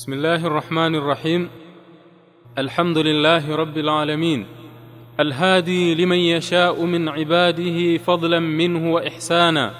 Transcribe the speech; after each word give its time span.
بسم 0.00 0.12
الله 0.12 0.46
الرحمن 0.46 0.94
الرحيم. 0.94 1.48
الحمد 2.58 2.98
لله 2.98 3.56
رب 3.56 3.78
العالمين. 3.78 4.46
الهادي 5.20 5.94
لمن 5.94 6.16
يشاء 6.16 6.84
من 6.84 7.08
عباده 7.08 7.96
فضلا 7.96 8.38
منه 8.38 8.92
وإحسانا. 8.92 9.74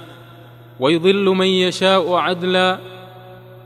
ويضل 0.80 1.24
من 1.24 1.46
يشاء 1.46 2.14
عدلا. 2.14 2.78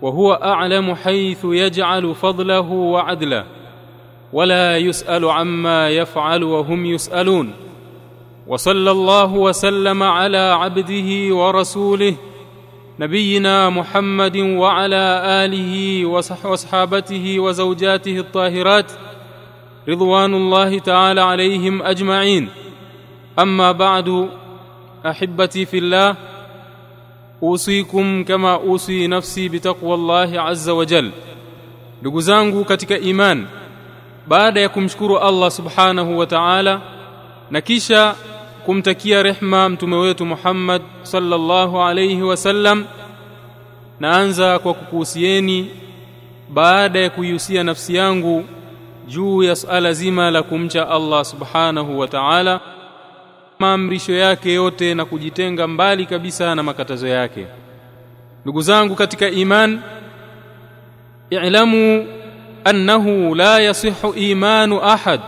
وهو 0.02 0.32
أعلم 0.32 0.94
حيث 0.94 1.44
يجعل 1.44 2.14
فضله 2.14 2.70
وعدله 2.70 3.44
ولا 4.32 4.78
يسأل 4.78 5.24
عما 5.24 5.90
يفعل 5.90 6.42
وهم 6.42 6.86
يسألون. 6.86 7.52
وصلى 8.46 8.90
الله 8.90 9.34
وسلم 9.34 10.02
على 10.02 10.38
عبده 10.38 11.34
ورسوله 11.34 12.14
نبينا 13.00 13.70
محمد 13.70 14.36
وعلى 14.36 15.22
آله 15.44 16.04
واصحابته 16.44 17.40
وزوجاته 17.40 18.18
الطاهرات 18.18 18.92
رضوان 19.88 20.34
الله 20.34 20.78
تعالى 20.78 21.20
عليهم 21.20 21.82
أجمعين. 21.82 22.48
أما 23.38 23.72
بعد 23.72 24.28
أحبتي 25.06 25.64
في 25.66 25.78
الله 25.78 26.16
أوصيكم 27.42 28.24
كما 28.24 28.54
أوصي 28.54 29.06
نفسي 29.06 29.48
بتقوى 29.48 29.94
الله 29.94 30.40
عز 30.40 30.68
وجل. 30.70 31.10
ndugu 32.02 32.20
zangu 32.20 32.64
katika 32.64 32.98
iman 32.98 33.46
baada 34.26 34.60
ya 34.60 34.68
kumshukuru 34.68 35.18
Allah 35.18 35.50
subhanahu 35.50 36.18
wa 36.18 36.26
ta'ala 36.26 36.80
na 37.50 37.60
kisha 37.60 38.14
kumtakia 38.66 39.22
rehma 39.22 39.68
mtume 39.68 39.96
wetu 39.96 40.26
Muhammad 40.26 40.82
sallallahu 41.02 41.82
alayhi 41.82 42.22
wasallam 42.22 42.84
naanza 44.00 44.58
kwa 44.58 44.74
kukuhusieni 44.74 45.70
baada 46.48 46.98
ya 46.98 47.10
kuihusia 47.10 47.64
nafsi 47.64 47.94
yangu 47.94 48.44
juu 49.08 49.42
ya 49.42 49.56
suala 49.56 49.92
zima 49.92 50.30
la 50.30 50.42
kumcha 50.42 50.88
Allah 50.88 51.24
subhanahu 51.24 51.98
wa 51.98 52.08
ta'ala 52.08 52.60
maamrisho 53.58 54.12
yake 54.12 54.52
yote 54.52 54.94
na 54.94 55.04
kujitenga 55.04 55.66
mbali 55.68 56.06
kabisa 56.06 56.54
na 56.54 56.62
makatazo 56.62 57.08
yake. 57.08 57.46
Ndugu 58.44 58.60
zangu 58.60 58.94
katika 58.94 59.28
iman 59.28 59.80
i'lamu 61.30 62.06
annahu 62.64 63.34
la 63.34 63.60
yasihu 63.60 64.12
imanu 64.14 64.82
ahad 64.82 65.20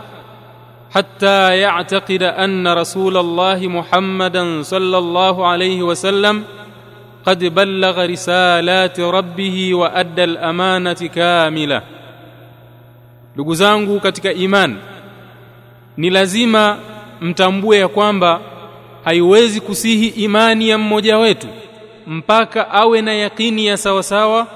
حتى 0.94 1.58
يعتقد 1.58 2.22
ان 2.22 2.68
رسول 2.68 3.16
الله 3.16 3.68
محمدا 3.68 4.62
صلى 4.62 4.98
الله 4.98 5.46
عليه 5.46 5.82
وسلم 5.82 6.44
قد 7.26 7.44
بلغ 7.44 8.04
رسالات 8.06 9.00
ربه 9.00 9.74
وادى 9.74 10.24
الامانه 10.24 10.92
كامله 11.14 11.82
ndugu 13.36 13.54
zangu 13.54 14.00
katika 14.00 14.32
iman 14.32 14.76
ni 15.96 16.10
lazima 16.10 16.78
mtambue 17.20 17.78
ya 17.78 17.88
kwamba 17.88 18.40
haiwezi 19.04 19.60
kusihi 19.60 20.06
imani 20.06 20.68
ya 20.68 20.78
mmoja 20.78 21.18
wetu 21.18 21.46
mpaka 22.06 22.70
awe 22.70 23.02
na 23.02 23.12
yakini 23.14 23.66
ya 23.66 23.76
sawasawa 23.76 24.46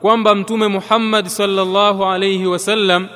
kwamba 0.00 0.34
mtume 0.34 0.68
Muhammad 0.68 1.26
sallallahu 1.26 2.04
alayhi 2.04 2.46
wasallam 2.46 3.08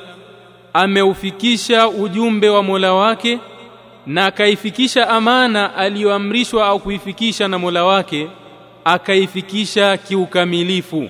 ameufikisha 0.77 1.87
ujumbe 1.87 2.49
wa 2.49 2.63
Mola 2.63 2.93
wake 2.93 3.39
na 4.07 4.25
akaifikisha 4.25 5.09
amana 5.09 5.75
aliyoamrishwa 5.75 6.65
au 6.67 6.79
kuifikisha 6.79 7.47
na 7.47 7.59
Mola 7.59 7.83
wake 7.85 8.27
akaifikisha 8.85 9.97
kiukamilifu. 9.97 11.09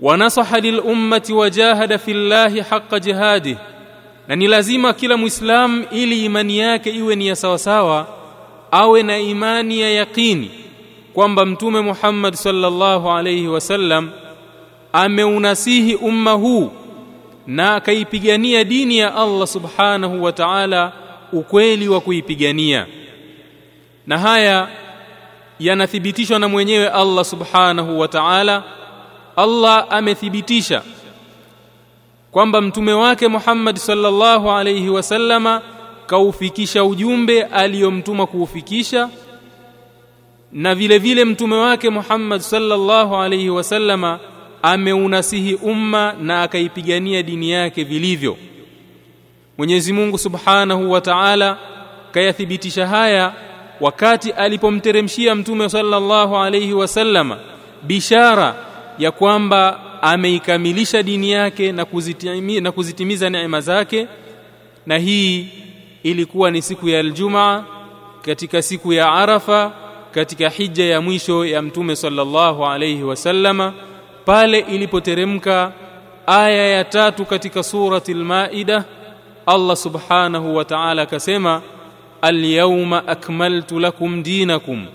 Wanasaha 0.00 0.60
lilummati 0.60 1.32
wajahada 1.32 1.98
fillahi 1.98 2.60
haqqa 2.60 3.00
jihadi 3.00 3.56
na 4.28 4.36
ni 4.36 4.48
lazima 4.48 4.92
kila 4.92 5.16
muislamu 5.16 5.84
ili 5.90 6.24
imani 6.24 6.58
yake 6.58 6.90
iwe 6.90 7.16
ni 7.16 7.26
ya 7.26 7.36
sawasawa 7.36 8.06
awe 8.70 9.02
na 9.02 9.18
imani 9.18 9.80
ya 9.80 9.90
yaqini 9.90 10.50
kwamba 11.14 11.46
mtume 11.46 11.80
Muhammad 11.80 12.34
sallallahu 12.34 13.10
alayhi 13.10 13.48
wasallam 13.48 14.10
ameunasihi 14.92 15.94
umma 15.94 16.32
huu 16.32 16.70
na 17.46 17.74
akaipigania 17.74 18.64
dini 18.64 18.98
ya 18.98 19.14
Allah 19.14 19.46
subhanahu 19.46 20.22
wa 20.22 20.32
ta'ala 20.32 20.92
ukweli 21.32 21.88
wa 21.88 22.00
kuipigania. 22.00 22.86
Na 24.06 24.18
haya 24.18 24.68
yanathibitishwa 25.58 26.38
na 26.38 26.48
mwenyewe 26.48 26.88
Allah 26.88 27.24
subhanahu 27.24 28.00
wa 28.00 28.08
ta'ala. 28.08 28.62
Allah 29.36 29.86
amethibitisha 29.90 30.82
kwamba 32.30 32.60
mtume 32.60 32.92
wake 32.92 33.28
Muhammad 33.28 33.76
sallallahu 33.76 34.50
alayhi 34.50 34.88
wasallama 34.88 35.62
kaufikisha 36.06 36.84
ujumbe 36.84 37.42
aliyomtuma 37.42 38.26
kuufikisha 38.26 39.08
na 40.52 40.74
vile 40.74 40.98
vile 40.98 41.24
mtume 41.24 41.56
wake 41.56 41.90
Muhammad 41.90 42.40
sallallahu 42.40 43.16
alayhi 43.16 43.50
wasallama 43.50 44.18
ameunasihi 44.62 45.54
umma 45.54 46.14
na 46.20 46.42
akaipigania 46.42 47.22
dini 47.22 47.50
yake 47.50 47.84
vilivyo. 47.84 48.36
Mwenyezi 49.58 49.92
Mungu 49.92 50.18
Subhanahu 50.18 50.90
wa 50.92 51.00
Ta'ala 51.00 51.58
kayathibitisha 52.12 52.86
haya 52.86 53.34
wakati 53.80 54.30
alipomteremshia 54.30 55.34
mtume 55.34 55.68
sallallahu 55.68 56.36
alayhi 56.36 56.72
wasallama 56.72 57.38
bishara 57.82 58.54
ya 58.98 59.10
kwamba 59.10 59.80
ameikamilisha 60.02 61.02
dini 61.02 61.30
yake 61.30 61.72
na 61.72 61.84
kuzitimiza, 61.84 62.60
na 62.60 62.72
kuzitimiza 62.72 63.30
neema 63.30 63.60
zake. 63.60 64.06
Na 64.86 64.98
hii 64.98 65.48
ilikuwa 66.02 66.50
ni 66.50 66.62
siku 66.62 66.88
ya 66.88 67.00
Ijumaa 67.00 67.64
katika 68.22 68.62
siku 68.62 68.92
ya 68.92 69.12
Arafa 69.12 69.72
katika 70.10 70.48
hija 70.48 70.84
ya 70.84 71.00
mwisho 71.00 71.44
ya 71.46 71.62
mtume 71.62 71.96
sallallahu 71.96 72.66
alayhi 72.66 73.02
wasallama 73.02 73.72
pale 74.24 74.58
ilipoteremka 74.58 75.72
aya 76.26 76.68
ya 76.68 76.84
tatu 76.84 77.24
katika 77.24 77.62
surati 77.62 78.12
al-Maida 78.12 78.84
Allah 79.46 79.76
subhanahu 79.76 80.56
wa 80.56 80.64
ta'ala 80.64 81.02
akasema 81.02 81.62
al-yawma 82.22 83.08
akmaltu 83.08 83.80
lakum 83.80 84.22
dinakum 84.22 84.86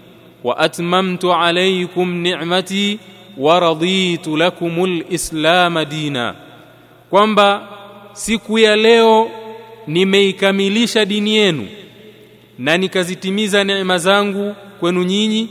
wa 0.44 0.58
atmamtu 0.58 1.34
alaykum 1.34 2.14
ni'mati 2.14 3.00
wa 3.38 3.60
raditu 3.60 4.38
lakumul 4.38 5.04
islam 5.10 5.86
dina. 5.86 6.36
Kwamba 7.10 7.68
siku 8.14 8.60
ya 8.60 8.76
leo 8.76 9.30
nimeikamilisha 9.88 11.06
dini 11.06 11.36
yenu 11.36 11.68
na 12.60 12.78
nikazitimiza 12.78 13.64
neema 13.64 13.98
zangu 13.98 14.56
kwenu 14.80 15.04
nyinyi 15.04 15.50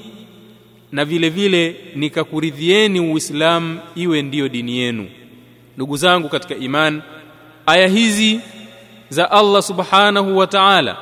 na 0.97 1.05
vile 1.05 1.29
vile 1.29 1.77
nikakuridhieni 1.95 3.01
uislamu 3.01 3.81
iwe 3.95 4.23
ndiyo 4.23 4.49
dini 4.49 4.79
yenu. 4.79 5.09
Ndugu 5.77 5.97
zangu 5.97 6.29
katika 6.29 6.55
iman 6.55 7.03
aya 7.67 7.89
hizi 7.89 8.41
za 9.09 9.31
Allah 9.31 9.62
subhanahu 9.62 10.39
wa 10.39 10.47
ta'ala 10.47 10.97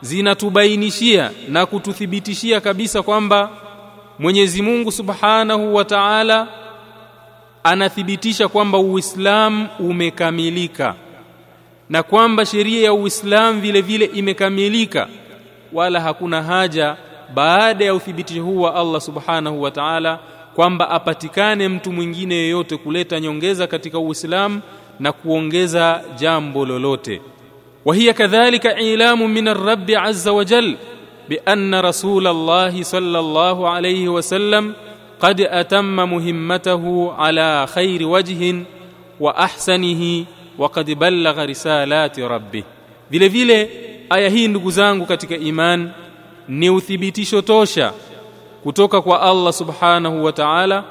zinatubainishia 0.00 1.30
na 1.48 1.66
kututhibitishia 1.66 2.60
kabisa 2.60 3.02
kwamba 3.02 3.50
Mwenyezi 4.18 4.62
Mungu 4.62 4.92
subhanahu 4.92 5.74
wa 5.74 5.84
ta'ala 5.84 6.48
anathibitisha 7.64 8.48
kwamba 8.48 8.78
Uislamu 8.78 9.68
umekamilika 9.78 10.94
na 11.90 12.02
kwamba 12.02 12.46
sheria 12.46 12.84
ya 12.84 12.92
Uislamu 12.92 13.60
vile 13.60 13.80
vile 13.80 14.04
imekamilika 14.04 15.08
wala 15.72 16.00
hakuna 16.00 16.42
haja 16.42 16.96
baada 17.33 17.85
ya 17.85 17.93
uthibitisho 17.95 18.43
huu 18.43 18.61
wa 18.61 18.75
Allah 18.75 19.01
subhanahu 19.01 19.61
wa 19.61 19.71
ta'ala 19.71 20.19
kwamba 20.55 20.89
apatikane 20.89 21.67
mtu 21.67 21.91
mwingine 21.91 22.35
yeyote 22.35 22.77
kuleta 22.77 23.19
nyongeza 23.19 23.67
katika 23.67 23.99
Uislamu 23.99 24.61
na 24.99 25.11
kuongeza 25.11 26.01
jambo 26.15 26.65
lolote 26.65 27.21
وهي 27.85 28.13
كذلك 28.13 28.65
إعلام 28.67 29.33
من 29.33 29.47
الرب 29.47 29.91
عز 29.91 30.27
وجل 30.27 30.75
بأن 31.29 31.75
رسول 31.75 32.27
الله 32.27 32.83
صلى 32.83 33.19
الله 33.19 33.69
عليه 33.69 34.09
وسلم 34.09 34.73
قد 35.19 35.41
أتم 35.41 35.95
مهمته 35.95 37.13
على 37.17 37.67
خير 37.67 38.07
وجه 38.07 38.63
وأحسنه 39.19 40.25
وقد 40.57 40.91
بلغ 40.91 41.45
رسالات 41.45 42.19
ربه 42.19 42.63
vile 43.11 43.27
vile 43.29 43.69
aya 44.09 44.29
hii 44.29 44.47
ndugu 44.47 44.71
zangu 44.71 45.05
katika 45.05 45.35
iman 45.37 45.91
ni 46.48 46.70
uthibitisho 46.70 47.42
tosha 47.42 47.92
kutoka 48.62 49.02
kwa 49.02 49.22
Allah 49.22 49.52
subhanahu 49.52 50.24
wa 50.24 50.32
ta'ala 50.32 50.84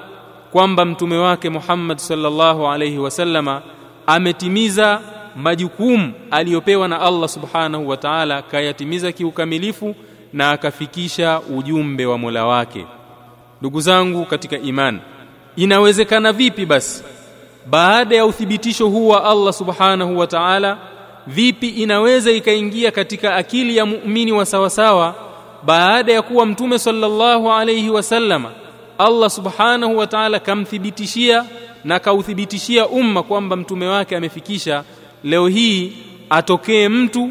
kwamba 0.51 0.85
mtume 0.85 1.17
wake 1.17 1.49
Muhammad 1.49 1.97
sallallahu 1.97 2.67
alayhi 2.67 2.97
wasallama 2.97 3.61
ametimiza 4.07 5.01
majukumu 5.35 6.13
aliyopewa 6.31 6.87
na 6.87 7.01
Allah 7.01 7.29
subhanahu 7.29 7.89
wa 7.89 7.97
ta'ala 7.97 8.41
kayatimiza 8.41 9.11
kiukamilifu 9.11 9.95
na 10.33 10.51
akafikisha 10.51 11.41
ujumbe 11.57 12.05
wa 12.05 12.17
Mola 12.17 12.45
wake. 12.45 12.85
Ndugu 13.61 13.81
zangu 13.81 14.25
katika 14.25 14.57
iman 14.57 14.99
inawezekana 15.55 16.31
vipi 16.33 16.65
basi 16.65 17.03
baada 17.65 18.15
ya 18.15 18.25
uthibitisho 18.25 18.87
huu 18.87 19.07
wa 19.07 19.23
Allah 19.23 19.53
subhanahu 19.53 20.17
wa 20.17 20.27
ta'ala 20.27 20.77
vipi 21.27 21.69
inaweza 21.69 22.31
ikaingia 22.31 22.91
katika 22.91 23.35
akili 23.35 23.77
ya 23.77 23.85
muumini 23.85 24.31
wa 24.31 24.45
sawasawa 24.45 25.15
baada 25.65 26.13
ya 26.13 26.21
kuwa 26.21 26.45
mtume 26.45 26.79
sallallahu 26.79 27.51
alayhi 27.51 27.89
wasallama 27.89 28.51
Allah 28.97 29.29
subhanahu 29.29 29.97
wa 29.97 30.07
ta'ala 30.07 30.39
kamthibitishia 30.39 31.45
na 31.83 31.99
kauthibitishia 31.99 32.87
umma 32.87 33.23
kwamba 33.23 33.55
mtume 33.55 33.87
wake 33.87 34.15
amefikisha 34.17 34.83
leo 35.23 35.47
hii 35.47 35.93
atokee 36.29 36.89
mtu 36.89 37.29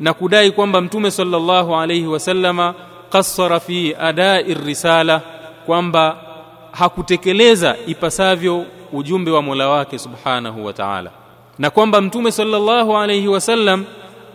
na 0.00 0.14
kudai 0.14 0.50
kwamba 0.50 0.80
mtume 0.80 1.10
sallallahu 1.10 1.76
alayhi 1.76 2.06
wasallama 2.06 2.74
qassara 3.10 3.60
fi 3.60 3.96
adai 4.00 4.54
risala 4.54 5.22
kwamba 5.66 6.16
hakutekeleza 6.72 7.76
ipasavyo 7.86 8.64
ujumbe 8.92 9.30
wa 9.30 9.42
Mola 9.42 9.68
wake 9.68 9.98
subhanahu 9.98 10.64
wa 10.66 10.72
ta'ala. 10.72 11.10
Na 11.58 11.70
kwamba 11.70 12.00
mtume 12.00 12.32
sallallahu 12.32 12.96
alayhi 12.96 13.28
wasallam 13.28 13.84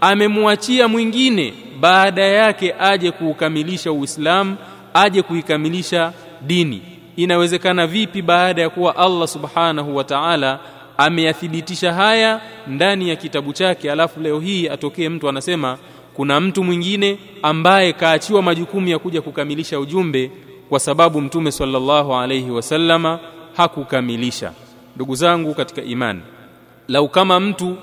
amemwachia 0.02 0.88
mwingine 0.88 1.54
baada 1.80 2.22
yake 2.26 2.76
aje 2.80 3.12
kuukamilisha 3.12 3.92
Uislamu 3.92 4.56
aje 4.94 5.22
kuikamilisha 5.22 6.14
dini. 6.42 6.82
Inawezekana 7.16 7.88
vipi 7.88 8.22
baada 8.22 8.62
ya 8.62 8.70
kuwa 8.70 8.96
Allah 8.98 9.28
subhanahu 9.28 9.96
wa 9.96 10.04
ta'ala 10.04 10.60
ameyathibitisha 10.98 11.94
haya 11.94 12.42
ndani 12.68 13.10
ya 13.10 13.16
kitabu 13.16 13.54
chake 13.54 13.92
alafu 13.92 14.20
leo 14.20 14.40
hii 14.40 14.68
atokee 14.70 15.10
mtu 15.10 15.30
anasema 15.30 15.78
kuna 16.14 16.40
mtu 16.40 16.64
mwingine 16.64 17.18
ambaye 17.44 17.94
kaachiwa 17.94 18.42
majukumu 18.42 18.88
ya 18.88 19.00
kuja 19.00 19.22
kukamilisha 19.22 19.80
ujumbe 19.80 20.32
kwa 20.70 20.80
sababu 20.80 21.22
mtume 21.22 21.52
sallallahu 21.52 22.16
alayhi 22.16 22.52
wasallama 22.52 23.20
hakukamilisha? 23.58 24.52
Ndugu 24.96 25.16
zangu 25.16 25.54
katika 25.54 25.82
imani 25.82 26.22
lau 26.88 27.10
kama 27.10 27.40
mtu 27.40 27.76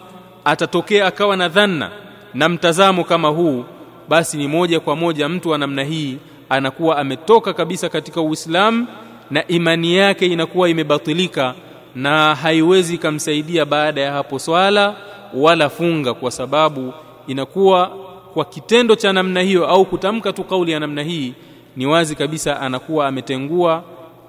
atatokea 0.44 1.06
akawa 1.06 1.37
na 1.37 1.48
dhanna 1.48 1.90
na 2.34 2.48
mtazamo 2.48 3.04
kama 3.04 3.28
huu 3.28 3.64
basi 4.08 4.37
ni 4.37 4.49
moja 4.49 4.81
kwa 4.81 4.97
moja 4.97 5.29
mtu 5.29 5.49
wa 5.50 5.58
namna 5.58 5.85
hii 5.85 6.17
anakuwa 6.49 6.99
ametoka 6.99 7.53
kabisa 7.53 7.88
katika 7.88 8.20
Uislamu 8.20 8.87
na 9.31 9.47
imani 9.49 9.97
yake 9.97 10.26
inakuwa 10.26 10.69
imebatilika 10.69 11.55
na 11.94 12.35
haiwezi 12.35 12.99
kumsaidia 12.99 13.64
baada 13.64 14.00
ya 14.00 14.12
hapo 14.12 14.38
swala 14.38 14.97
wala 15.35 15.69
funga 15.69 16.14
kwa 16.14 16.31
sababu 16.31 16.93
inakuwa 17.26 17.87
kwa 18.35 18.44
kitendo 18.44 18.97
cha 18.97 19.12
namna 19.12 19.41
hiyo 19.41 19.67
au 19.67 19.85
kutamka 19.85 20.32
tu 20.32 20.44
kauli 20.44 20.73
ya 20.73 20.81
namna 20.81 21.03
hii 21.03 21.32
ni 21.76 21.87
wazi 21.87 22.14
kabisa 22.14 22.61
anakuwa 22.61 23.06
ametengua 23.08 23.82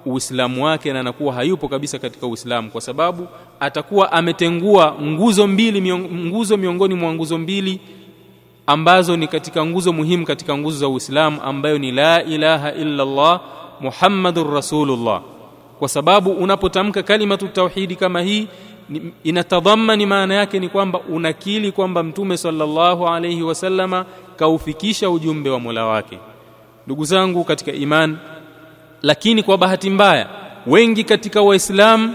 Uislamu 0.06 0.64
wake 0.64 0.92
na 0.92 1.00
anakuwa 1.00 1.34
hayupo 1.34 1.68
kabisa 1.68 1.98
katika 1.98 2.26
Uislamu 2.26 2.70
kwa 2.70 2.80
sababu 2.80 3.26
atakuwa 3.60 4.12
ametengua 4.12 4.94
nguzo 5.02 5.46
mbili 5.46 5.94
nguzo 5.98 6.56
miongoni 6.56 6.94
mwa 6.94 7.14
nguzo 7.14 7.38
mbili 7.38 7.80
ambazo 8.68 9.16
ni 9.16 9.26
katika 9.28 9.66
nguzo 9.66 9.92
muhimu 9.92 10.24
katika 10.26 10.58
nguzo 10.58 10.78
za 10.78 10.88
Uislamu 10.88 11.42
ambayo 11.42 11.78
ni 11.78 11.92
la 11.92 12.22
ilaha 12.24 12.72
illa 12.72 13.02
Allah 13.02 13.40
Muhammadur 13.80 14.54
Rasulullah. 14.54 15.20
Kwa 15.78 15.88
sababu 15.88 16.30
unapotamka 16.30 17.02
kalimatu 17.02 17.48
tauhidi 17.48 17.96
kama 17.96 18.20
hii 18.22 18.48
inatadhamani 19.24 20.06
maana 20.06 20.34
yake 20.34 20.58
ni 20.60 20.68
kwamba 20.68 21.00
unakili 21.00 21.72
kwamba 21.72 22.02
mtume 22.02 22.36
sallallahu 22.36 23.08
alayhi 23.08 23.42
wasallama 23.42 24.04
kaufikisha 24.36 25.10
ujumbe 25.10 25.50
wa 25.50 25.60
Mola 25.60 25.84
wake. 25.86 26.18
Ndugu 26.86 27.04
zangu 27.04 27.44
katika 27.44 27.72
iman 27.72 28.16
lakini 29.02 29.42
kwa 29.42 29.58
bahati 29.58 29.90
mbaya 29.90 30.28
wengi 30.66 31.04
katika 31.04 31.42
waislamu 31.42 32.14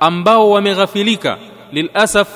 ambao 0.00 0.50
wameghafilika 0.50 1.38
lilasaf 1.72 2.28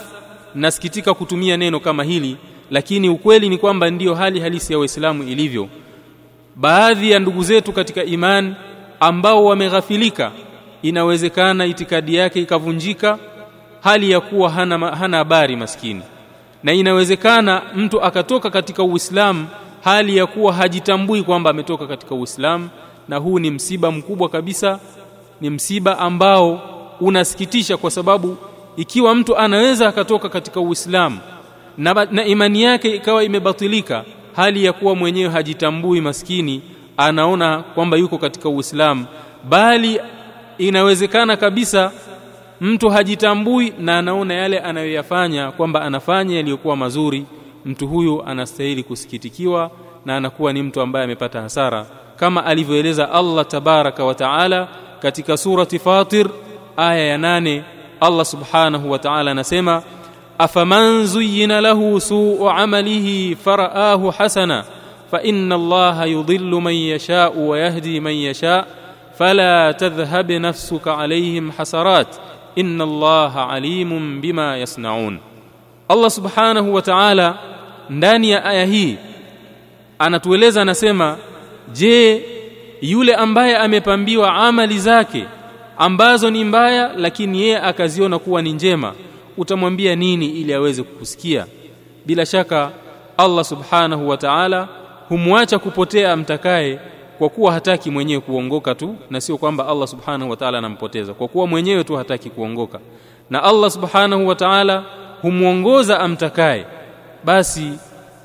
nasikitika 0.55 1.15
kutumia 1.15 1.57
neno 1.57 1.81
kama 1.81 2.05
hili 2.05 2.37
lakini 2.71 3.09
ukweli 3.09 3.49
ni 3.49 3.59
kwamba 3.59 3.91
ndiyo 3.91 4.15
hali 4.15 4.41
halisi 4.41 4.73
ya 4.73 4.79
waislamu 4.79 5.23
ilivyo. 5.23 5.69
Baadhi 6.57 7.11
ya 7.11 7.19
ndugu 7.19 7.43
zetu 7.43 7.73
katika 7.73 8.05
iman 8.05 8.55
ambao 9.01 9.45
wameghafilika 9.45 10.33
inawezekana 10.83 11.67
itikadi 11.67 12.15
yake 12.15 12.41
ikavunjika 12.41 13.19
hali 13.81 14.11
ya 14.11 14.21
kuwa 14.21 14.51
hana 14.51 14.79
hana 14.97 15.17
habari 15.17 15.57
maskini. 15.57 16.03
Na 16.63 16.73
inawezekana 16.73 17.63
mtu 17.77 18.03
akatoka 18.03 18.51
katika 18.51 18.83
Uislamu 18.83 19.47
hali 19.85 20.17
ya 20.17 20.27
kuwa 20.27 20.53
hajitambui 20.53 21.23
kwamba 21.23 21.51
ametoka 21.51 21.87
katika 21.87 22.15
Uislamu 22.15 22.69
na 23.09 23.17
huu 23.17 23.39
ni 23.39 23.51
msiba 23.51 23.91
mkubwa 23.91 24.29
kabisa 24.29 24.79
ni 25.41 25.51
msiba 25.51 25.99
ambao 25.99 26.61
unasikitisha 27.01 27.77
kwa 27.77 27.91
sababu 27.91 28.37
ikiwa 28.77 29.15
mtu 29.15 29.37
anaweza 29.37 29.89
akatoka 29.89 30.29
katika 30.29 30.61
Uislamu 30.61 31.19
na, 31.79 32.07
na 32.11 32.25
imani 32.25 32.63
yake 32.63 32.95
ikawa 32.95 33.25
imebatilika 33.25 34.05
hali 34.37 34.65
ya 34.65 34.73
kuwa 34.73 34.95
mwenyewe 34.95 35.31
hajitambui 35.31 36.01
maskini 36.01 36.63
anaona 36.97 37.63
kwamba 37.63 37.97
yuko 37.97 38.19
katika 38.19 38.49
Uislamu. 38.49 39.07
Bali 39.49 40.01
inawezekana 40.59 41.37
kabisa 41.37 41.93
mtu 42.61 42.89
hajitambui 42.91 43.73
na 43.79 43.99
anaona 43.99 44.35
yale 44.35 44.59
anayoyafanya 44.59 45.51
kwamba 45.53 45.83
anafanya 45.83 46.37
yaliyokuwa 46.37 46.77
mazuri. 46.77 47.25
Mtu 47.65 47.89
huyu 47.89 48.23
anastahili 48.27 48.83
kusikitikiwa 48.83 49.71
na 50.07 50.17
anakuwa 50.17 50.53
ni 50.53 50.63
mtu 50.63 50.81
ambaye 50.81 51.05
amepata 51.05 51.41
hasara. 51.43 51.87
Kama 52.17 52.45
alivyoeleza 52.45 53.13
Allah 53.13 53.47
tabaraka 53.47 54.05
wa 54.05 54.15
taala 54.15 54.69
katika 55.03 55.37
surati 55.37 55.79
Fatir 55.79 56.27
aya 56.77 57.05
ya 57.07 57.19
nane 57.19 57.65
Allah 58.01 58.25
subhanahu 58.27 58.91
wa 58.91 58.99
ta'ala 58.99 59.31
anasema 59.31 59.83
afaman 60.39 61.07
zuyyina 61.07 61.61
lahu 61.61 62.01
su'u 62.01 62.49
amalihi 62.51 63.37
faraahu 63.37 64.11
hasana 64.11 64.65
fa 65.11 65.23
inna 65.23 65.55
Allaha 65.55 66.07
yudhillu 66.07 66.61
man 66.61 66.75
yasha'u 66.75 67.49
wa 67.49 67.59
yahdi 67.59 68.01
man 68.01 68.15
yasha' 68.15 68.65
fala 69.19 69.75
tadhhab 69.75 70.31
nafsuka 70.31 70.99
alayhim 70.99 71.51
hasarat 71.51 72.09
inna 72.57 72.85
Allaha 72.85 73.49
alimun 73.51 74.21
bima 74.21 74.57
yasnaun 74.57 75.19
Allah 75.89 76.11
subhanahu 76.11 76.75
wa 76.75 76.83
ta'ala 76.83 77.39
ndani 77.91 78.31
ya 78.31 78.45
aya 78.45 78.65
hii 78.65 78.97
anatueleza 79.99 80.63
anasema 80.63 81.17
je 81.73 82.23
yule 82.81 83.15
ambaye 83.15 83.57
amepambiwa 83.57 84.35
amali 84.35 84.79
zake 84.79 85.25
ambazo 85.79 86.31
ni 86.31 86.45
mbaya 86.45 86.91
lakini 86.97 87.41
yeye 87.41 87.59
akaziona 87.61 88.19
kuwa 88.19 88.43
ni 88.43 88.53
njema 88.53 88.93
utamwambia 89.39 89.97
nini 89.97 90.27
ili 90.27 90.55
aweze 90.55 90.83
kukusikia? 90.83 91.47
Bila 92.07 92.27
shaka 92.27 92.71
Allah 93.17 93.45
subhanahu 93.45 94.09
wa 94.09 94.17
ta'ala 94.17 94.69
humwacha 95.09 95.59
kupotea 95.59 96.13
amtakaye 96.13 96.79
kwa 97.19 97.29
kuwa 97.29 97.53
hataki 97.53 97.91
mwenyewe 97.91 98.21
kuongoka 98.21 98.75
tu 98.75 98.97
na 99.11 99.21
sio 99.21 99.37
kwamba 99.39 99.67
Allah 99.69 99.89
subhanahu 99.89 100.31
wa 100.31 100.37
ta'ala 100.37 100.59
anampoteza. 100.59 101.15
Kwa 101.15 101.29
kuwa 101.29 101.47
mwenyewe 101.47 101.85
tu 101.85 101.97
hataki 101.97 102.31
kuongoka. 102.31 102.79
Na 103.31 103.43
Allah 103.43 103.71
subhanahu 103.71 104.29
wa 104.29 104.35
ta'ala 104.35 104.85
humwongoza 105.23 106.01
amtakaye. 106.01 106.67
Basi 107.25 107.73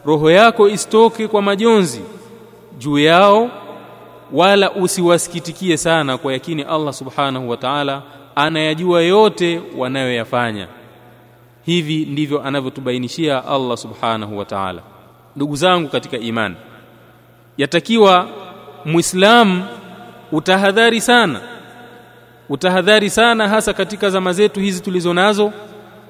roho 0.05 0.31
yako 0.31 0.69
isitoke 0.69 1.27
kwa 1.27 1.41
majonzi 1.41 2.01
juu 2.77 2.99
yao 2.99 3.49
wala 4.31 4.71
usiwasikitikie 4.71 5.77
sana 5.77 6.17
kwa 6.17 6.33
yakini 6.33 6.61
Allah 6.63 6.93
subhanahu 6.93 7.49
wa 7.49 7.57
ta'ala 7.57 8.01
anayajua 8.35 9.01
yote 9.01 9.61
wanayoyafanya 9.77 10.67
hivi 11.65 12.05
ndivyo 12.05 12.43
anavyotubainishia 12.43 13.45
Allah 13.45 13.77
subhanahu 13.77 14.37
wa 14.37 14.45
ta'ala. 14.45 14.81
Ndugu 15.35 15.55
zangu 15.55 15.89
katika 15.89 16.17
imani 16.17 16.55
yatakiwa 17.57 18.27
muislamu 18.85 19.63
utahadhari 20.31 21.01
sana 21.01 21.41
utahadhari 22.49 23.09
sana 23.09 23.47
hasa 23.49 23.73
katika 23.73 24.09
zama 24.09 24.33
zetu 24.33 24.59
hizi 24.59 24.81
tulizo 24.81 25.13
nazo 25.13 25.51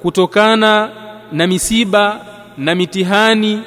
kutokana 0.02 0.90
na 1.32 1.48
misiba 1.48 2.20
na 2.58 2.76
mitihani 2.76 3.62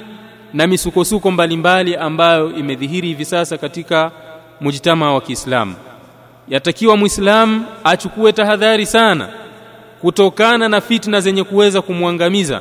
na 0.52 0.66
misukosuko 0.66 1.31
mbalimbali 1.31 1.97
ambayo 1.97 2.52
imedhihiri 2.57 3.09
hivi 3.09 3.25
sasa 3.25 3.59
katika 3.59 4.11
mujitamaa 4.61 5.11
wa 5.12 5.21
Kiislamu. 5.21 5.75
Yatakiwa 6.49 6.97
muislamu 6.97 7.64
achukue 7.85 8.33
tahadhari 8.33 8.87
sana 8.87 9.28
kutokana 10.00 10.69
na 10.69 10.81
fitna 10.81 11.21
zenye 11.21 11.45
kuweza 11.45 11.83
kumwangamiza 11.83 12.61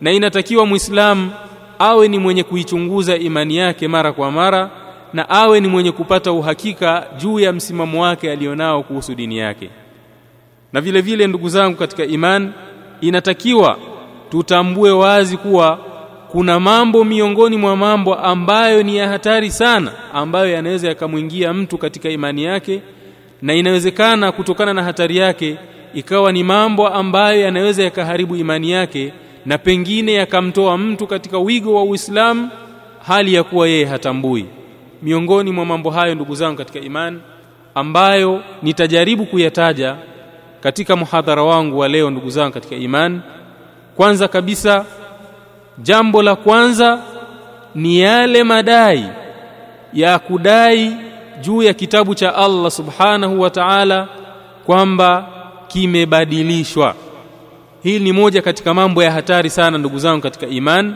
na 0.00 0.12
inatakiwa 0.12 0.66
muislamu 0.66 1.30
awe 1.78 2.08
ni 2.08 2.18
mwenye 2.18 2.42
kuichunguza 2.42 3.16
imani 3.16 3.56
yake 3.56 3.88
mara 3.88 4.12
kwa 4.12 4.30
mara 4.30 4.70
na 5.12 5.28
awe 5.30 5.60
ni 5.60 5.68
mwenye 5.68 5.92
kupata 5.92 6.32
uhakika 6.32 7.06
juu 7.18 7.40
ya 7.40 7.52
msimamo 7.52 8.02
wake 8.02 8.30
alionao 8.32 8.82
kuhusu 8.82 9.14
dini 9.14 9.38
yake. 9.38 9.70
Na 10.72 10.80
vile 10.80 11.00
vile 11.00 11.26
ndugu 11.26 11.48
zangu 11.48 11.76
katika 11.76 12.04
imani 12.04 12.50
inatakiwa 13.00 13.78
tutambue 14.30 14.90
wazi 14.90 15.36
kuwa 15.36 15.78
kuna 16.28 16.60
mambo 16.60 17.04
miongoni 17.04 17.56
mwa 17.56 17.76
mambo 17.76 18.14
ambayo 18.14 18.82
ni 18.82 18.96
ya 18.96 19.08
hatari 19.08 19.50
sana 19.50 19.92
ambayo 20.14 20.48
yanaweza 20.50 20.88
yakamwingia 20.88 21.52
mtu 21.52 21.78
katika 21.78 22.08
imani 22.10 22.44
yake 22.44 22.80
na 23.42 23.54
inawezekana 23.54 24.32
kutokana 24.32 24.74
na 24.74 24.82
hatari 24.82 25.16
yake 25.16 25.56
ikawa 25.94 26.32
ni 26.32 26.44
mambo 26.44 26.88
ambayo 26.88 27.40
yanaweza 27.40 27.82
yakaharibu 27.82 28.36
imani 28.36 28.70
yake 28.70 29.12
na 29.46 29.58
pengine 29.58 30.12
yakamtoa 30.12 30.78
mtu 30.78 31.06
katika 31.06 31.38
wigo 31.38 31.74
wa 31.74 31.82
Uislamu 31.82 32.48
hali 33.06 33.34
ya 33.34 33.42
kuwa 33.44 33.68
yeye 33.68 33.84
hatambui. 33.84 34.46
Miongoni 35.02 35.50
mwa 35.50 35.64
mambo 35.64 35.90
hayo 35.90 36.14
ndugu 36.14 36.34
zangu 36.34 36.56
katika 36.58 36.78
imani 36.80 37.20
ambayo 37.74 38.42
nitajaribu 38.62 39.26
kuyataja 39.26 39.96
katika 40.60 40.96
muhadhara 40.96 41.42
wangu 41.42 41.78
wa 41.78 41.88
leo 41.88 42.10
ndugu 42.10 42.30
zangu 42.30 42.52
katika 42.54 42.76
imani 42.76 43.20
kwanza 43.96 44.28
kabisa 44.28 44.84
jambo 45.78 46.22
la 46.22 46.36
kwanza 46.36 46.98
ni 47.74 48.00
yale 48.00 48.44
madai 48.44 49.04
ya 49.92 50.18
kudai 50.18 50.96
juu 51.40 51.62
ya 51.62 51.74
kitabu 51.74 52.14
cha 52.14 52.34
Allah 52.34 52.70
subhanahu 52.70 53.40
wa 53.40 53.50
ta'ala 53.50 54.08
kwamba 54.66 55.26
kimebadilishwa. 55.72 56.94
Hili 57.82 58.04
ni 58.04 58.12
moja 58.12 58.42
katika 58.42 58.74
mambo 58.74 59.02
ya 59.02 59.12
hatari 59.12 59.50
sana 59.50 59.78
ndugu 59.78 59.98
zangu 59.98 60.22
katika 60.22 60.46
iman. 60.46 60.94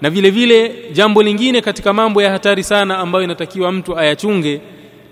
Na 0.00 0.10
vile 0.10 0.30
vile 0.30 0.74
jambo 0.92 1.22
lingine 1.22 1.60
katika 1.60 1.92
mambo 1.92 2.22
ya 2.22 2.30
hatari 2.30 2.64
sana 2.64 2.98
ambayo 2.98 3.24
inatakiwa 3.24 3.72
mtu 3.72 3.98
ayachunge 3.98 4.60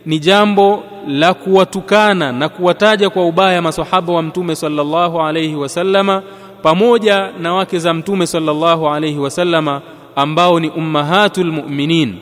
ni 0.06 0.18
jambo 0.18 0.84
la 1.08 1.34
kuwatukana 1.34 2.32
na 2.32 2.48
kuwataja 2.48 3.10
kwa 3.10 3.26
ubaya 3.26 3.62
masahaba 3.62 4.12
wa 4.12 4.22
mtume 4.22 4.56
sallallahu 4.56 5.20
alayhi 5.22 5.54
wasallama 5.54 6.22
pamoja 6.62 7.30
na 7.40 7.54
wake 7.54 7.78
za 7.78 7.94
mtume 7.94 8.26
sallallahu 8.26 8.88
alayhi 8.88 9.18
wasallama 9.18 9.82
ambao 10.16 10.60
ni 10.60 10.68
ummahatul 10.70 11.52
mu'minin. 11.52 12.14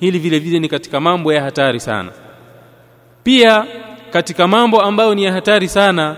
Hili 0.00 0.18
vile 0.18 0.38
vile 0.38 0.58
ni 0.58 0.68
katika 0.68 1.00
mambo 1.00 1.32
ya 1.32 1.42
hatari 1.42 1.80
sana. 1.80 2.10
Pia 3.22 3.64
katika 4.16 4.48
mambo 4.48 4.82
ambayo 4.82 5.14
ni 5.14 5.24
ya 5.24 5.32
hatari 5.32 5.68
sana 5.68 6.16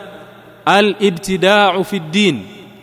al-ibtida'u 0.64 1.84
fi 1.84 2.00
din 2.00 2.40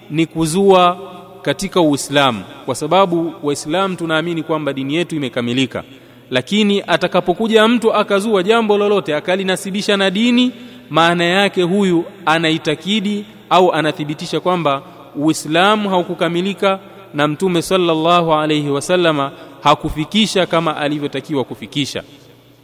ni 0.10 0.26
kuzua 0.26 0.98
katika 1.42 1.82
Uislamu. 1.82 2.44
Kwa 2.66 2.76
sababu 2.76 3.34
Waislamu 3.44 3.96
tunaamini 3.96 4.44
kwamba 4.44 4.74
dini 4.74 4.96
yetu 4.96 5.16
imekamilika. 5.16 5.84
Lakini 6.32 6.84
atakapokuja 6.88 7.68
mtu 7.68 7.94
akazua 7.94 8.44
jambo 8.44 8.78
lolote 8.78 9.16
akalinasibisha 9.16 9.98
na 9.98 10.10
dini 10.10 10.52
maana 10.90 11.24
yake 11.24 11.64
huyu 11.64 12.06
anaitakidi 12.26 13.26
au 13.50 13.72
anathibitisha 13.74 14.40
kwamba 14.40 14.82
Uislamu 15.16 15.90
haukukamilika 15.90 16.80
na 17.14 17.28
Mtume 17.28 17.62
sallallahu 17.62 18.34
alayhi 18.34 18.70
wasallama 18.70 19.32
hakufikisha 19.64 20.46
kama 20.46 20.78
alivyotakiwa 20.78 21.44
kufikisha. 21.44 22.04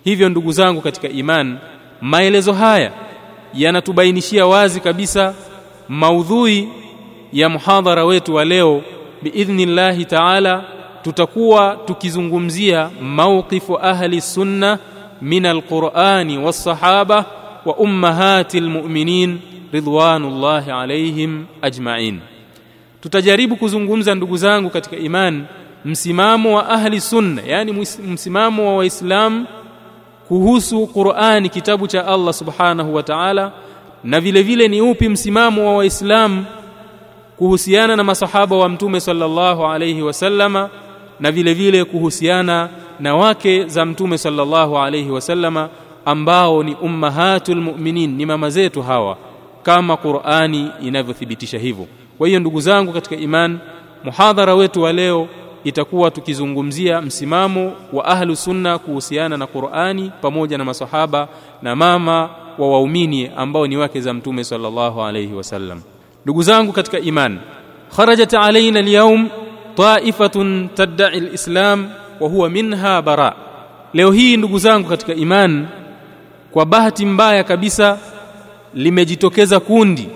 Hivyo 0.03 0.29
ndugu 0.29 0.51
zangu 0.51 0.81
katika 0.81 1.09
iman 1.09 1.57
maelezo 2.01 2.53
haya 2.53 2.91
yanatubainishia 3.53 4.45
wazi 4.45 4.79
kabisa 4.79 5.33
maudhui 5.89 6.69
ya 7.33 7.49
muhadhara 7.49 8.05
wetu 8.05 8.35
wa 8.35 8.45
leo. 8.45 8.81
Biidhnillahi 9.21 10.05
taala 10.05 10.63
tutakuwa 11.01 11.77
tukizungumzia 11.85 12.89
mauqifu 13.01 13.77
ahli 13.79 14.21
sunna 14.21 14.79
min 15.21 15.45
alqurani 15.45 16.37
wassahaba 16.37 17.25
wa 17.65 17.75
ummahati 17.75 18.57
almu'minin 18.57 19.39
ridwanullahi 19.73 20.71
alaihim 20.71 21.45
ajma'in. 21.61 22.19
Tutajaribu 23.01 23.55
kuzungumza 23.55 24.15
ndugu 24.15 24.37
zangu 24.37 24.69
katika 24.69 24.97
iman 24.97 25.45
msimamo 25.85 26.55
wa 26.55 26.69
ahli 26.69 27.01
sunna 27.01 27.41
yani 27.45 27.87
msimamo 28.07 28.67
wa 28.67 28.75
waislamu 28.77 29.45
kuhusu 30.31 30.87
Qur'ani 30.87 31.49
kitabu 31.49 31.87
cha 31.87 32.07
Allah 32.07 32.33
subhanahu 32.33 32.95
wa 32.95 33.03
ta'ala 33.03 33.51
na 34.03 34.19
vile 34.21 34.43
vile 34.43 34.67
ni 34.67 34.81
upi 34.81 35.09
msimamo 35.09 35.67
wa 35.67 35.75
waislamu 35.77 36.45
kuhusiana 37.37 37.95
na 37.95 38.03
masahaba 38.03 38.55
wa 38.55 38.69
mtume 38.69 38.99
sallallahu 38.99 39.65
alayhi 39.65 40.01
wasallama 40.01 40.69
na 41.19 41.31
vile 41.31 41.53
vile 41.53 41.85
kuhusiana 41.85 42.69
na 42.99 43.15
wake 43.15 43.65
za 43.65 43.85
mtume 43.85 44.17
sallallahu 44.17 44.77
alayhi 44.77 45.09
wasallama 45.11 45.69
ambao 46.05 46.63
ni 46.63 46.75
ummahatul 46.81 47.61
mu'minin 47.61 48.15
ni 48.15 48.25
mama 48.25 48.49
zetu 48.49 48.81
hawa 48.81 49.17
kama 49.63 49.97
Qur'ani 49.97 50.71
inavyothibitisha 50.81 51.57
hivyo. 51.57 51.87
Kwa 52.17 52.27
hiyo 52.27 52.39
ndugu 52.39 52.61
zangu 52.61 52.93
katika 52.93 53.15
iman 53.15 53.59
muhadhara 54.03 54.55
wetu 54.55 54.81
wa 54.81 54.93
leo 54.93 55.27
itakuwa 55.63 56.11
tukizungumzia 56.11 57.01
msimamo 57.01 57.73
wa 57.93 58.05
ahlu 58.05 58.35
sunna 58.35 58.77
kuhusiana 58.77 59.37
na 59.37 59.47
Qur'ani 59.47 60.11
pamoja 60.21 60.57
na 60.57 60.65
masahaba 60.65 61.27
na 61.61 61.75
mama 61.75 62.29
wa 62.57 62.71
waumini 62.71 63.31
ambao 63.37 63.67
ni 63.67 63.77
wake 63.77 64.01
za 64.01 64.13
mtume 64.13 64.43
sallallahu 64.43 65.01
alayhi 65.03 65.33
wasallam 65.33 65.81
ndugu 66.25 66.43
zangu 66.43 66.71
katika 66.71 66.99
iman 66.99 67.39
kharajat 67.95 68.33
alaina 68.33 68.79
alyawm 68.79 69.29
ta'ifatun 69.75 70.69
tad'i 70.75 71.03
alislam 71.03 71.89
wa 72.19 72.29
huwa 72.29 72.49
minha 72.49 73.01
bara. 73.01 73.35
Leo 73.93 74.11
hii 74.11 74.37
ndugu 74.37 74.59
zangu 74.59 74.89
katika 74.89 75.13
iman 75.13 75.67
kwa 76.51 76.65
bahati 76.65 77.05
mbaya 77.05 77.43
kabisa 77.43 77.97
limejitokeza 78.73 79.59
kundi 79.59 80.09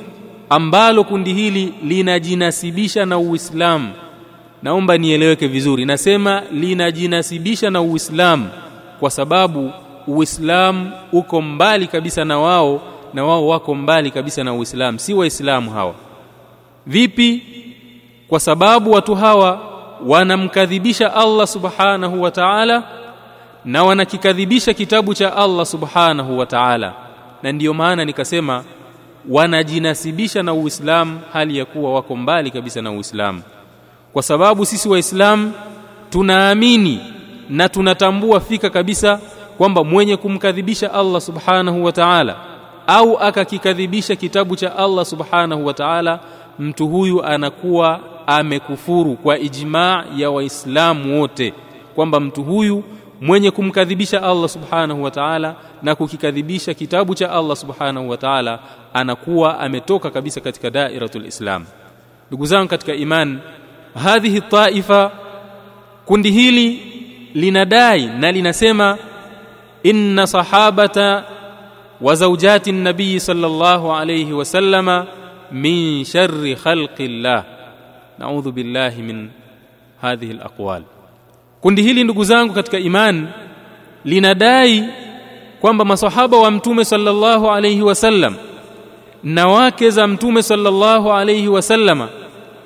ambalo 0.50 1.04
kundi 1.04 1.34
hili 1.34 1.74
linajinasibisha 1.84 3.06
na 3.06 3.18
Uislamu 3.18 3.90
naomba 4.64 4.98
nieleweke 4.98 5.48
vizuri. 5.48 5.86
Nasema 5.86 6.42
linajinasibisha 6.52 7.70
na 7.70 7.82
Uislamu 7.82 8.50
kwa 9.00 9.10
sababu 9.12 9.72
Uislamu 10.08 10.92
uko 11.12 11.42
mbali 11.42 11.88
kabisa 11.88 12.26
na 12.26 12.40
wao 12.40 12.82
na 13.14 13.26
wao 13.26 13.48
wako 13.48 13.76
mbali 13.76 14.12
kabisa 14.12 14.44
na 14.44 14.54
Uislamu. 14.54 15.00
Si 15.00 15.14
waislamu 15.14 15.72
hawa. 15.72 15.94
Vipi? 16.86 17.44
Kwa 18.28 18.40
sababu 18.40 18.92
watu 18.92 19.16
hawa 19.16 19.60
wanamkadhibisha 20.06 21.14
Allah 21.16 21.48
subhanahu 21.48 22.22
wa 22.22 22.32
ta'ala 22.32 22.84
na 23.66 23.84
wanakikadhibisha 23.84 24.74
kitabu 24.74 25.14
cha 25.14 25.36
Allah 25.38 25.66
subhanahu 25.66 26.38
wa 26.38 26.46
ta'ala. 26.46 26.94
Na 27.44 27.52
ndiyo 27.52 27.74
maana 27.74 28.06
nikasema 28.06 28.64
wanajinasibisha 29.30 30.44
na 30.44 30.54
Uislamu 30.54 31.20
hali 31.34 31.58
ya 31.58 31.66
kuwa 31.66 31.94
wako 31.94 32.16
mbali 32.16 32.52
kabisa 32.52 32.82
na 32.82 32.92
Uislamu 32.92 33.42
kwa 34.16 34.24
sababu 34.24 34.66
sisi 34.66 34.90
waislamu 34.90 35.52
tunaamini 36.10 37.00
na 37.50 37.70
tunatambua 37.70 38.40
fika 38.40 38.70
kabisa 38.70 39.20
kwamba 39.58 39.84
mwenye 39.84 40.18
kumkadhibisha 40.18 40.94
Allah 40.94 41.22
subhanahu 41.22 41.84
wa 41.86 41.92
ta'ala 41.92 42.36
au 42.88 43.18
akakikadhibisha 43.18 44.16
kitabu 44.16 44.56
cha 44.56 44.76
Allah 44.78 45.06
subhanahu 45.06 45.66
wa 45.66 45.74
ta'ala 45.74 46.20
mtu 46.60 46.88
huyu 46.88 47.24
anakuwa 47.24 48.00
amekufuru 48.28 49.16
kwa 49.16 49.40
ijmaa 49.40 50.04
ya 50.16 50.32
waislamu 50.32 51.22
wote 51.22 51.54
kwamba 51.96 52.20
mtu 52.20 52.44
huyu 52.44 52.84
mwenye 53.22 53.52
kumkadhibisha 53.52 54.24
Allah 54.24 54.50
subhanahu 54.50 55.04
wa 55.04 55.12
ta'ala 55.12 55.56
na 55.84 55.96
kukikadhibisha 55.96 56.74
kitabu 56.74 57.16
cha 57.16 57.32
Allah 57.32 57.58
subhanahu 57.58 58.10
wa 58.10 58.18
ta'ala 58.18 58.60
anakuwa 58.94 59.60
ametoka 59.60 60.10
kabisa 60.10 60.42
katika 60.42 60.70
dairatul 60.70 61.26
islam. 61.26 61.66
Ndugu 62.28 62.46
zangu 62.46 62.68
katika 62.70 62.94
iman 62.94 63.40
hadhihi 64.04 64.42
taifa 64.42 65.12
kundi 66.06 66.32
hili 66.32 66.82
linadai 67.34 68.06
na 68.06 68.32
linasema 68.32 68.98
inna 69.84 70.28
sahabata 70.28 71.24
wa 72.02 72.16
zawjati 72.16 72.72
nabii 72.72 73.20
sallallahu 73.20 73.94
alayhi 73.96 74.34
wasallama 74.34 75.08
min 75.52 76.06
sharri 76.06 76.56
khalqillah 76.56 77.44
naudhu 78.20 78.52
billahi 78.52 79.02
min 79.02 79.30
hadhihi 80.02 80.32
alaqwal 80.32 80.82
kundi 81.62 81.82
hili 81.84 82.04
ndugu 82.04 82.24
zangu 82.24 82.54
katika 82.54 82.80
iman 82.80 83.28
linadai 84.06 84.84
kwamba 85.62 85.86
masahaba 85.86 86.38
wa 86.38 86.52
mtume 86.52 86.86
sallallahu 86.86 87.52
alayhi 87.52 87.82
wasallam 87.82 88.36
na 89.24 89.48
wake 89.48 89.90
za 89.90 90.08
mtume 90.08 90.44
sallallahu 90.44 91.14
alayhi 91.14 91.48
wasallama 91.48 92.10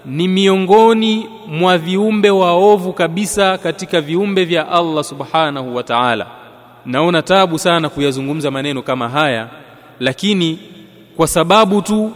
ni 0.06 0.28
miongoni 0.28 1.28
mwa 1.48 1.78
viumbe 1.78 2.30
waovu 2.30 2.94
kabisa 2.94 3.58
katika 3.58 4.02
viumbe 4.02 4.46
vya 4.46 4.72
Allah 4.72 5.04
subhanahu 5.04 5.76
wa 5.76 5.84
ta'ala. 5.84 6.28
Naona 6.86 7.22
tabu 7.22 7.60
sana 7.60 7.90
kuyazungumza 7.90 8.52
maneno 8.52 8.82
kama 8.82 9.10
haya 9.10 9.50
lakini 10.00 10.60
kwa 11.18 11.28
sababu 11.28 11.82
tu 11.82 12.12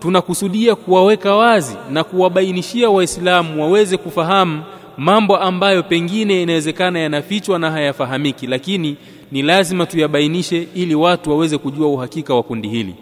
tunakusudia 0.00 0.74
kuwaweka 0.74 1.34
wazi 1.36 1.76
na 1.90 2.04
kuwabainishia 2.04 2.90
waislamu 2.90 3.62
waweze 3.62 3.96
kufahamu 3.96 4.62
mambo 4.96 5.36
ambayo 5.36 5.82
pengine 5.82 6.42
inawezekana 6.42 6.98
yanafichwa 6.98 7.58
na 7.58 7.70
hayafahamiki 7.70 8.46
lakini 8.46 8.96
ni 9.32 9.42
lazima 9.42 9.86
tuyabainishe 9.86 10.68
ili 10.74 10.94
watu 10.94 11.30
waweze 11.30 11.58
kujua 11.58 11.88
uhakika 11.88 12.34
wa 12.34 12.42
kundi 12.42 12.68
hili. 12.68 12.94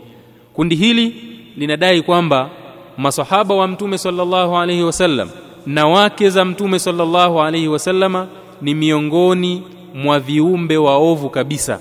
Kundi 0.54 0.75
hili 0.76 1.14
linadai 1.56 2.02
kwamba 2.02 2.50
masahaba 3.00 3.54
wa 3.54 3.69
mtume 3.69 3.99
sallallahu 3.99 4.57
alaihi 4.59 4.83
wasallam 4.83 5.28
na 5.66 5.87
wake 5.87 6.30
za 6.30 6.45
mtume 6.45 6.78
sallallahu 6.78 7.42
alaihi 7.42 7.69
wasallama 7.69 8.26
ni 8.62 8.75
miongoni 8.75 9.62
mwa 9.95 10.21
viumbe 10.21 10.76
waovu 10.76 11.30
kabisa 11.30 11.80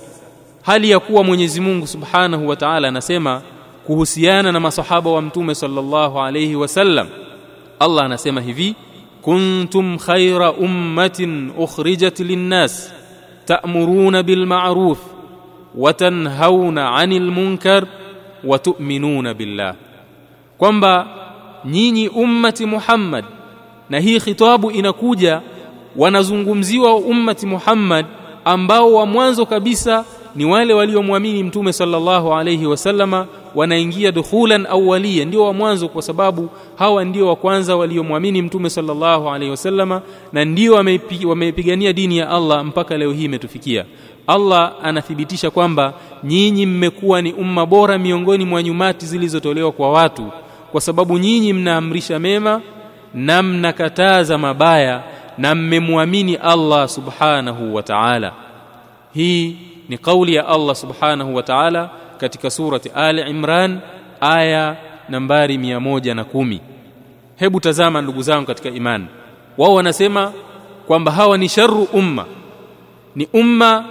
hali 0.62 0.90
ya 0.90 1.00
kuwa 1.00 1.24
Mwenyezi 1.24 1.62
Mungu 1.62 1.88
Subhanahu 1.88 2.48
wa 2.48 2.56
Ta'ala 2.56 2.88
anasema 2.88 3.42
kuhusiana 3.86 4.52
na 4.52 4.60
masahaba 4.60 5.12
wa 5.12 5.22
mtume 5.22 5.56
sallallahu 5.56 6.20
alayhi 6.20 6.56
wasallam 6.56 7.08
Allah 7.80 8.06
anasema 8.06 8.42
hivi 8.42 8.76
kuntum 9.22 9.98
khayra 9.98 10.52
ummatin 10.52 11.52
ukhrijat 11.58 12.20
linnas 12.20 12.94
ta'muruna 13.46 14.24
bil 14.24 14.46
ma'ruf 14.46 15.00
wa 15.76 15.94
tanhauna 15.94 16.92
'anil 16.96 17.32
munkar 17.32 17.86
wa 18.44 18.60
tu'minuna 18.60 19.34
billah 19.34 19.76
kwamba 20.60 21.08
nyinyi 21.66 22.08
ummati 22.08 22.66
Muhammad 22.66 23.26
na 23.90 24.00
hii 24.00 24.20
khitabu 24.20 24.72
inakuja 24.72 25.42
wanazungumziwa 25.96 26.96
ummati 26.96 27.46
Muhammad 27.46 28.06
ambao 28.46 28.94
wa 28.94 29.06
mwanzo 29.06 29.46
kabisa 29.46 30.06
ni 30.36 30.46
wale 30.46 30.74
waliomwamini 30.74 31.44
mtume 31.44 31.74
sallallahu 31.74 32.34
alayhi 32.34 32.66
wasallama 32.66 33.28
wanaingia 33.56 34.12
dukhulan 34.12 34.66
awwaliya 34.66 35.26
ndio 35.26 35.44
wa 35.46 35.54
mwanzo 35.54 35.88
kwa 35.88 36.02
sababu 36.02 36.50
hawa 36.76 37.06
ndio 37.06 37.28
wa 37.28 37.36
kwanza 37.36 37.76
waliomwamini 37.76 38.42
mtume 38.42 38.70
sallallahu 38.70 39.30
alayhi 39.30 39.52
wasallama 39.52 40.02
na 40.34 40.46
ndio 40.46 40.74
wameipigania 41.26 41.94
dini 41.94 42.18
ya 42.18 42.30
Allah 42.30 42.66
mpaka 42.66 42.98
leo 42.98 43.12
hii 43.12 43.24
imetufikia. 43.26 43.86
Allah 44.28 44.74
anathibitisha 44.84 45.52
kwamba 45.52 45.94
nyinyi 46.24 46.66
mmekuwa 46.66 47.22
ni 47.22 47.34
umma 47.34 47.66
bora 47.66 47.98
miongoni 47.98 48.46
mwa 48.46 48.64
nyumati 48.64 49.06
zilizotolewa 49.06 49.72
kwa 49.72 49.92
watu 49.92 50.26
kwa 50.72 50.82
sababu 50.82 51.18
nyinyi 51.18 51.54
mnaamrisha 51.54 52.20
mema 52.20 52.62
na 53.14 53.44
mnakataza 53.44 54.38
mabaya 54.38 55.04
na 55.38 55.56
mmemwamini 55.56 56.36
Allah 56.36 56.88
subhanahu 56.88 57.76
wa 57.76 57.84
ta'ala. 57.84 58.34
Hii 59.14 59.58
ni 59.90 59.98
kauli 59.98 60.36
ya 60.36 60.48
Allah 60.48 60.76
subhanahu 60.76 61.36
wa 61.36 61.44
ta'ala 61.44 61.90
katika 62.18 62.50
surati 62.50 62.90
Ali 62.90 63.22
Imran 63.22 63.80
aya 64.22 64.76
nambari 65.10 65.58
110 65.58 66.60
hebu 67.36 67.60
tazama 67.60 68.02
ndugu 68.02 68.22
zangu 68.22 68.46
katika 68.48 68.70
imani 68.70 69.06
wao 69.58 69.74
wanasema 69.74 70.34
kwamba 70.88 71.12
hawa 71.12 71.38
ni 71.38 71.50
sharru 71.50 71.84
umma 71.84 72.26
ni 73.16 73.28
umma 73.34 73.86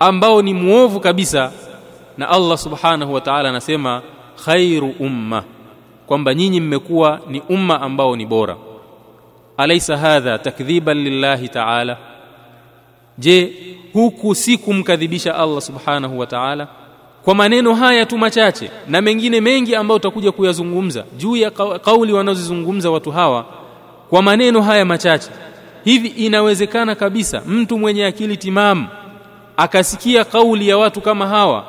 ambao 0.00 0.42
ni 0.42 0.54
muovu 0.54 1.00
kabisa 1.00 1.52
na 2.18 2.28
Allah 2.28 2.58
subhanahu 2.58 3.14
wa 3.14 3.20
ta'ala 3.20 3.48
anasema 3.48 4.02
khairu 4.44 4.94
umma 5.00 5.44
kwamba 6.08 6.34
nyinyi 6.34 6.60
mmekuwa 6.60 7.20
ni 7.30 7.42
umma 7.48 7.80
ambao 7.80 8.16
ni 8.16 8.26
bora. 8.26 8.56
Alaysa 9.56 9.96
hadha 9.96 10.38
takdhiban 10.38 10.98
lillahi 10.98 11.48
ta'ala. 11.48 11.96
Je 13.18 13.52
huku 13.92 14.34
si 14.34 14.58
kumkadhibisha 14.58 15.34
Allah 15.36 15.60
subhanahu 15.62 16.18
wa 16.18 16.26
ta'ala? 16.26 16.68
Kwa 17.24 17.34
maneno 17.34 17.74
haya 17.74 18.06
tu 18.06 18.18
machache 18.18 18.70
na 18.88 19.00
mengine 19.02 19.40
mengi 19.40 19.74
ambayo 19.76 19.96
utakuja 19.96 20.32
kuyazungumza 20.32 21.04
juu 21.16 21.36
ya 21.36 21.50
kauli 21.84 22.12
wanazozungumza 22.12 22.90
watu 22.90 23.10
hawa 23.10 23.44
kwa 24.10 24.22
maneno 24.22 24.62
haya 24.62 24.84
machache 24.84 25.30
hivi 25.84 26.08
inawezekana 26.08 26.94
kabisa 26.94 27.42
mtu 27.46 27.78
mwenye 27.78 28.06
akili 28.06 28.36
timamu 28.36 28.86
akasikia 29.56 30.24
kauli 30.24 30.68
ya 30.68 30.78
watu 30.78 31.00
kama 31.00 31.26
hawa 31.26 31.64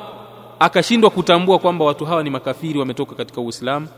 akashindwa 0.60 1.10
kutambua 1.10 1.58
kwamba 1.58 1.84
watu 1.84 2.04
hawa 2.04 2.22
ni 2.22 2.30
makafiri 2.30 2.78
wametoka 2.78 3.14
katika 3.14 3.40
Uislamu 3.40 3.88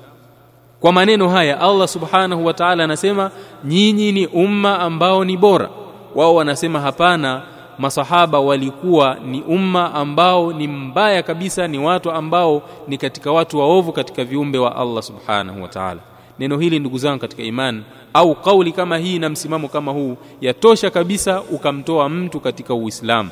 kwa 0.82 0.92
maneno 0.92 1.28
haya 1.28 1.60
Allah 1.60 1.88
subhanahu 1.88 2.46
wa 2.46 2.54
ta'ala 2.54 2.84
anasema 2.84 3.30
nyinyi 3.64 4.12
ni 4.12 4.26
umma 4.26 4.78
ambao 4.80 5.24
ni 5.24 5.36
bora. 5.36 5.68
Wao 6.14 6.34
wanasema 6.34 6.80
hapana 6.80 7.42
masahaba 7.78 8.40
walikuwa 8.40 9.16
ni 9.26 9.42
umma 9.42 9.94
ambao 9.94 10.52
ni 10.52 10.68
mbaya 10.68 11.22
kabisa 11.22 11.68
ni 11.68 11.78
watu 11.78 12.10
ambao 12.10 12.62
ni 12.88 12.98
katika 12.98 13.32
watu 13.32 13.58
waovu 13.58 13.92
katika 13.92 14.24
viumbe 14.24 14.58
wa 14.58 14.76
Allah 14.76 15.02
subhanahu 15.02 15.62
wa 15.62 15.68
ta'ala. 15.68 16.00
Neno 16.38 16.58
hili 16.58 16.78
ndugu 16.78 16.98
zangu 16.98 17.18
katika 17.20 17.42
imani 17.42 17.82
au 18.14 18.34
kauli 18.34 18.72
kama 18.72 18.98
hii 18.98 19.18
na 19.18 19.28
msimamo 19.28 19.68
kama 19.68 19.92
huu 19.92 20.16
yatosha 20.40 20.90
kabisa 20.90 21.42
ukamtoa 21.42 22.08
mtu 22.08 22.40
katika 22.40 22.74
Uislamu. 22.74 23.30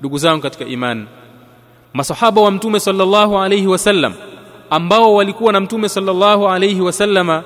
Ndugu 0.00 0.18
zangu 0.18 0.42
katika 0.42 0.64
imani 0.64 1.06
masahaba 1.94 2.40
wa 2.40 2.50
mtume 2.50 2.80
sallallahu 2.80 3.38
alayhi 3.38 3.66
wasallam 3.66 4.12
ambao 4.72 5.14
walikuwa 5.14 5.52
na 5.52 5.60
mtume 5.60 5.88
sallallahu 5.88 6.48
alayhi 6.48 6.80
wasallama 6.80 7.42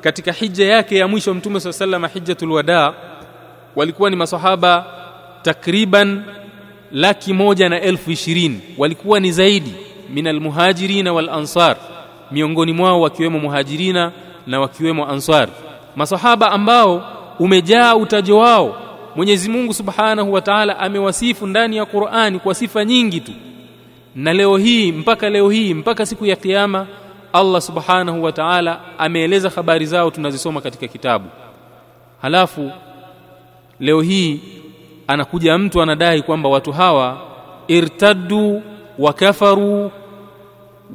katika 0.00 0.32
hija 0.32 0.66
yake 0.66 0.96
ya 0.98 1.08
mwisho 1.08 1.34
mtume 1.34 1.60
sallallahu 1.60 1.84
alayhi 1.84 2.02
wasallam 2.04 2.14
hijjatul 2.14 2.52
wadaa 2.52 2.92
walikuwa 3.76 4.10
ni 4.10 4.16
masahaba 4.16 4.84
takriban 5.42 6.22
laki 6.92 7.32
moja 7.32 7.68
na 7.68 7.80
elfu 7.80 8.10
ishirini. 8.10 8.60
Walikuwa 8.78 9.20
ni 9.20 9.32
zaidi 9.32 9.74
min 10.14 10.26
almuhajirina 10.26 11.12
wal 11.12 11.28
ansar 11.28 11.76
miongoni 12.30 12.72
mwao 12.72 13.00
wakiwemo 13.00 13.38
muhajirina 13.38 14.12
na 14.46 14.60
wakiwemo 14.60 15.08
ansar. 15.08 15.48
Masahaba 15.96 16.52
ambao 16.52 17.04
umejaa 17.38 17.94
utajo 17.94 18.38
wao 18.38 18.76
Mwenyezi 19.16 19.48
Mungu 19.48 19.74
Subhanahu 19.74 20.32
wa 20.32 20.40
Ta'ala 20.40 20.78
amewasifu 20.78 21.46
ndani 21.46 21.76
ya 21.76 21.86
Qur'ani 21.86 22.38
kwa 22.38 22.54
sifa 22.54 22.84
nyingi 22.84 23.20
tu 23.20 23.32
na 24.14 24.32
leo 24.32 24.56
hii 24.56 24.92
mpaka 24.92 25.30
leo 25.30 25.50
hii 25.50 25.74
mpaka 25.74 26.06
siku 26.06 26.26
ya 26.26 26.36
kiyama 26.36 26.86
Allah 27.32 27.60
Subhanahu 27.62 28.22
wa 28.24 28.32
Ta'ala 28.32 28.80
ameeleza 28.98 29.50
habari 29.50 29.86
zao 29.86 30.10
tunazisoma 30.10 30.60
katika 30.60 30.88
kitabu. 30.88 31.28
Halafu 32.22 32.70
leo 33.80 34.00
hii 34.00 34.40
anakuja 35.06 35.58
mtu 35.58 35.82
anadai 35.82 36.22
kwamba 36.22 36.48
watu 36.48 36.72
hawa 36.72 37.18
irtaddu 37.68 38.62
wa 38.98 39.12
kafaru 39.12 39.90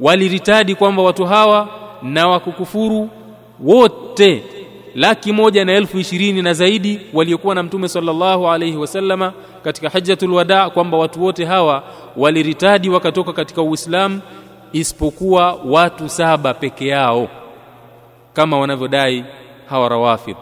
waliritadi 0.00 0.74
kwamba 0.74 1.02
watu 1.02 1.24
hawa 1.26 1.68
na 2.02 2.28
wakukufuru 2.28 3.10
wote 3.60 4.44
laki 4.94 5.32
moja 5.32 5.64
na 5.64 5.72
elfu 5.72 5.98
ishirini 5.98 6.42
na 6.42 6.52
zaidi 6.54 7.00
waliokuwa 7.12 7.54
na 7.54 7.62
mtume 7.62 7.88
sallallahu 7.88 8.48
alaihi 8.50 8.76
wasallama 8.76 9.32
katika 9.68 9.88
hajjatul 9.88 10.32
wadaa 10.34 10.70
kwamba 10.70 10.96
watu 10.96 11.22
wote 11.24 11.44
hawa 11.44 11.82
waliritadi 12.16 12.88
wakatoka 12.88 13.32
katika 13.32 13.62
Uislamu 13.62 14.20
isipokuwa 14.72 15.52
watu 15.64 16.08
saba 16.08 16.54
peke 16.54 16.86
yao 16.88 17.28
kama 18.32 18.58
wanavyodai 18.58 19.24
hawa 19.70 19.88
rawafid. 19.88 20.36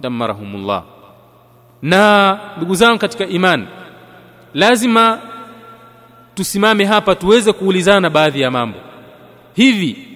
Damarahumullah 0.00 0.82
na 1.82 2.38
ndugu 2.56 2.74
zangu 2.74 2.98
katika 2.98 3.26
imani 3.26 3.66
lazima 4.54 5.18
tusimame 6.34 6.84
hapa 6.84 7.14
tuweze 7.14 7.52
kuulizana 7.52 8.10
baadhi 8.10 8.40
ya 8.40 8.50
mambo. 8.50 8.78
Hivi 9.54 10.08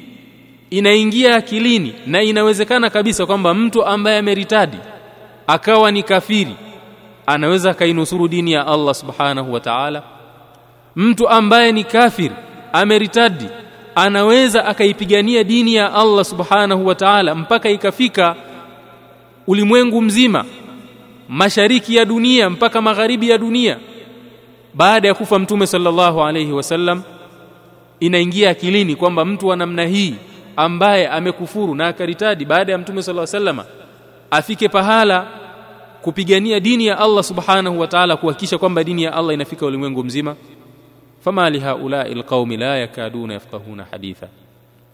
inaingia 0.70 1.36
akilini 1.36 1.94
na 2.06 2.22
inawezekana 2.22 2.90
kabisa 2.90 3.26
kwamba 3.26 3.54
mtu 3.54 3.84
ambaye 3.86 4.18
ameritadi 4.18 4.76
akawa 5.46 5.90
ni 5.90 6.02
kafiri 6.02 6.56
anaweza 7.26 7.70
akainusuru 7.70 8.28
dini 8.28 8.52
ya 8.52 8.66
Allah 8.66 8.94
subhanahu 8.94 9.52
wa 9.52 9.60
ta'ala. 9.60 10.02
Mtu 10.96 11.28
ambaye 11.28 11.72
ni 11.72 11.84
kafir 11.84 12.30
ameritadi 12.72 13.44
anaweza 13.94 14.64
akaipigania 14.64 15.44
dini 15.44 15.74
ya 15.74 15.94
Allah 15.94 16.24
subhanahu 16.24 16.86
wa 16.86 16.94
ta'ala 16.94 17.34
mpaka 17.34 17.70
ikafika 17.70 18.36
ulimwengu 19.46 20.02
mzima 20.02 20.44
mashariki 21.28 21.96
ya 21.96 22.04
dunia 22.04 22.50
mpaka 22.50 22.82
magharibi 22.82 23.28
ya 23.30 23.38
dunia. 23.38 23.78
Baada 24.74 25.08
ya 25.08 25.14
kufa 25.14 25.38
mtume 25.38 25.66
sallallahu 25.66 26.22
alayhi 26.24 26.52
wasallam 26.52 27.02
inaingia 28.00 28.50
akilini 28.50 28.96
kwamba 28.96 29.24
mtu 29.24 29.46
wa 29.46 29.56
namna 29.56 29.84
hii 29.86 30.14
ambaye 30.56 31.08
amekufuru 31.08 31.74
na 31.74 31.86
akaritadi 31.88 32.44
baada 32.44 32.72
ya 32.72 32.78
mtume 32.78 33.02
sallallahu 33.02 33.36
alayhi 33.36 33.46
wasallam 33.48 33.66
afike 34.30 34.68
pahala 34.68 35.26
kupigania 36.06 36.60
dini 36.60 36.86
ya 36.86 36.98
Allah 36.98 37.24
subhanahu 37.24 37.80
wa 37.80 37.86
ta'ala 37.86 38.16
kuhakikisha 38.16 38.58
kwamba 38.58 38.84
dini 38.84 39.02
ya 39.02 39.12
Allah 39.14 39.34
inafika 39.34 39.66
ulimwengu 39.66 40.04
mzima. 40.04 40.36
Fama 41.24 41.50
li 41.50 41.58
haula'i 41.60 42.12
alqaumi 42.12 42.56
la 42.56 42.78
yakaduna 42.78 43.34
yafqahuna 43.34 43.86
haditha. 43.90 44.28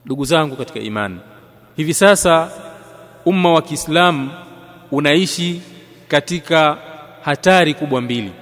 Ndugu 0.05 0.25
zangu 0.25 0.57
katika 0.57 0.81
imani 0.81 1.19
hivi 1.77 1.95
sasa 1.95 2.51
umma 3.25 3.53
wa 3.53 3.63
Kiislamu 3.63 4.31
unaishi 4.91 5.63
katika 6.09 6.77
hatari 7.23 7.75
kubwa 7.75 8.01
mbili. 8.01 8.33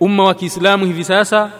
Umma 0.00 0.24
wa 0.24 0.34
Kiislamu 0.34 0.86
hivi 0.86 1.04
sasa 1.04 1.50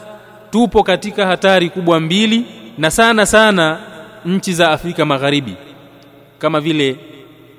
tupo 0.50 0.82
katika 0.82 1.26
hatari 1.26 1.70
kubwa 1.70 2.00
mbili 2.00 2.44
na 2.78 2.90
sana 2.90 3.26
sana 3.26 3.80
nchi 4.24 4.52
za 4.52 4.70
Afrika 4.70 5.04
Magharibi 5.04 5.54
kama 6.38 6.60
vile 6.60 6.96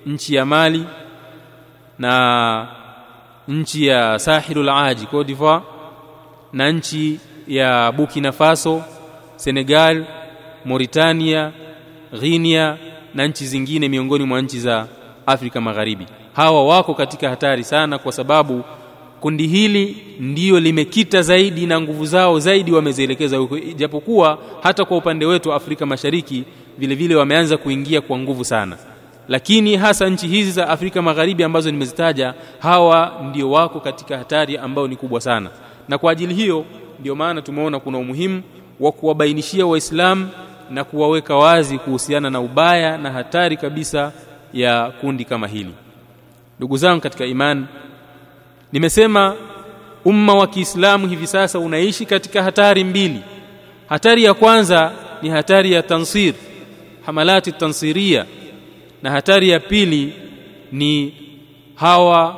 nchi 0.05 0.35
ya 0.35 0.45
Mali 0.45 0.85
na 1.99 2.80
nchi 3.47 3.87
ya 3.87 4.19
Sahilul 4.19 4.69
Aji 4.69 5.05
Cote 5.05 5.27
d'Ivoire 5.27 5.61
na 6.53 6.71
nchi 6.71 7.19
ya 7.47 7.91
Burkina 7.91 8.31
Faso 8.31 8.83
Senegal 9.35 10.05
Mauritania 10.65 11.51
Guinea 12.19 12.77
na 13.13 13.27
nchi 13.27 13.45
zingine 13.45 13.89
miongoni 13.89 14.23
mwa 14.25 14.41
nchi 14.41 14.59
za 14.59 14.87
Afrika 15.25 15.61
Magharibi. 15.61 16.05
Hawa 16.33 16.65
wako 16.67 16.93
katika 16.93 17.29
hatari 17.29 17.63
sana 17.63 17.97
kwa 17.97 18.11
sababu 18.11 18.63
kundi 19.19 19.47
hili 19.47 19.97
ndiyo 20.19 20.59
limekita 20.59 21.21
zaidi 21.21 21.65
na 21.65 21.81
nguvu 21.81 22.05
zao 22.05 22.39
zaidi 22.39 22.71
wamezielekeza 22.71 23.37
huko 23.37 23.59
japokuwa 23.59 24.37
hata 24.63 24.85
kwa 24.85 24.97
upande 24.97 25.25
wetu 25.25 25.53
Afrika 25.53 25.85
Mashariki 25.85 26.43
vile 26.77 26.95
vile 26.95 27.15
wameanza 27.15 27.57
kuingia 27.57 28.01
kwa 28.01 28.17
nguvu 28.19 28.45
sana 28.45 28.77
lakini 29.31 29.75
hasa 29.77 30.09
nchi 30.09 30.27
hizi 30.27 30.51
za 30.51 30.69
Afrika 30.69 31.01
Magharibi 31.01 31.43
ambazo 31.43 31.71
nimezitaja 31.71 32.33
hawa 32.59 33.21
ndio 33.29 33.51
wako 33.51 33.79
katika 33.79 34.17
hatari 34.17 34.57
ambayo 34.57 34.87
ni 34.87 34.95
kubwa 34.95 35.21
sana. 35.21 35.49
Na 35.87 35.97
kwa 35.97 36.11
ajili 36.11 36.33
hiyo 36.33 36.65
ndio 36.99 37.15
maana 37.15 37.41
tumeona 37.41 37.79
kuna 37.79 37.97
umuhimu 37.97 38.43
wa 38.79 38.91
kuwabainishia 38.91 39.65
waislamu 39.65 40.29
na 40.69 40.83
kuwaweka 40.83 41.35
wazi 41.35 41.77
kuhusiana 41.77 42.29
na 42.29 42.39
ubaya 42.39 42.97
na 42.97 43.11
hatari 43.11 43.57
kabisa 43.57 44.11
ya 44.53 44.91
kundi 45.01 45.25
kama 45.25 45.47
hili. 45.47 45.73
Ndugu 46.57 46.77
zangu 46.77 47.01
katika 47.01 47.25
imani 47.25 47.65
nimesema 48.71 49.35
umma 50.05 50.33
wa 50.35 50.47
Kiislamu 50.47 51.07
hivi 51.07 51.27
sasa 51.27 51.59
unaishi 51.59 52.05
katika 52.05 52.43
hatari 52.43 52.83
mbili. 52.83 53.21
Hatari 53.89 54.23
ya 54.23 54.33
kwanza 54.33 54.91
ni 55.21 55.29
hatari 55.29 55.71
ya 55.71 55.83
tansir 55.83 56.33
hamalati 57.05 57.51
tansiria 57.51 58.25
na 59.03 59.11
hatari 59.11 59.49
ya 59.49 59.59
pili 59.59 60.13
ni 60.71 61.13
hawa 61.75 62.35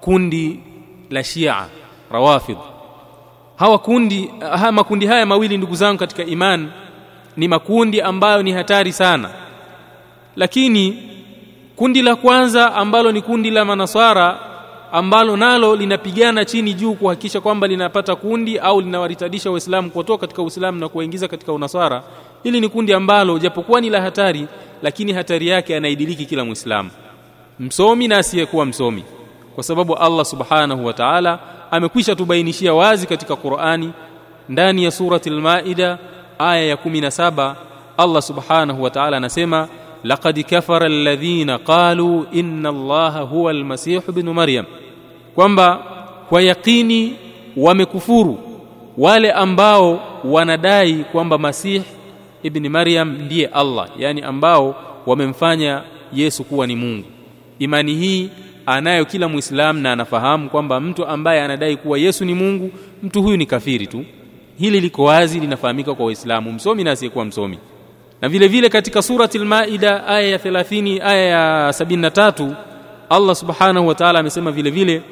kundi 0.00 0.60
la 1.10 1.24
Shia 1.24 1.66
Rawafid. 2.10 2.56
Hawa 3.56 3.78
kundi 3.78 4.30
ha, 4.60 4.72
makundi 4.72 5.06
haya 5.06 5.26
mawili 5.26 5.56
ndugu 5.58 5.74
zangu 5.74 5.98
katika 5.98 6.24
iman 6.24 6.68
ni 7.36 7.48
makundi 7.48 8.00
ambayo 8.00 8.42
ni 8.42 8.52
hatari 8.52 8.92
sana. 8.92 9.30
Lakini 10.36 11.02
kundi 11.76 12.02
la 12.02 12.16
kwanza 12.16 12.74
ambalo 12.74 13.12
ni 13.12 13.22
kundi 13.22 13.50
la 13.50 13.64
manaswara 13.64 14.38
ambalo 14.92 15.36
nalo 15.36 15.76
linapigana 15.76 16.44
chini 16.44 16.74
juu 16.74 16.94
kuhakikisha 16.94 17.40
kwamba 17.40 17.66
linapata 17.66 18.16
kundi 18.16 18.58
au 18.58 18.80
linawaritadisha 18.80 19.50
waislamu 19.50 19.90
kutoka 19.90 20.20
katika 20.20 20.42
uislamu 20.42 20.78
na 20.80 20.88
kuwaingiza 20.88 21.28
katika 21.28 21.52
unasara 21.52 22.02
hili 22.42 22.60
ni 22.60 22.68
kundi 22.68 22.92
ambalo 22.94 23.38
japokuwa 23.38 23.80
ni 23.80 23.90
la 23.90 24.00
hatari 24.02 24.46
lakini 24.82 25.12
hatari 25.12 25.48
yake 25.48 25.76
anaidiliki 25.76 26.26
kila 26.26 26.44
muislamu. 26.44 26.90
Msomi 27.60 28.08
na 28.08 28.18
asiyekuwa 28.18 28.66
msomi. 28.66 29.04
Kwa 29.54 29.64
sababu 29.64 29.94
Allah 29.96 30.24
subhanahu 30.24 30.86
wa 30.86 30.92
ta'ala 30.92 31.38
amekwisha 31.70 32.14
tubainishia 32.16 32.74
wazi 32.74 33.06
katika 33.06 33.36
Qur'ani 33.36 33.92
ndani 34.48 34.84
ya 34.84 34.90
surati 34.90 35.30
al-Maida 35.30 35.98
aya 36.38 36.62
ya 36.64 36.76
17 36.76 37.54
Allah 37.98 38.22
subhanahu 38.22 38.82
wa 38.82 38.90
ta'ala 38.90 39.16
anasema 39.16 39.68
laqad 40.04 40.44
kafara 40.44 40.86
alladhina 40.86 41.58
qalu 41.58 42.26
inna 42.32 42.68
Allaha 42.68 43.20
huwa 43.20 43.50
al-masih 43.50 44.02
ibn 44.08 44.30
Maryam. 44.30 44.64
Kwamba 45.34 45.78
kwa 46.28 46.42
yakini 46.42 47.14
wamekufuru 47.56 48.38
wale 48.98 49.32
ambao 49.32 50.00
wanadai 50.24 50.94
kwamba 50.94 51.38
Masih 51.38 51.82
ibn 52.42 52.68
Maryam 52.68 53.18
ndiye 53.24 53.46
Allah 53.46 53.88
yani 53.98 54.20
ambao 54.22 54.74
wamemfanya 55.06 55.82
Yesu 56.12 56.44
kuwa 56.44 56.66
ni 56.66 56.76
Mungu. 56.76 57.06
Imani 57.58 57.94
hii 57.94 58.30
anayo 58.66 59.04
kila 59.04 59.28
muislamu 59.28 59.80
na 59.80 59.92
anafahamu 59.92 60.50
kwamba 60.50 60.80
mtu 60.80 61.06
ambaye 61.06 61.42
anadai 61.42 61.76
kuwa 61.76 61.98
Yesu 61.98 62.24
ni 62.24 62.34
Mungu 62.34 62.70
mtu 63.02 63.22
huyu 63.22 63.36
ni 63.36 63.46
kafiri 63.46 63.86
tu. 63.86 64.04
Hili 64.58 64.80
liko 64.80 65.04
wazi 65.04 65.40
linafahamika 65.40 65.94
kwa 65.94 66.06
waislamu 66.06 66.52
msomi 66.52 66.84
na 66.84 66.90
asiyekuwa 66.90 67.24
msomi. 67.24 67.58
Na 68.22 68.28
vile 68.28 68.48
vile 68.48 68.68
katika 68.68 69.02
surati 69.02 69.38
al-Maida 69.38 70.06
aya 70.06 70.28
ya 70.28 70.38
30 70.38 71.02
aya 71.06 71.26
ya 71.26 71.68
73 71.70 72.54
Allah 73.10 73.34
subhanahu 73.36 73.86
wa 73.88 73.94
ta'ala 73.94 74.18
amesema 74.18 74.50
vile 74.50 74.70
vile 74.70 75.02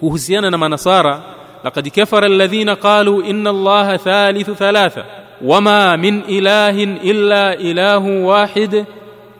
kuhusiana 0.00 0.50
na 0.50 0.58
manasara 0.58 1.22
laqad 1.64 1.90
kafara 1.90 2.26
alladhina 2.26 2.76
qalu 2.76 3.20
inna 3.20 3.50
allaha 3.50 3.98
thalithu 3.98 4.54
thalatha 4.54 5.04
wama 5.42 5.96
min 5.96 6.22
ilahin 6.28 6.98
illa 7.02 7.56
ilahu 7.56 8.26
wahid 8.28 8.84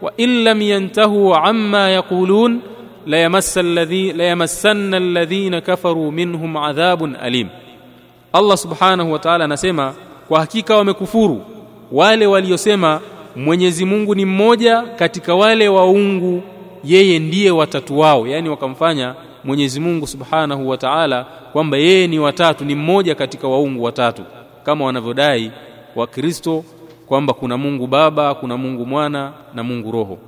wa 0.03 0.13
in 0.17 0.45
lam 0.45 0.63
yantahu 0.63 1.35
amma 1.35 1.91
yaqulun 1.91 2.61
la 3.07 3.17
yamassa 3.17 3.61
alladhi 3.61 4.13
la 4.13 4.25
yamassanna 4.25 4.97
alladhina 4.97 5.61
kafaru 5.61 6.13
minhum 6.13 6.57
adhabun 6.57 7.17
alim. 7.23 7.49
Allah 8.33 8.57
subhanahu 8.57 9.13
wa 9.13 9.19
ta'ala 9.19 9.45
anasema 9.45 9.95
kwa 10.29 10.41
hakika 10.41 10.77
wamekufuru 10.77 11.43
wale 11.93 12.27
waliosema 12.27 13.01
Mwenyezi 13.37 13.85
Mungu 13.85 14.15
ni 14.15 14.25
mmoja 14.25 14.83
katika 14.83 15.35
wale 15.35 15.69
waungu 15.69 16.43
yeye 16.85 17.19
ndiye 17.19 17.51
watatu 17.51 17.99
wao. 17.99 18.27
Yani 18.27 18.49
wakamfanya 18.49 19.15
Mwenyezi 19.45 19.81
Mungu 19.81 20.07
Subhanahu 20.07 20.69
wa 20.69 20.77
Ta'ala 20.77 21.27
kwamba 21.53 21.77
yeye 21.77 22.07
ni 22.07 22.19
watatu 22.19 22.65
ni 22.65 22.75
mmoja 22.75 23.15
katika 23.15 23.49
waungu 23.49 23.83
watatu 23.85 24.23
kama 24.65 24.85
wanavyodai 24.85 25.51
Wakristo 25.97 26.65
kwamba 27.07 27.33
kuna 27.33 27.57
Mungu 27.57 27.87
Baba, 27.87 28.35
kuna 28.35 28.57
Mungu 28.57 28.87
Mwana 28.87 29.33
na 29.55 29.63
Mungu 29.63 29.93
Roho. 29.93 30.19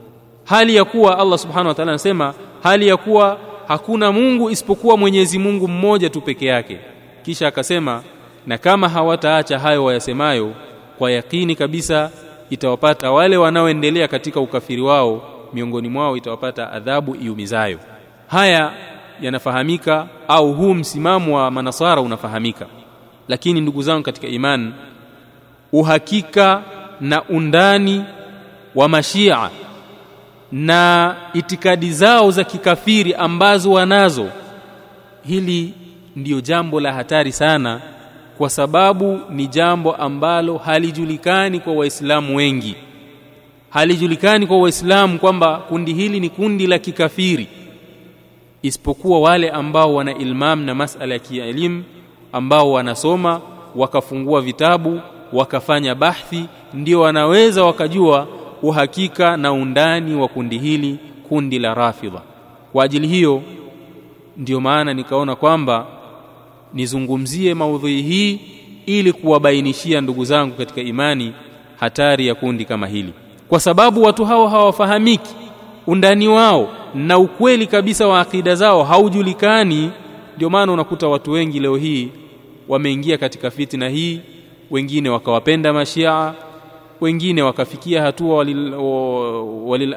Hali 0.45 0.77
ya 0.77 0.85
kuwa 0.85 1.19
Allah 1.19 1.39
Subhanahu 1.39 1.69
wa 1.79 1.83
anasema 1.83 2.35
hali 2.63 2.89
ya 2.89 2.97
kuwa 2.97 3.39
hakuna 3.69 4.13
Mungu 4.13 4.51
isipokuwa 4.51 4.97
Mwenyezi 4.97 5.39
Mungu 5.39 5.69
mmoja 5.69 6.11
tu 6.11 6.21
peke 6.21 6.47
yake. 6.47 6.81
Kisha 7.23 7.49
akasema 7.49 8.03
na 8.47 8.59
kama 8.59 8.89
hawataacha 8.89 9.59
hayo 9.59 9.85
wayasemayo 9.85 10.53
kwa 10.99 11.11
yakini 11.11 11.55
kabisa 11.57 12.11
itawapata 12.51 13.11
wale 13.11 13.37
wanaoendelea 13.37 14.09
katika 14.09 14.41
ukafiri 14.41 14.83
wao 14.83 15.23
miongoni 15.53 15.89
mwao 15.89 16.17
itawapata 16.17 16.73
adhabu 16.73 17.17
iumizayo. 17.17 17.79
Haya 18.27 18.73
yanafahamika 19.21 20.07
au 20.29 20.53
huu 20.53 20.75
msimamo 20.75 21.37
wa 21.37 21.51
manasara 21.51 22.01
unafahamika 22.01 22.67
lakini 23.29 23.61
ndugu 23.61 23.83
zangu 23.83 24.03
katika 24.03 24.27
imani 24.27 24.73
uhakika 25.73 26.63
na 27.01 27.23
undani 27.23 28.05
wa 28.75 28.89
mashia 28.89 29.51
na 30.53 31.17
itikadi 31.35 31.93
zao 31.93 32.31
za 32.31 32.45
kikafiri 32.45 33.15
ambazo 33.15 33.73
wanazo 33.73 34.29
hili 35.27 35.75
ndiyo 36.17 36.41
jambo 36.41 36.81
la 36.81 36.93
hatari 36.93 37.33
sana 37.33 37.81
kwa 38.39 38.51
sababu 38.51 39.21
ni 39.31 39.47
jambo 39.47 39.95
ambalo 39.97 40.59
halijulikani 40.59 41.61
kwa 41.61 41.73
waislamu 41.73 42.37
wengi. 42.37 42.77
Halijulikani 43.71 44.47
kwa 44.47 44.59
waislamu 44.59 45.19
kwamba 45.19 45.57
kundi 45.57 45.93
hili 45.95 46.21
ni 46.21 46.29
kundi 46.31 46.67
la 46.67 46.79
kikafiri 46.79 47.47
isipokuwa 48.63 49.21
wale 49.21 49.51
ambao 49.51 49.95
wana 49.95 50.15
ilmam 50.19 50.63
na 50.65 50.75
masala 50.75 51.15
ya 51.15 51.19
kielimu 51.21 51.85
ambao 52.33 52.73
wanasoma 52.73 53.41
wakafungua 53.77 54.41
vitabu 54.41 55.01
wakafanya 55.33 55.95
bahthi 55.95 56.45
ndio 56.75 57.01
wanaweza 57.01 57.65
wakajua 57.65 58.27
uhakika 58.63 59.37
na 59.37 59.53
undani 59.53 60.15
wa 60.15 60.29
kundi 60.29 60.59
hili 60.59 60.99
kundi 61.29 61.59
la 61.59 61.75
rafidha. 61.75 62.21
Kwa 62.73 62.85
ajili 62.85 63.07
hiyo 63.09 63.43
ndiyo 64.37 64.61
maana 64.61 64.95
nikaona 64.95 65.37
kwamba 65.37 65.87
nizungumzie 66.75 67.55
maudhui 67.55 68.03
hii 68.03 68.41
ili 68.87 69.13
kuwabainishia 69.13 70.01
ndugu 70.01 70.25
zangu 70.25 70.55
katika 70.55 70.81
imani 70.81 71.33
hatari 71.81 72.27
ya 72.27 72.35
kundi 72.35 72.65
kama 72.65 72.87
hili. 72.87 73.13
Kwa 73.49 73.61
sababu 73.61 74.03
watu 74.03 74.25
hao 74.25 74.49
hawafahamiki 74.49 75.35
undani 75.87 76.29
wao 76.29 76.69
na 76.95 77.19
ukweli 77.19 77.67
kabisa 77.67 78.07
wa 78.09 78.21
akida 78.21 78.55
zao 78.55 78.85
haujulikani 78.85 79.91
ndio 80.37 80.51
maana 80.51 80.73
unakuta 80.73 81.09
watu 81.09 81.31
wengi 81.31 81.61
leo 81.61 81.77
hii 81.77 82.09
wameingia 82.69 83.19
katika 83.19 83.51
fitina 83.51 83.89
hii 83.89 84.21
wengine 84.71 85.09
wakawapenda 85.09 85.73
mashia 85.73 86.35
wengine 87.01 87.43
wakafikia 87.43 88.03
hatua 88.03 88.37
walil, 88.37 88.75
walil 89.65 89.95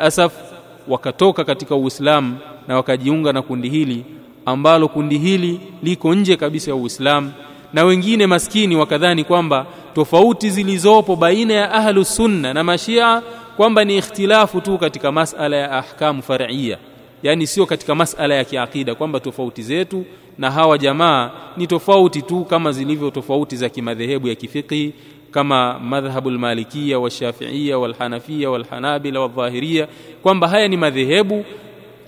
wakatoka 0.88 1.43
katika 1.43 1.75
Uislamu 1.75 2.38
na 2.67 2.75
wakajiunga 2.75 3.34
na 3.34 3.41
kundi 3.41 3.69
hili 3.69 4.05
ambalo 4.45 4.88
kundi 4.88 5.17
hili 5.17 5.60
liko 5.84 6.15
nje 6.15 6.36
kabisa 6.36 6.71
ya 6.71 6.75
Uislamu. 6.75 7.31
Na 7.73 7.84
wengine 7.84 8.27
maskini 8.27 8.75
wakadhani 8.75 9.23
kwamba 9.23 9.65
tofauti 9.95 10.49
zilizopo 10.49 11.15
baina 11.15 11.53
ya 11.53 11.71
ahlu 11.71 12.05
sunna 12.05 12.53
na 12.53 12.63
mashia 12.63 13.21
kwamba 13.57 13.86
ni 13.86 13.97
ikhtilafu 13.97 14.62
tu 14.62 14.77
katika 14.77 15.12
masala 15.12 15.57
ya 15.57 15.71
ahkamu 15.71 16.21
far'iyya 16.21 16.77
yani 17.23 17.47
sio 17.47 17.65
katika 17.65 17.95
masala 17.95 18.36
ya 18.36 18.43
kiakida 18.43 18.95
kwamba 18.95 19.19
tofauti 19.19 19.62
zetu 19.63 20.05
na 20.38 20.51
hawa 20.51 20.77
jamaa 20.77 21.31
ni 21.57 21.67
tofauti 21.67 22.21
tu 22.21 22.45
kama 22.45 22.71
zilivyo 22.71 23.12
tofauti 23.12 23.55
za 23.55 23.69
kimadhehebu 23.69 24.27
ya 24.27 24.36
kifiqhi 24.36 24.93
kama 25.31 25.79
madhhabu 25.79 26.29
lmalikia 26.29 26.99
walshafiia 26.99 27.77
walhanafia 27.77 28.49
walhanabila 28.49 29.19
wal-dhahiriyya 29.19 29.88
kwamba 30.23 30.47
haya 30.47 30.67
ni 30.67 30.77
madhehebu 30.77 31.45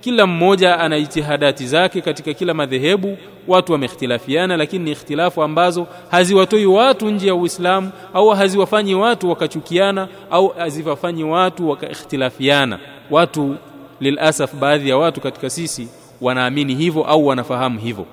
kila 0.00 0.26
mmoja 0.26 0.78
ana 0.78 0.96
ijtihadati 0.96 1.66
zake 1.66 2.00
katika 2.00 2.34
kila 2.34 2.54
madhehebu 2.54 3.18
watu 3.48 3.72
wamehtilafiana 3.72 4.56
lakini 4.56 4.84
ni 4.84 4.90
ikhtilafu 4.92 5.42
ambazo 5.42 5.86
haziwatoi 6.10 6.66
watu 6.66 7.10
nje 7.10 7.26
ya 7.28 7.34
Uislamu 7.34 7.90
au 8.14 8.28
haziwafanyi 8.28 8.94
watu 8.94 9.28
wakachukiana 9.30 10.08
au 10.30 10.48
haziwafanyi 10.48 11.24
watu 11.24 11.68
wakaikhtilafiana. 11.68 12.78
Watu 13.10 13.56
lilasaf 14.00 14.54
baadhi 14.54 14.88
ya 14.88 14.96
watu 14.96 15.20
katika 15.20 15.50
sisi 15.50 15.88
wanaamini 16.20 16.74
hivyo 16.74 17.04
au 17.04 17.26
wanafahamu 17.26 17.78
hivyo. 17.78 18.06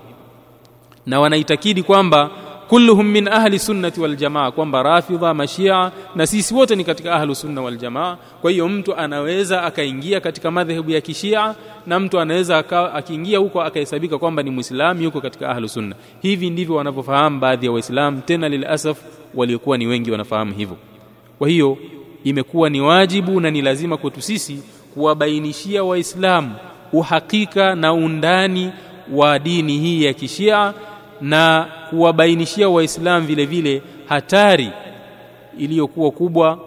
Na 1.05 1.19
wanaitakidi 1.19 1.83
kwamba 1.83 2.29
kulluhum 2.71 3.07
min 3.07 3.27
ahli 3.27 3.59
sunnati 3.59 4.01
wal 4.01 4.51
kwamba 4.51 4.83
rafidha 4.83 5.33
mashia 5.33 5.91
na 6.15 6.27
sisi 6.27 6.53
wote 6.53 6.75
ni 6.75 6.83
katika 6.83 7.13
ahlu 7.15 7.35
sunna 7.35 7.61
wal 7.61 7.77
kwa 8.41 8.51
hiyo 8.51 8.69
mtu 8.69 8.95
anaweza 8.95 9.63
akaingia 9.63 10.19
katika 10.19 10.51
madhehebu 10.51 10.91
ya 10.91 11.01
kishia 11.01 11.55
na 11.87 11.99
mtu 11.99 12.19
anaweza 12.19 12.57
akiingia 12.93 13.39
huko 13.39 13.61
akahesabika 13.61 14.17
kwamba 14.17 14.43
ni 14.43 14.49
muislamu 14.49 15.01
yuko 15.01 15.21
katika 15.21 15.49
ahlu 15.49 15.69
sunna. 15.69 15.95
Hivi 16.21 16.49
ndivyo 16.49 16.75
wanavyofahamu 16.75 17.39
baadhi 17.39 17.65
ya 17.65 17.71
waislamu 17.71 18.21
tena 18.21 18.49
lilasaf 18.49 18.97
waliokuwa 19.35 19.77
ni 19.77 19.87
wengi 19.87 20.11
wanafahamu 20.11 20.53
hivyo. 20.53 20.77
Kwa 21.39 21.49
hiyo 21.49 21.77
imekuwa 22.23 22.69
ni 22.69 22.81
wajibu 22.81 23.39
na 23.39 23.51
ni 23.51 23.61
lazima 23.61 23.97
kwetu 23.97 24.21
sisi 24.21 24.63
kuwabainishia 24.93 25.83
waislamu 25.83 26.55
uhakika 26.93 27.75
na 27.75 27.93
undani 27.93 28.71
wa 29.13 29.39
dini 29.39 29.77
hii 29.79 30.03
ya 30.03 30.13
kishia 30.13 30.73
na 31.21 31.67
kuwabainishia 31.89 32.69
waislamu 32.69 33.27
vile 33.27 33.45
vile 33.45 33.81
hatari 34.09 34.69
iliyokuwa 35.57 36.11
kubwa 36.11 36.59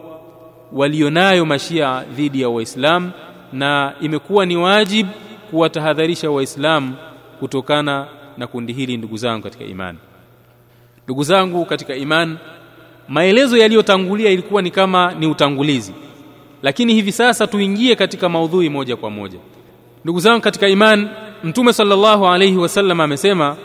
walionayo 0.72 1.46
mashia 1.46 2.04
dhidi 2.16 2.40
ya 2.40 2.48
waislamu 2.48 3.10
na 3.52 3.92
imekuwa 4.00 4.46
ni 4.46 4.56
wajibu 4.56 5.10
kuwatahadharisha 5.50 6.30
waislamu 6.30 6.94
kutokana 7.40 8.06
na 8.38 8.46
kundi 8.46 8.72
hili 8.72 8.96
ndugu 8.96 9.16
zangu 9.16 9.42
katika 9.42 9.64
imani. 9.64 9.98
Ndugu 11.04 11.22
zangu 11.22 11.64
katika 11.64 11.94
imani 11.96 12.36
maelezo 13.08 13.56
yaliyotangulia 13.56 14.30
ilikuwa 14.30 14.62
ni 14.62 14.70
kama 14.70 15.14
ni 15.14 15.26
utangulizi 15.26 15.92
lakini 16.64 16.94
hivi 16.94 17.12
sasa 17.12 17.46
tuingie 17.46 17.96
katika 17.96 18.28
maudhui 18.28 18.68
moja 18.68 18.96
kwa 18.96 19.10
moja. 19.10 19.38
Ndugu 20.04 20.20
zangu 20.20 20.40
katika 20.40 20.68
iman 20.68 21.08
mtume 21.44 21.72
sallallahu 21.72 22.26
alayhi 22.28 22.56
wasallam 22.56 23.00
amesema 23.00 23.56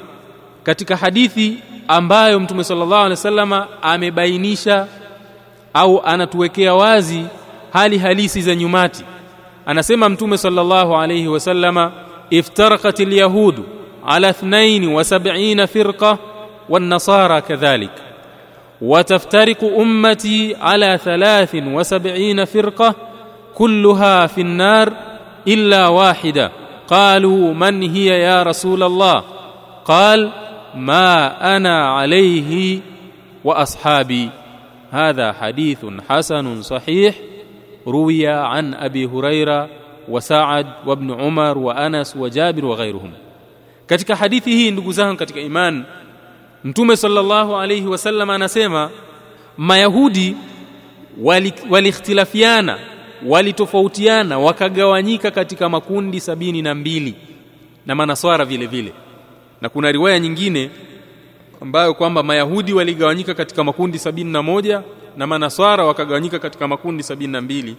katika 0.63 0.95
hadithi 0.95 1.57
ambayo 1.87 2.39
mtume 2.39 2.63
sallallahu 2.63 2.95
alaihi 2.95 3.11
wasallama 3.11 3.67
amebainisha 3.81 4.87
au 5.73 6.01
anatuwekea 6.05 6.73
wazi 6.73 7.25
hali 7.73 7.97
halisi 7.97 8.41
za 8.41 8.55
nyumati. 8.55 9.03
Anasema 9.65 10.09
mtume 10.09 10.37
sallallahu 10.37 10.95
alayhi 10.97 11.27
wasallama 11.27 11.91
iftaraqat 12.29 12.99
lyahudu 12.99 13.65
ala 14.07 14.31
72 14.31 15.67
firqa 15.67 16.17
wan 16.69 16.83
nasara 16.83 17.41
kadhalik 17.41 17.91
وتفترق 18.81 19.63
أمتي 19.63 20.55
على 20.61 20.99
ثلاث 21.03 21.55
وسبعين 21.55 22.45
فرقة 22.45 22.95
كلها 23.55 24.27
في 24.27 24.41
النار 24.41 24.93
إلا 25.47 25.87
واحدة. 25.87 26.51
قالوا 26.87 27.53
من 27.53 27.83
هي 27.83 28.05
يا 28.05 28.43
رسول 28.43 28.83
الله؟ 28.83 29.23
قال 29.85 30.31
ما 30.75 31.55
أنا 31.57 31.85
عليه 31.85 32.79
وأصحابي. 33.43 34.29
هذا 34.91 35.31
حديث 35.31 35.85
حسن 36.09 36.61
صحيح 36.61 37.15
روي 37.87 38.27
عن 38.27 38.73
أبي 38.73 39.05
هريرة 39.05 39.69
وسعد 40.09 40.67
وابن 40.85 41.21
عمر 41.21 41.57
وأنس 41.57 42.17
وجابر 42.17 42.65
وغيرهم. 42.65 43.11
Katika 43.87 44.15
hadithi 44.15 44.51
hii 44.51 44.71
katika 45.17 45.39
imani 45.39 45.83
mtume 46.63 46.97
sallallahu 46.97 47.55
alayhi 47.55 47.87
wasallam 47.87 48.29
anasema 48.29 48.89
mayahudi 49.57 50.35
waliikhtilafiana 51.69 52.73
wali 52.73 52.85
walitofautiana 53.27 54.39
wakagawanyika 54.39 55.31
katika 55.31 55.69
makundi 55.69 56.19
sabini 56.19 56.61
na 56.61 56.75
mbili. 56.75 57.15
Na 57.85 57.95
manaswara 57.95 58.45
vile 58.45 58.65
vile. 58.67 58.93
Na 59.61 59.69
kuna 59.69 59.91
riwaya 59.91 60.19
nyingine 60.19 60.69
ambayo 61.61 61.93
kwamba 61.93 62.23
mayahudi 62.23 62.73
waligawanyika 62.73 63.33
katika 63.33 63.63
makundi 63.63 63.99
sabini 63.99 64.31
na 64.31 64.43
moja 64.43 64.81
na 65.17 65.27
manaswara 65.27 65.83
wakagawanyika 65.85 66.39
katika 66.39 66.67
makundi 66.67 67.03
sabini 67.03 67.33
na 67.33 67.41
mbili. 67.41 67.75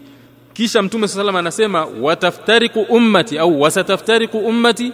Kisha 0.52 0.82
mtume 0.82 1.08
sallam 1.08 1.36
anasema 1.36 1.86
wataftariku 2.00 2.80
ummati 2.80 3.38
au 3.38 3.60
wasataftariku 3.60 4.38
ummati 4.38 4.92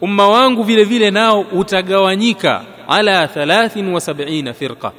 umma 0.00 0.28
wangu 0.28 0.62
vile 0.62 0.84
vile 0.84 1.10
nao 1.10 1.40
utagawanyika 1.40 2.64
ala 2.88 3.26
73 3.26 4.52
firqa 4.52 4.92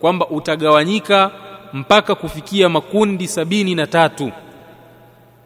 kwamba 0.00 0.28
utagawanyika 0.28 1.30
mpaka 1.72 2.14
kufikia 2.14 2.68
makundi 2.68 3.28
sabini 3.28 3.74
na 3.74 3.86
tatu. 3.86 4.32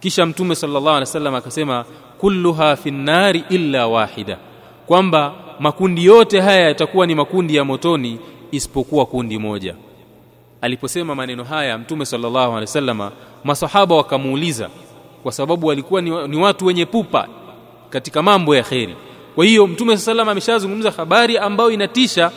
Kisha 0.00 0.26
mtume 0.26 0.54
sallallahu 0.54 0.88
alaihi 0.88 1.00
wasallam 1.08 1.34
akasema 1.34 1.84
kulluha 2.18 2.76
fi 2.76 2.90
nnari 2.90 3.44
illa 3.48 3.86
wahida 3.86 4.38
kwamba 4.86 5.34
makundi 5.60 6.04
yote 6.04 6.40
haya 6.40 6.60
yatakuwa 6.68 7.06
ni 7.06 7.14
makundi 7.14 7.56
ya 7.56 7.64
motoni 7.64 8.18
isipokuwa 8.50 9.06
kundi 9.06 9.38
moja. 9.38 9.74
Aliposema 10.60 11.14
maneno 11.14 11.44
haya 11.44 11.78
mtume 11.78 12.04
sallallahu 12.06 12.38
alaihi 12.52 12.60
wasallam 12.60 13.10
masahaba 13.44 13.94
wakamuuliza 13.94 14.68
kwa 15.22 15.32
sababu 15.32 15.66
walikuwa 15.66 16.00
ni, 16.02 16.36
watu 16.36 16.66
wenye 16.66 16.86
pupa 16.86 17.28
katika 17.90 18.22
mambo 18.22 18.56
ya 18.56 18.62
kheri 18.62 18.96
kwa 19.35 19.45
hiyo 19.45 19.67
mtume 19.67 19.97
sallallahu 19.97 20.29
ameshazungumza 20.31 20.91
habari 20.91 21.37
ambayo 21.37 21.71
inatisha 21.71 22.31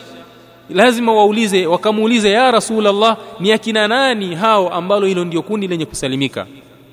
lazima 0.69 1.13
waulize 1.13 1.65
wakamuulize 1.67 2.31
ya 2.31 2.51
rasulullah 2.51 3.17
ni 3.39 3.51
akina 3.51 3.87
nani 3.87 4.35
hao 4.35 4.69
ambalo 4.69 5.05
hilo 5.07 5.25
ndio 5.25 5.41
kundi 5.41 5.67
lenye 5.67 5.85
kusalimika 5.85 6.47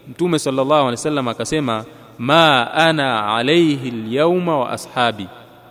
mtume 0.09 0.38
sallallahu 0.38 0.72
alaihi 0.74 0.90
wasallam 0.90 1.29
akasema 1.29 1.85
ma 2.18 2.72
ana 2.74 3.35
alaihi 3.37 3.88
alyawma 3.88 4.59
wa 4.59 4.70
ashabi 4.70 5.27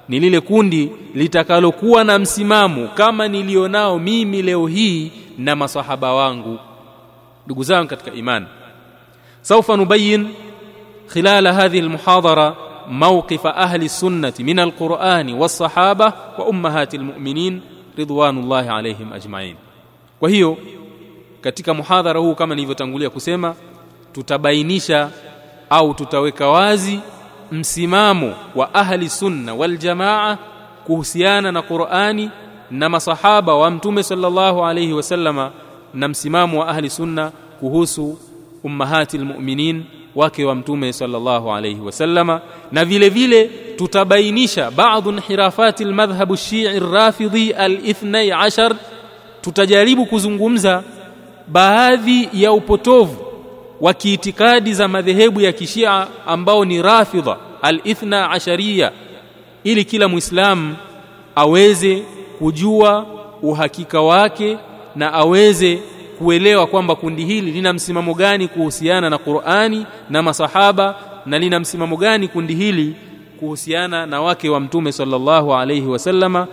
ni 0.09 0.19
lile 0.19 0.39
kundi 0.41 0.91
litakalokuwa 1.15 2.03
na 2.03 2.19
msimamo 2.19 2.87
kama 2.87 3.27
nilionao 3.27 3.99
mimi 3.99 4.41
leo 4.41 4.67
hii 4.67 5.11
na 5.37 5.55
masahaba 5.55 6.13
wangu 6.13 6.59
ndugu 7.45 7.63
zangu 7.63 7.87
katika 7.89 8.13
imani 8.13 8.45
saufa 9.41 9.77
nubayin 9.77 10.27
خلال 11.15 11.47
هذه 11.47 11.79
المحاضرة 11.79 12.55
موقف 12.88 13.46
أهل 13.46 13.82
السنة 13.82 14.32
من 14.40 14.60
القرآن 14.60 15.32
والصحابة 15.34 16.12
وأمهات 16.38 16.94
المؤمنين 16.94 17.60
رضوان 17.98 18.38
الله 18.38 18.70
عليهم 18.70 19.12
أجمعين 19.12 19.56
وهي 20.20 20.56
katika 21.40 21.74
muhadhara 21.74 22.20
huu 22.20 22.34
kama 22.34 22.54
nilivyotangulia 22.54 23.10
kusema 23.10 23.54
tutabainisha 24.12 25.10
au 25.70 25.94
tutaweka 25.94 26.48
wazi 26.48 27.00
msimamo 27.52 28.34
wa 28.54 28.74
ahli 28.74 29.08
sunna 29.08 29.54
wal 29.54 29.76
jamaa 29.78 30.38
kuhusiana 30.86 31.52
na 31.52 31.62
Qur'ani 31.62 32.30
na 32.70 32.88
masahaba 32.88 33.54
wa 33.54 33.70
mtume 33.70 34.02
sallallahu 34.02 34.64
alayhi 34.64 34.92
wasallama 34.92 35.50
na 35.94 36.08
msimamo 36.08 36.60
wa 36.60 36.68
ahli 36.68 36.90
sunna 36.90 37.32
kuhusu 37.60 38.18
ummahati 38.64 39.16
almu'minin 39.18 39.84
wake 40.14 40.44
wa 40.44 40.54
mtume 40.54 40.92
sallallahu 40.92 41.52
alayhi 41.52 41.80
wasallama 41.80 42.40
na 42.72 42.84
vile 42.84 43.08
vile 43.08 43.44
tutabainisha 43.76 44.70
baadhi 44.70 45.08
inhirafati 45.08 45.84
almadhhab 45.84 46.32
ash-shi'i 46.32 46.68
ar-rafidhi 46.68 47.52
al-ithnai 47.52 48.32
ashar 48.32 48.76
tutajaribu 49.40 50.06
kuzungumza 50.06 50.82
baadhi 51.48 52.28
ya 52.32 52.52
upotovu 52.52 53.16
wa 53.80 53.94
kiitikadi 53.94 54.74
za 54.74 54.88
madhehebu 54.88 55.40
ya 55.40 55.52
kishia 55.52 56.06
ambao 56.26 56.64
ni 56.64 56.82
rafidha 56.82 57.36
al-ithna 57.62 58.30
ashariya 58.30 58.92
ili 59.64 59.84
kila 59.84 60.08
muislamu 60.08 60.76
aweze 61.36 62.02
kujua 62.38 63.06
uhakika 63.42 64.00
wake 64.00 64.58
na 64.96 65.12
aweze 65.12 65.78
kuelewa 66.18 66.66
kwamba 66.66 66.94
kundi 66.94 67.24
hili 67.24 67.50
lina 67.52 67.72
msimamo 67.72 68.14
gani 68.14 68.48
kuhusiana 68.48 69.10
na 69.10 69.18
Qur'ani 69.18 69.86
na 70.10 70.22
masahaba 70.22 70.94
na 71.26 71.38
lina 71.38 71.60
msimamo 71.60 71.96
gani 71.96 72.28
kundi 72.28 72.54
hili 72.54 72.94
kuhusiana 73.40 74.06
na 74.06 74.20
wake 74.22 74.48
wa 74.48 74.60
mtume 74.60 74.92
sallallahu 74.92 75.54
alayhi 75.54 75.86
wasallama 75.86 76.46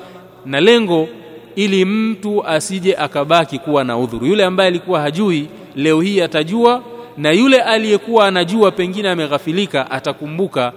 na 0.46 0.62
lengo 0.62 1.08
ili 1.56 1.86
mtu 1.86 2.46
asije 2.48 2.96
akabaki 2.96 3.60
kuwa 3.60 3.84
na 3.84 3.98
udhuru. 3.98 4.26
Yule 4.26 4.46
ambaye 4.46 4.68
alikuwa 4.68 5.02
hajui 5.02 5.48
leo 5.76 6.02
hii 6.02 6.22
atajua 6.22 6.84
na 7.18 7.32
yule 7.32 7.62
aliyekuwa 7.62 8.28
anajua 8.28 8.72
pengine 8.72 9.10
ameghafilika 9.10 9.92
atakumbuka 9.92 10.74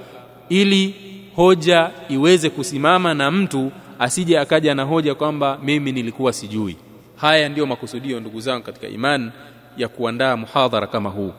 ili 0.49 0.95
hoja 1.37 1.91
iweze 2.09 2.51
kusimama 2.51 3.15
na 3.15 3.31
mtu 3.31 3.71
asije 3.99 4.39
akaja 4.39 4.75
na 4.75 4.83
hoja 4.83 5.15
kwamba 5.15 5.59
mimi 5.63 5.93
nilikuwa 5.93 6.33
sijui 6.33 6.77
haya 7.23 7.49
ndiyo 7.49 7.67
makusudio 7.67 8.21
ndugu 8.21 8.41
zangu 8.41 8.63
katika 8.65 8.87
imani 8.89 9.31
ya 9.77 9.89
kuandaa 9.89 10.37
muhadhara 10.37 10.87
kama 10.87 11.11
huu. 11.11 11.33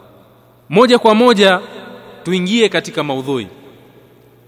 Moja 0.70 1.00
kwa 1.00 1.16
moja 1.16 1.60
tuingie 2.24 2.70
katika 2.70 3.04
maudhui. 3.04 3.48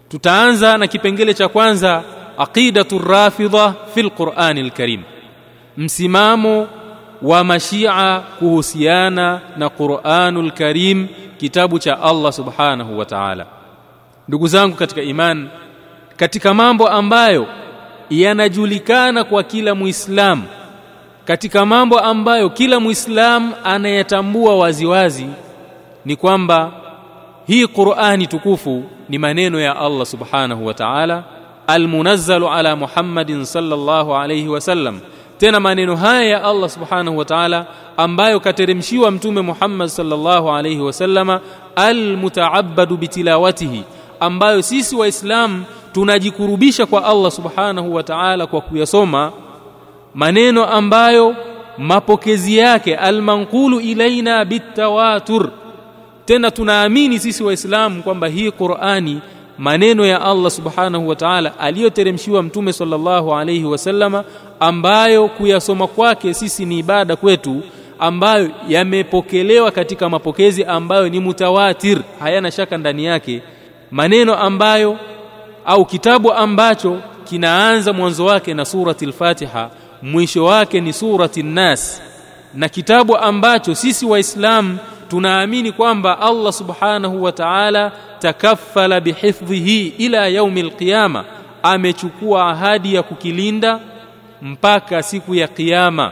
Tutaanza 0.10 0.78
na 0.78 0.88
kipengele 0.88 1.34
cha 1.34 1.48
kwanza 1.48 2.04
aqidatu 2.38 3.00
rafidha 3.00 3.74
fil 3.94 4.10
qur'ani 4.10 4.64
lkarim 4.64 5.02
msimamo 5.78 6.68
wa 7.22 7.44
mashia 7.44 8.20
kuhusiana 8.40 9.42
na 9.58 9.70
Qur'anul 9.70 10.52
Karim 10.52 11.08
kitabu 11.38 11.80
cha 11.80 12.02
Allah 12.02 12.34
Subhanahu 12.34 12.98
wa 13.00 13.06
Ta'ala. 13.06 13.46
Ndugu 14.28 14.48
zangu 14.48 14.76
katika 14.76 15.02
iman 15.02 15.50
katika 16.18 16.54
mambo 16.54 16.88
ambayo 16.90 17.48
yanajulikana 18.10 19.24
kwa 19.24 19.44
kila 19.44 19.76
muislamu 19.76 20.44
katika 21.26 21.66
mambo 21.66 22.00
ambayo 22.00 22.50
kila 22.50 22.80
muislamu 22.80 23.54
anayatambua 23.64 24.56
waziwazi 24.56 25.26
ni 26.06 26.16
kwamba 26.16 26.72
hii 27.48 27.68
Qur'ani 27.68 28.28
tukufu 28.28 28.84
ni 29.10 29.18
maneno 29.18 29.60
ya 29.60 29.76
Allah 29.78 30.06
subhanahu 30.06 30.66
wa 30.66 30.74
ta'ala 30.74 31.24
almunazzalu 31.68 32.50
ala 32.50 32.76
Muhammadin 32.76 33.46
sallallahu 33.46 34.16
alayhi 34.16 34.48
wasallam 34.48 35.00
tena 35.38 35.60
maneno 35.60 35.96
haya 35.96 36.24
ya 36.30 36.44
Allah 36.44 36.70
subhanahu 36.70 37.18
wa 37.18 37.26
ta'ala 37.26 37.66
ambayo 37.98 38.40
kateremshiwa 38.40 39.12
mtume 39.12 39.42
Muhammad 39.42 39.88
sallallahu 39.90 40.52
alayhi 40.52 40.80
wasallama 40.82 41.42
almutaabbadu 41.76 42.98
bitilawatihi 42.98 43.84
ambayo 44.20 44.62
sisi 44.62 44.96
waislamu 44.96 45.64
tunajikurubisha 45.94 46.86
kwa 46.86 47.06
Allah 47.06 47.32
subhanahu 47.32 47.96
wa 47.96 48.04
ta'ala 48.04 48.48
kwa 48.48 48.62
kuyasoma 48.62 49.32
maneno 50.16 50.66
ambayo 50.66 51.36
mapokezi 51.78 52.58
yake 52.58 52.96
almanqulu 52.96 53.80
ilaina 53.80 54.46
bitawatur. 54.46 55.50
Tena 56.26 56.52
tunaamini 56.52 57.20
sisi 57.20 57.44
waislamu 57.44 58.04
kwamba 58.04 58.28
hii 58.28 58.52
Qur'ani 58.52 59.22
maneno 59.58 60.06
ya 60.06 60.22
Allah 60.22 60.52
subhanahu 60.52 61.08
wa 61.08 61.16
ta'ala 61.16 61.60
aliyoteremshiwa 61.60 62.44
mtume 62.44 62.74
sallallahu 62.74 63.36
alayhi 63.36 63.66
wasallama 63.66 64.24
ambayo 64.60 65.28
kuyasoma 65.28 65.88
kwake 65.88 66.34
sisi 66.34 66.66
ni 66.66 66.80
ibada 66.80 67.16
kwetu 67.16 67.62
ambayo 68.00 68.50
yamepokelewa 68.68 69.72
katika 69.72 70.10
mapokezi 70.10 70.64
ambayo 70.64 71.10
ni 71.10 71.20
mutawatir 71.20 72.00
hayana 72.20 72.52
shaka 72.52 72.78
ndani 72.78 73.06
yake. 73.06 73.42
Maneno 73.92 74.36
ambayo 74.36 74.98
au 75.66 75.86
kitabu 75.86 76.34
ambacho 76.34 77.00
kinaanza 77.24 77.94
mwanzo 77.94 78.26
wake 78.26 78.54
na 78.54 78.66
surati 78.66 79.06
al-Fatiha 79.06 79.70
mwisho 80.02 80.46
wake 80.46 80.82
ni 80.82 80.94
surati 80.94 81.44
Nas 81.44 82.02
na 82.54 82.70
kitabu 82.70 83.18
ambacho 83.18 83.76
sisi 83.76 84.06
waislamu 84.06 84.78
tunaamini 85.10 85.72
kwamba 85.72 86.20
Allah 86.22 86.54
subhanahu 86.54 87.24
wa 87.24 87.32
ta'ala 87.32 87.92
takaffala 88.20 89.00
bihifdhihi 89.02 89.88
ila 89.88 90.28
yaumi 90.28 90.62
alqiyama 90.62 91.26
amechukua 91.64 92.50
ahadi 92.50 92.96
ya 92.96 93.04
kukilinda 93.04 93.80
mpaka 94.42 95.04
siku 95.04 95.36
ya 95.36 95.48
kiyama 95.48 96.12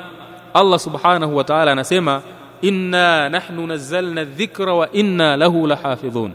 Allah 0.54 0.80
subhanahu 0.80 1.36
wa 1.38 1.44
ta'ala 1.44 1.72
anasema 1.72 2.22
inna 2.62 3.30
nahnu 3.30 3.68
nazzalna 3.68 4.24
dhikra 4.26 4.74
wa 4.74 4.92
inna 4.92 5.38
lahu 5.38 5.68
lahafidhun 5.68 6.32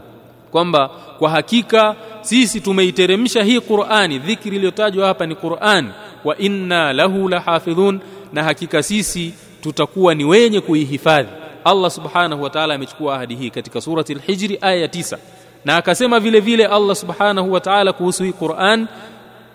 kwamba 0.51 0.87
kwa 1.19 1.29
hakika 1.29 1.95
sisi 2.21 2.61
tumeiteremsha 2.61 3.43
hii 3.43 3.59
Qur'ani 3.61 4.19
dhikri 4.19 4.55
iliyotajwa 4.55 5.07
hapa 5.07 5.25
ni 5.25 5.35
Qur'an 5.35 5.91
wa 6.23 6.37
inna 6.37 6.93
lahu 6.93 7.29
lahafidhun 7.29 7.99
na 8.33 8.43
hakika 8.43 8.83
sisi 8.83 9.33
tutakuwa 9.61 10.15
ni 10.15 10.23
wenye 10.25 10.61
kuihifadhi 10.61 11.29
Allah 11.65 11.91
subhanahu 11.91 12.43
wa 12.43 12.49
ta'ala 12.49 12.73
amechukua 12.73 13.15
ahadi 13.15 13.35
hii 13.35 13.49
katika 13.49 13.81
surati 13.81 14.13
al-Hijr 14.13 14.57
aya 14.61 14.87
9 14.87 15.17
na 15.65 15.77
akasema 15.77 16.19
vile 16.19 16.39
vile 16.39 16.65
Allah 16.65 16.95
subhanahu 16.95 17.51
wa 17.53 17.59
ta'ala 17.59 17.93
kuhusu 17.93 18.23
hii 18.23 18.33
Qur'an 18.33 18.87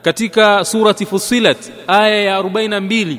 katika 0.02 0.64
surati 0.64 1.06
Fussilat 1.06 1.58
aya 1.86 2.22
ya 2.22 2.40
42 2.42 3.16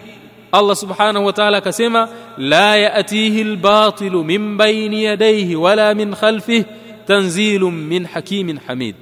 Allah 0.52 0.76
subhanahu 0.76 1.26
wa 1.26 1.34
ta'ala 1.34 1.58
akasema 1.58 2.10
la 2.38 2.76
ya'tihi 2.78 3.42
al-batilu 3.42 4.24
min 4.24 4.58
bayni 4.58 5.04
yadayhi 5.04 5.56
wala 5.56 5.94
min 5.96 6.16
khalfihi 6.16 6.66
tanzilun 7.08 7.74
min 7.74 8.06
hakimin 8.06 8.60
hamid 8.68 8.96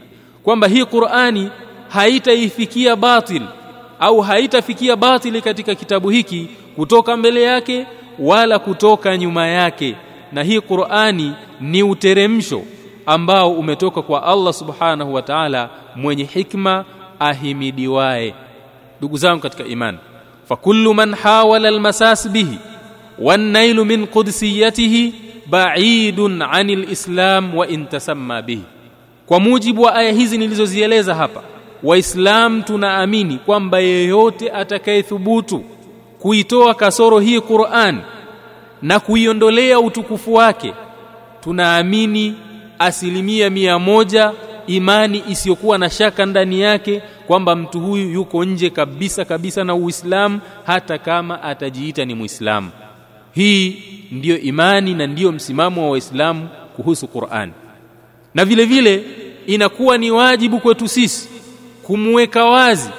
kwamba 0.44 0.68
hii 0.68 0.86
Qur'ani 0.86 1.50
haitaifikia 1.90 2.96
batil 2.96 3.42
au 4.04 4.22
haitafikia 4.22 4.96
batili 4.96 5.42
katika 5.42 5.76
kitabu 5.76 6.10
hiki 6.10 6.48
kutoka 6.76 7.18
mbele 7.18 7.44
yake 7.44 7.86
wala 8.20 8.60
kutoka 8.60 9.18
nyuma 9.18 9.48
yake. 9.48 9.96
Na 10.32 10.44
hii 10.44 10.62
Qur'ani 10.62 11.34
ni 11.62 11.84
uteremsho 11.84 12.62
ambao 13.06 13.52
umetoka 13.52 14.02
kwa 14.02 14.24
Allah 14.24 14.54
subhanahu 14.54 15.14
wa 15.14 15.22
ta'ala 15.22 15.70
mwenye 15.96 16.24
hikma 16.24 16.86
ahimidiwae 17.20 18.34
ndugu 19.00 19.18
zangu 19.18 19.42
katika 19.42 19.64
imani 19.66 19.98
fakullu 20.50 20.94
man 20.94 21.16
hawala 21.16 21.68
almasas 21.70 22.30
bihi 22.30 22.58
wan 23.20 23.76
min 23.86 24.08
qudsiyatihi 24.08 25.14
ba'idun 25.46 26.42
'anil 26.42 26.92
islam 26.92 27.58
wa 27.58 27.68
intasamma 27.68 28.42
bihi. 28.42 28.64
Kwa 29.26 29.40
mujibu 29.40 29.82
wa 29.82 29.96
aya 29.96 30.12
hizi 30.12 30.38
nilizozieleza 30.38 31.16
hapa 31.16 31.42
waislam 31.84 32.64
tunaamini 32.64 33.38
kwamba 33.38 33.80
yeyote 33.80 34.52
atakayethubutu 34.52 35.64
kuitoa 36.20 36.74
kasoro 36.74 37.20
hii 37.20 37.42
Qur'an 37.42 38.02
na 38.82 39.00
kuiondolea 39.00 39.80
utukufu 39.80 40.34
wake 40.34 40.74
tunaamini 41.42 42.36
asilimia 42.80 43.50
mia 43.50 43.80
moja 43.80 44.32
imani 44.68 45.24
isiyokuwa 45.30 45.78
na 45.78 45.90
shaka 45.90 46.26
ndani 46.26 46.62
yake 46.62 47.02
kwamba 47.28 47.56
mtu 47.56 47.80
huyu 47.80 48.10
yuko 48.12 48.46
nje 48.46 48.70
kabisa 48.70 49.26
kabisa 49.26 49.64
na 49.64 49.76
Uislamu 49.76 50.40
hata 50.66 50.98
kama 50.98 51.44
atajiita 51.44 52.06
ni 52.06 52.16
Muislamu. 52.16 52.70
Hii 53.36 53.84
ndiyo 54.12 54.40
imani 54.40 54.94
na 54.94 55.08
ndiyo 55.08 55.32
msimamo 55.32 55.84
wa 55.84 55.90
Waislamu 55.92 56.50
kuhusu 56.76 57.08
Qur'an. 57.08 57.52
Na 58.34 58.46
vile 58.46 58.66
vile 58.66 59.04
inakuwa 59.48 59.98
ni 59.98 60.12
wajibu 60.12 60.60
kwetu 60.60 60.88
sisi 60.88 61.30
kumweka 61.84 62.46
wazi 62.46 62.90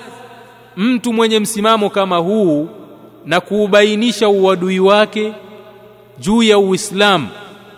mtu 0.76 1.12
mwenye 1.12 1.40
msimamo 1.40 1.90
kama 1.90 2.16
huu 2.16 2.68
na 3.26 3.40
kuubainisha 3.40 4.28
uadui 4.28 4.80
wake 4.80 5.32
juu 6.18 6.42
ya 6.42 6.58
Uislamu 6.58 7.28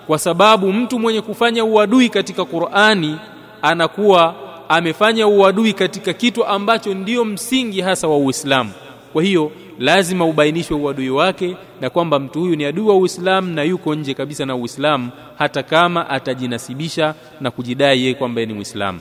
kwa 0.06 0.18
sababu 0.18 0.72
mtu 0.72 0.98
mwenye 0.98 1.20
kufanya 1.20 1.64
uadui 1.64 2.08
katika 2.08 2.44
Qur'ani 2.44 3.16
anakuwa 3.62 4.34
amefanya 4.68 5.26
uadui 5.26 5.72
katika 5.72 6.12
kitu 6.12 6.44
ambacho 6.46 6.94
ndiyo 6.94 7.24
msingi 7.24 7.80
hasa 7.80 8.08
wa 8.08 8.16
Uislamu. 8.18 8.70
Kwa 9.12 9.22
hiyo 9.22 9.52
lazima 9.78 10.24
ubainishwe 10.24 10.76
uadui 10.76 11.10
wake 11.10 11.56
na 11.80 11.90
kwamba 11.90 12.18
mtu 12.18 12.40
huyu 12.40 12.56
ni 12.56 12.64
adui 12.64 12.86
wa 12.86 12.96
Uislamu 12.96 13.54
na 13.54 13.62
yuko 13.62 13.94
nje 13.94 14.14
kabisa 14.14 14.46
na 14.46 14.56
Uislamu 14.56 15.10
hata 15.38 15.62
kama 15.62 16.10
atajinasibisha 16.10 17.14
na 17.40 17.50
kujidai 17.50 18.00
yeye 18.02 18.14
kwamba 18.14 18.44
ni 18.44 18.54
Muislamu. 18.54 19.00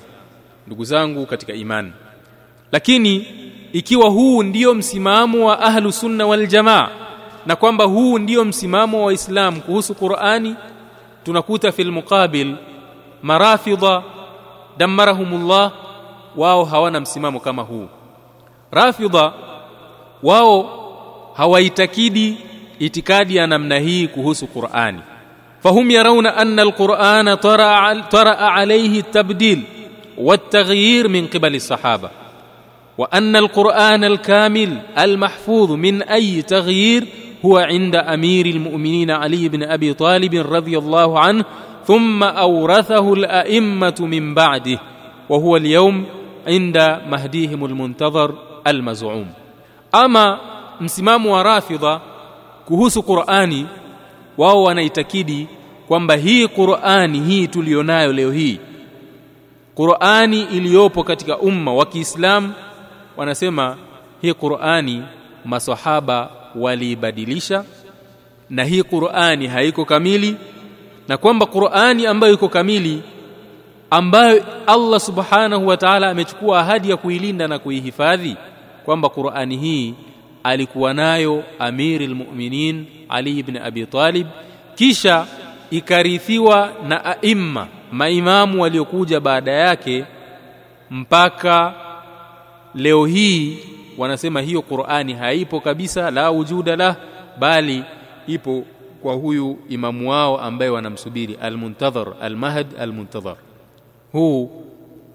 Ndugu 0.67 0.83
zangu 0.83 1.25
katika 1.25 1.53
imani. 1.53 1.91
Lakini 2.71 3.27
ikiwa 3.73 4.09
huu 4.09 4.43
ndiyo 4.43 4.73
msimamo 4.73 5.47
wa 5.47 5.59
ahlu 5.59 5.91
sunna 5.91 6.25
wal 6.27 6.47
jamaa 6.47 6.89
na 7.45 7.55
kwamba 7.55 7.83
huu 7.85 8.19
ndiyo 8.19 8.45
msimamo 8.45 8.99
wa 8.99 9.05
Waislamu 9.05 9.61
kuhusu 9.61 9.95
Qur'ani 9.95 10.55
tunakuta 11.23 11.71
fil 11.71 11.91
muqabil 11.91 12.55
marafidha 13.21 14.03
damarahumullah 14.77 15.71
wao 16.35 16.65
hawana 16.65 16.99
msimamo 16.99 17.39
kama 17.39 17.61
huu 17.61 17.87
rafidha 18.71 19.33
wao 20.23 20.69
hawaitakidi 21.33 22.37
itikadi 22.79 23.35
ya 23.35 23.47
namna 23.47 23.79
hii 23.79 24.07
kuhusu 24.07 24.47
Qur'ani 24.47 24.99
fahum 25.63 25.91
yarawna 25.91 26.37
anna 26.37 26.61
alqur'ana 26.61 27.37
taraa 27.37 28.53
alayhi 28.53 29.03
tabdil 29.03 29.61
والتغيير 30.17 31.07
من 31.07 31.27
قبل 31.27 31.55
الصحابة 31.55 32.09
وأن 32.97 33.35
القرآن 33.35 34.03
الكامل 34.03 34.77
المحفوظ 34.99 35.71
من 35.71 36.01
أي 36.01 36.41
تغيير 36.41 37.03
هو 37.45 37.57
عند 37.57 37.95
أمير 37.95 38.45
المؤمنين 38.45 39.11
علي 39.11 39.49
بن 39.49 39.63
أبي 39.63 39.93
طالب 39.93 40.33
رضي 40.53 40.77
الله 40.77 41.19
عنه 41.19 41.45
ثم 41.87 42.23
أورثه 42.23 43.13
الأئمة 43.13 43.95
من 43.99 44.33
بعده 44.33 44.79
وهو 45.29 45.57
اليوم 45.57 46.05
عند 46.47 46.77
مهديهم 47.09 47.65
المنتظر 47.65 48.33
المزعوم. 48.67 49.27
أما 49.95 50.37
msimamo 50.81 51.31
wa 51.33 51.43
rafidha 51.43 51.99
kuhusu 52.65 53.03
Qur'ani 53.03 53.65
wao 54.37 54.63
wanaitakidi 54.63 55.47
kwamba 55.87 56.15
hii 56.15 56.47
Qur'ani 56.47 57.19
hii 57.19 57.47
tulionayo 57.47 58.13
leo 58.13 58.31
hii 58.31 58.59
Qur'ani 59.75 60.41
iliyopo 60.41 61.03
katika 61.03 61.37
umma 61.37 61.73
wa 61.73 61.85
Kiislamu 61.85 62.53
wanasema 63.17 63.77
hii 64.21 64.33
Qur'ani 64.33 65.03
maswahaba 65.45 66.29
waliibadilisha 66.55 67.63
na 68.49 68.63
hii 68.63 68.83
Qur'ani 68.83 69.47
haiko 69.47 69.85
kamili 69.85 70.35
na 71.07 71.17
kwamba 71.17 71.45
Qur'ani 71.45 72.05
ambayo 72.07 72.33
iko 72.33 72.49
kamili 72.49 73.03
ambayo 73.91 74.43
Allah 74.67 74.99
Subhanahu 74.99 75.67
wa 75.67 75.77
Ta'ala 75.77 76.09
amechukua 76.09 76.59
ahadi 76.59 76.89
ya 76.89 76.97
kuilinda 76.97 77.47
na 77.47 77.59
kuihifadhi 77.59 78.35
kwamba 78.85 79.09
Qur'ani 79.09 79.57
hii 79.57 79.93
alikuwa 80.43 80.93
nayo 80.93 81.43
Amirul 81.59 82.15
Mu'minin 82.15 82.85
Ali 83.09 83.39
ibn 83.39 83.57
Abi 83.57 83.85
Talib 83.85 84.27
kisha 84.75 85.25
ikarithiwa 85.71 86.71
na 86.87 87.05
aima 87.05 87.67
maimamu 87.91 88.61
waliokuja 88.61 89.19
baada 89.19 89.51
yake 89.51 90.05
mpaka 90.91 91.73
leo 92.75 93.05
hii 93.05 93.57
wanasema 93.97 94.41
hiyo 94.41 94.61
Qur'ani 94.61 95.13
haipo 95.13 95.59
kabisa 95.59 96.11
la 96.11 96.29
wujuda 96.31 96.75
lah 96.75 96.95
bali 97.39 97.83
ipo 98.27 98.63
kwa 99.01 99.13
huyu 99.13 99.59
imamu 99.69 100.09
wao 100.09 100.41
ambaye 100.41 100.71
wanamsubiri 100.71 101.37
al-muntadhar 101.41 102.07
al-mahd 102.21 102.67
al-muntadhar. 102.79 103.35
Huu 104.11 104.63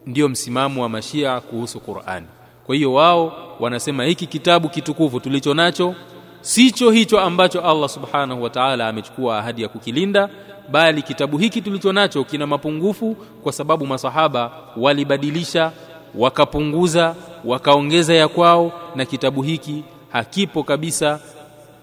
ndio 0.06 0.28
msimamo 0.28 0.82
wa 0.82 0.88
mashia 0.88 1.40
kuhusu 1.40 1.80
Qur'ani. 1.80 2.26
Kwa 2.66 2.74
hiyo 2.74 2.92
wao 2.92 3.32
wanasema 3.60 4.04
hiki 4.04 4.26
kitabu 4.26 4.68
kitukufu 4.68 5.20
tulicho 5.20 5.54
nacho 5.54 5.94
sicho 6.40 6.90
hicho 6.90 7.20
ambacho 7.20 7.60
Allah 7.60 7.88
subhanahu 7.88 8.42
wa 8.42 8.50
ta'ala 8.50 8.88
amechukua 8.88 9.38
ahadi 9.38 9.62
ya 9.62 9.68
kukilinda 9.68 10.28
bali 10.70 11.02
kitabu 11.02 11.38
hiki 11.38 11.62
tulicho 11.62 11.92
nacho 11.92 12.24
kina 12.24 12.46
mapungufu 12.46 13.14
kwa 13.42 13.52
sababu 13.52 13.86
masahaba 13.86 14.52
walibadilisha 14.76 15.72
wakapunguza 16.14 17.14
wakaongeza 17.44 18.14
ya 18.14 18.28
kwao 18.28 18.72
na 18.94 19.04
kitabu 19.04 19.42
hiki 19.42 19.84
hakipo 20.12 20.62
kabisa 20.62 21.20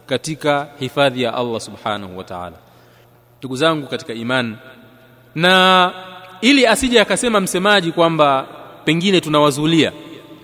katika 0.05 0.67
hifadhi 0.79 1.21
ya 1.23 1.33
Allah 1.33 1.61
subhanahu 1.61 2.17
wa 2.17 2.23
ta'ala. 2.23 2.55
Ndugu 3.39 3.55
zangu 3.55 3.88
katika 3.88 4.13
iman 4.13 4.55
na 5.35 5.91
ili 6.41 6.67
asije 6.67 7.01
akasema 7.01 7.39
msemaji 7.39 7.91
kwamba 7.91 8.45
pengine 8.85 9.21
tunawazulia 9.21 9.91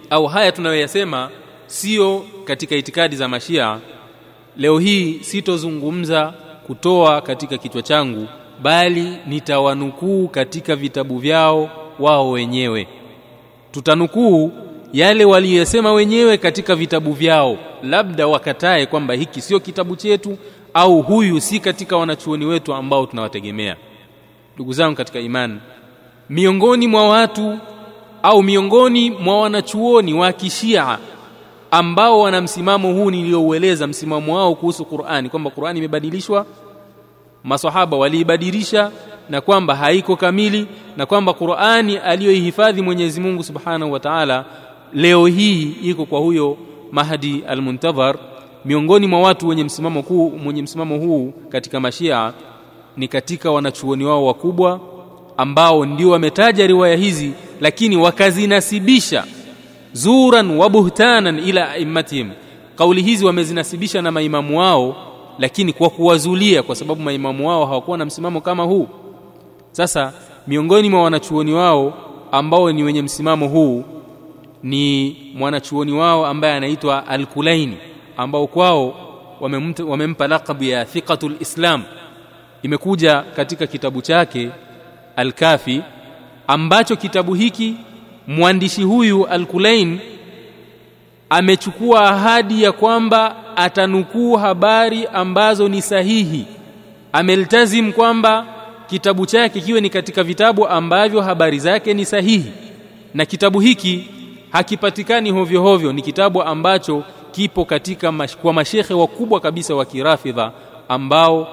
au 0.10 0.28
haya 0.28 0.52
tunayoyasema 0.52 1.30
sio 1.68 2.26
katika 2.46 2.76
itikadi 2.76 3.16
za 3.16 3.28
mashia 3.28 3.80
leo 4.58 4.80
hii 4.80 5.20
sitozungumza 5.22 6.34
kutoa 6.68 7.22
katika 7.22 7.58
kichwa 7.58 7.82
changu 7.82 8.28
bali 8.62 9.18
nitawanukuu 9.28 10.28
katika 10.28 10.76
vitabu 10.76 11.18
vyao 11.18 11.70
wao 12.00 12.32
wenyewe. 12.32 12.88
Tutanukuu 13.72 14.52
yale 14.94 15.26
waliyosema 15.26 15.94
wenyewe 15.94 16.38
katika 16.38 16.76
vitabu 16.76 17.14
vyao 17.14 17.58
labda 17.84 18.28
wakatae 18.28 18.86
kwamba 18.86 19.14
hiki 19.14 19.42
sio 19.42 19.60
kitabu 19.60 19.96
chetu 19.96 20.38
au 20.74 21.02
huyu 21.02 21.42
si 21.42 21.60
katika 21.60 21.98
wanachuoni 21.98 22.46
wetu 22.46 22.74
ambao 22.74 23.06
tunawategemea. 23.06 23.76
Ndugu 24.56 24.74
zangu 24.74 24.96
katika 24.96 25.20
imani 25.20 25.60
miongoni 26.30 26.88
mwa 26.88 27.10
watu 27.10 27.58
au 28.24 28.44
miongoni 28.44 29.12
mwa 29.12 29.42
wanachuoni 29.42 30.14
wa 30.14 30.32
kishia 30.34 30.98
ambao 31.74 32.20
wana 32.20 32.42
msimamo 32.42 32.94
huu 32.94 33.12
nilioueleza 33.12 33.88
msimamo 33.88 34.36
wao 34.36 34.56
kuhusu 34.56 34.86
Qur'ani 34.86 35.30
kwamba 35.30 35.50
Qur'ani 35.50 35.80
imebadilishwa 35.80 36.46
maswahaba 37.44 37.98
waliibadilisha 37.98 38.92
na 39.30 39.42
kwamba 39.42 39.76
haiko 39.76 40.16
kamili 40.16 40.68
na 40.98 41.06
kwamba 41.06 41.34
Qur'ani 41.34 41.98
aliyoihifadhi 41.98 42.82
Mwenyezi 42.82 43.22
Mungu 43.22 43.44
Subhanahu 43.44 43.92
wa 43.92 44.00
Ta'ala 44.00 44.46
leo 44.94 45.26
hii 45.26 45.76
iko 45.84 46.06
kwa 46.06 46.20
huyo 46.20 46.58
Mahdi 46.92 47.44
al-Muntadhar. 47.48 48.16
Miongoni 48.66 49.08
mwa 49.08 49.22
watu 49.22 49.48
wenye 49.48 49.64
msimamo 49.64 50.04
kuu 50.04 50.30
mwenye 50.30 50.62
msimamo 50.62 50.98
huu 50.98 51.34
katika 51.50 51.80
mashia 51.80 52.34
ni 52.98 53.08
katika 53.08 53.52
wanachuoni 53.52 54.06
wao 54.06 54.26
wakubwa 54.26 54.80
ambao 55.38 55.86
ndio 55.86 56.10
wametaja 56.10 56.68
riwaya 56.68 56.96
hizi 56.96 57.32
lakini 57.62 57.98
wakazinasibisha 57.98 59.24
zuran 59.94 60.58
wa 60.58 60.70
buhtanan 60.70 61.40
ila 61.40 61.70
aimmatihim. 61.72 62.32
Kauli 62.76 63.02
hizi 63.02 63.26
wamezinasibisha 63.26 64.02
na 64.02 64.12
maimamu 64.12 64.60
wao 64.60 64.96
lakini 65.40 65.74
kwa 65.74 65.90
kuwazulia 65.90 66.64
kwa 66.64 66.76
sababu 66.76 67.02
maimamu 67.02 67.48
wao 67.48 67.66
hawakuwa 67.66 67.98
na 67.98 68.06
msimamo 68.06 68.42
kama 68.42 68.64
huu. 68.64 68.88
Sasa 69.72 70.14
miongoni 70.48 70.90
mwa 70.90 71.04
wanachuoni 71.04 71.54
wao 71.54 71.94
ambao 72.32 72.72
ni 72.72 72.84
wenye 72.84 73.02
msimamo 73.02 73.48
huu 73.48 73.84
ni 74.64 75.16
mwanachuoni 75.36 75.92
wao 75.92 76.26
ambaye 76.26 76.54
anaitwa 76.54 77.08
Al-Kulaini 77.08 77.78
ambao 78.18 78.48
kwao 78.48 78.96
wamempa, 79.88 80.28
lakabu 80.28 80.64
ya 80.64 80.86
thiqatul 80.86 81.36
Islam. 81.40 81.84
Imekuja 82.64 83.22
katika 83.36 83.68
kitabu 83.68 84.02
chake 84.02 84.50
Al-Kafi 85.16 85.82
ambacho 86.48 86.96
kitabu 86.96 87.34
hiki 87.34 87.76
mwandishi 88.28 88.84
huyu 88.84 89.28
Al-Kulain 89.28 90.00
amechukua 91.30 92.10
ahadi 92.10 92.64
ya 92.64 92.72
kwamba 92.72 93.36
atanukuu 93.56 94.36
habari 94.36 95.08
ambazo 95.14 95.68
ni 95.70 95.82
sahihi. 95.82 96.46
Ameltazim 97.14 97.92
kwamba 97.94 98.46
kitabu 98.88 99.26
chake 99.26 99.62
kiwe 99.62 99.82
ni 99.82 99.90
katika 99.90 100.24
vitabu 100.24 100.68
ambavyo 100.68 101.22
habari 101.22 101.60
zake 101.60 101.94
ni 101.94 102.06
sahihi. 102.06 102.52
Na 103.14 103.26
kitabu 103.26 103.60
hiki 103.60 104.08
hakipatikani 104.52 105.32
hovyo 105.32 105.62
hovyo 105.62 105.94
ni 105.94 106.02
kitabu 106.02 106.44
ambacho 106.44 107.04
kipo 107.32 107.66
katika 107.66 108.12
mash, 108.12 108.38
kwa 108.38 108.54
mashehe 108.54 108.94
wakubwa 108.94 109.40
kabisa 109.40 109.76
wa 109.76 109.86
kirafidha 109.86 110.52
ambao 110.90 111.48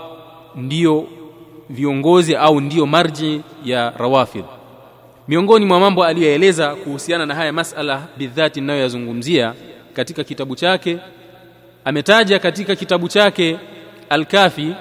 ndio 0.57 1.07
viongozi 1.71 2.37
au 2.37 2.61
ndio 2.61 2.87
marji 2.87 3.41
ya 3.65 3.91
rawafidh 3.91 4.45
miongoni 5.28 5.66
mwa 5.66 5.80
mambo 5.80 6.04
aliyoeleza 6.04 6.76
kuhusiana 6.76 7.26
na 7.26 7.36
haya 7.36 7.54
masala 7.54 8.02
bidhati 8.18 8.62
ninayoyazungumzia 8.62 9.54
katika 9.94 10.24
kitabu 10.24 10.56
chake 10.56 10.98
ametaja 11.86 12.40
katika 12.40 12.76
kitabu 12.76 13.08
chake 13.08 13.58
Al-Kafi 14.10 14.74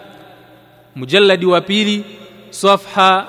mujalladi 0.96 1.46
wa 1.46 1.60
pili 1.60 2.04
safha 2.50 3.26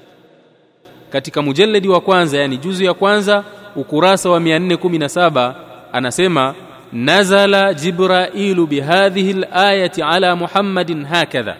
katika 1.11 1.42
mujalladi 1.42 1.88
wa 1.88 2.00
kwanza 2.00 2.38
yani 2.38 2.57
juzu 2.57 2.84
ya 2.84 2.94
kwanza 2.94 3.44
ukurasa 3.76 4.30
wa 4.30 4.40
417 4.40 5.55
anasema 5.92 6.55
nazala 6.92 7.74
jibrailu 7.74 8.66
bihadhihi 8.66 9.30
alayati 9.53 10.03
ala 10.03 10.36
muhammadin 10.36 11.05
hakadha. 11.05 11.57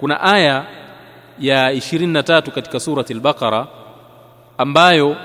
Kuna 0.00 0.20
aya 0.20 0.64
ya 1.40 1.72
23 1.72 2.42
katika 2.50 2.80
surati 2.80 3.12
al-baqara 3.12 3.66
ambayo 4.58 5.16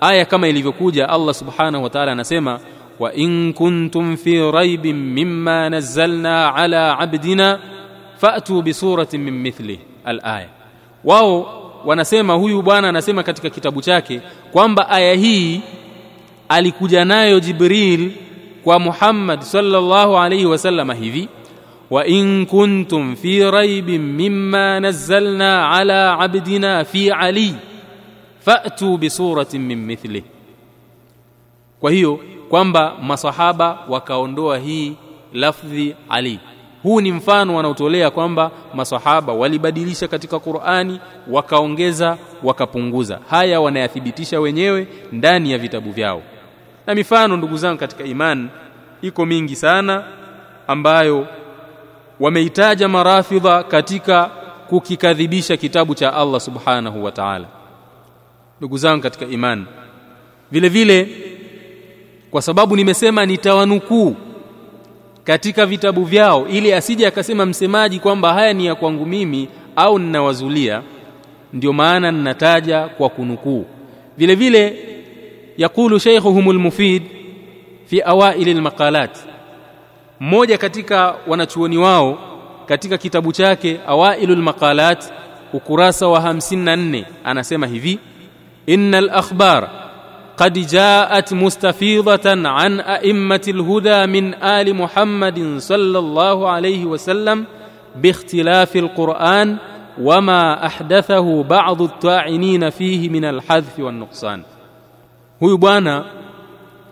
aya 0.00 0.24
kama 0.24 0.48
ilivyokuja 0.48 1.08
Allah 1.08 1.34
subhanahu 1.34 1.84
wa 1.84 1.90
ta'ala 1.90 2.12
anasema 2.12 2.60
wa 2.98 3.14
in 3.14 3.52
kuntum 3.52 4.16
fi 4.16 4.50
raibin 4.52 4.96
mimma 4.96 5.70
nazzalna 5.70 6.54
ala 6.54 6.98
abdina 6.98 7.58
fa'tu 8.16 8.62
bi 8.62 8.74
suratin 8.74 9.20
min 9.20 9.34
mithlihi 9.34 9.80
al-aya 10.04 10.48
wao 11.04 11.62
wanasema 11.84 12.34
huyu 12.34 12.62
bwana 12.62 12.88
anasema 12.88 13.22
katika 13.22 13.50
kitabu 13.50 13.82
chake 13.82 14.20
kwamba 14.52 14.88
aya 14.88 15.14
hii 15.14 15.60
alikuja 16.48 17.04
nayo 17.04 17.40
Jibril 17.40 18.12
kwa 18.64 18.78
Muhammad 18.78 19.40
sallallahu 19.40 20.18
alayhi 20.18 20.46
wasallam 20.46 20.90
hivi 20.92 21.28
wa 21.90 22.06
in 22.06 22.46
kuntum 22.46 23.16
fi 23.16 23.50
raibin 23.50 24.02
mimma 24.02 24.80
nazzalna 24.80 25.70
ala 25.70 26.18
abdina 26.18 26.84
fi 26.84 27.10
ali 27.10 27.54
fa'tu 28.40 28.98
bi 28.98 29.10
suratin 29.10 29.62
min 29.62 29.78
mithlihi 29.78 30.24
kwa 31.80 31.90
hiyo 31.90 32.20
kwamba 32.50 32.94
masahaba 33.02 33.78
wakaondoa 33.88 34.58
hii 34.58 34.92
lafdhi 35.32 35.94
ali 36.08 36.40
huu 36.82 37.00
ni 37.00 37.12
mfano 37.12 37.56
wanaotolea 37.56 38.10
kwamba 38.10 38.50
masahaba 38.74 39.32
walibadilisha 39.32 40.08
katika 40.08 40.38
Qur'ani 40.38 41.00
wakaongeza 41.30 42.16
wakapunguza. 42.42 43.18
Haya 43.30 43.60
wanayathibitisha 43.60 44.40
wenyewe 44.40 44.86
ndani 45.12 45.52
ya 45.52 45.58
vitabu 45.58 45.90
vyao. 45.92 46.22
Na 46.86 46.94
mifano 46.94 47.36
ndugu 47.36 47.56
zangu 47.56 47.78
katika 47.78 48.04
iman 48.04 48.48
iko 49.02 49.26
mingi 49.26 49.56
sana 49.56 50.04
ambayo 50.66 51.26
wameitaja 52.20 52.88
marafidha 52.88 53.62
katika 53.62 54.30
kukikadhibisha 54.68 55.56
kitabu 55.56 55.94
cha 55.94 56.14
Allah 56.14 56.40
subhanahu 56.40 57.04
wa 57.04 57.12
ta'ala. 57.12 57.46
Ndugu 58.58 58.78
zangu 58.78 59.02
katika 59.02 59.24
iman 59.26 59.66
vile 60.50 60.68
vile 60.68 61.08
kwa 62.30 62.42
sababu 62.42 62.76
nimesema 62.76 63.26
nitawanukuu 63.26 64.16
katika 65.26 65.66
vitabu 65.66 66.04
vyao 66.04 66.48
ili 66.48 66.72
asije 66.72 67.06
akasema 67.06 67.46
msemaji 67.46 67.98
kwamba 68.00 68.32
haya 68.34 68.52
ni 68.52 68.66
ya 68.66 68.74
kwangu 68.74 69.06
mimi 69.06 69.48
au 69.76 69.98
ninawazulia. 69.98 70.82
Ndio 71.52 71.72
maana 71.72 72.12
ninataja 72.12 72.88
kwa 72.88 73.08
kunukuu. 73.08 73.66
Vile 74.18 74.34
vile 74.34 74.78
yakulu 75.56 75.98
shaykhuhum 75.98 76.48
almufid 76.50 77.02
fi 77.86 78.02
awail 78.02 78.48
almaqalat 78.48 79.16
mmoja 80.20 80.58
katika 80.58 81.14
wanachuoni 81.26 81.78
wao 81.78 82.18
katika 82.66 82.98
kitabu 82.98 83.32
chake 83.32 83.80
awailul 83.86 84.36
maqalat 84.42 85.04
ukurasa 85.52 86.08
wa 86.08 86.20
54 86.20 87.04
anasema 87.24 87.66
hivi 87.66 87.98
innal 88.66 89.10
akhbar 89.10 89.70
قد 90.36 90.52
جاءت 90.52 91.34
مستفيضة 91.34 92.48
عن 92.48 92.80
أئمة 92.80 93.40
الهدى 93.48 94.06
من 94.06 94.34
آل 94.34 94.74
محمد 94.74 95.58
صلى 95.58 95.98
الله 95.98 96.48
عليه 96.50 96.84
وسلم 96.84 97.44
باختلاف 97.96 98.76
القرآن 98.76 99.56
وما 100.00 100.66
أحدثه 100.66 101.42
بعض 101.42 101.82
الطاعنين 101.82 102.70
فيه 102.70 103.08
من 103.08 103.24
الحذف 103.24 103.78
والنقصان. 103.78 104.42
هو 105.42 105.50
يبانا 105.50 106.04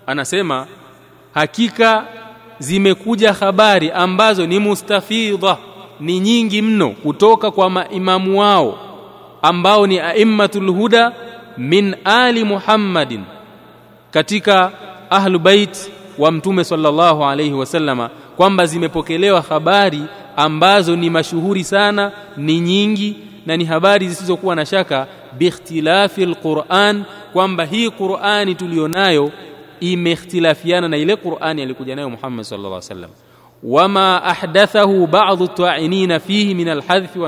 أنا 0.08 0.24
سيما 0.24 0.66
hakika 1.34 2.04
zimekuja 2.58 3.32
habari 3.32 3.90
ambazo 3.90 4.46
ni 4.46 4.58
mustafidha 4.58 5.56
ni 6.00 6.20
منو 6.44 6.62
mno 6.62 6.90
kutoka 6.90 7.50
kwa 7.50 7.70
maimamu 7.70 8.40
wao 8.40 8.78
ambao 9.42 9.86
ni 9.86 10.00
aimatulhuda 10.00 11.12
min 11.58 11.96
ali 12.04 12.44
muhammadin 12.44 13.20
katika 14.14 14.72
ahlu 15.10 15.38
bait 15.38 15.90
wa 16.18 16.32
mtume 16.32 16.64
sallallahu 16.64 17.24
alayhi 17.24 17.52
wasallama 17.52 18.10
kwamba 18.36 18.66
zimepokelewa 18.66 19.40
habari 19.40 20.02
ambazo 20.36 20.96
ni 20.96 21.10
mashuhuri 21.10 21.64
sana 21.64 22.12
ni 22.36 22.60
nyingi 22.60 23.16
na 23.46 23.56
ni 23.56 23.64
habari 23.64 24.08
zisizokuwa 24.08 24.56
na 24.56 24.66
shaka 24.66 25.06
biikhtilafi 25.38 26.22
alquran 26.22 27.04
kwamba 27.32 27.64
hii 27.64 27.90
qurani 27.90 28.54
tulionayo 28.54 29.32
imeikhtilafiana 29.80 30.88
na 30.88 30.96
ile 30.96 31.16
qurani 31.16 31.62
alikuja 31.62 31.96
nayo 31.96 32.10
Muhammad 32.10 32.44
sallallahu 32.44 32.74
alayhi 32.74 32.88
wasallam. 32.90 33.10
Wama 33.62 34.24
ahdathahu 34.24 35.06
ba'dhu 35.06 35.48
ta'inina 35.48 36.20
fihi 36.20 36.54
min 36.54 36.68
alhadhfi 36.68 37.18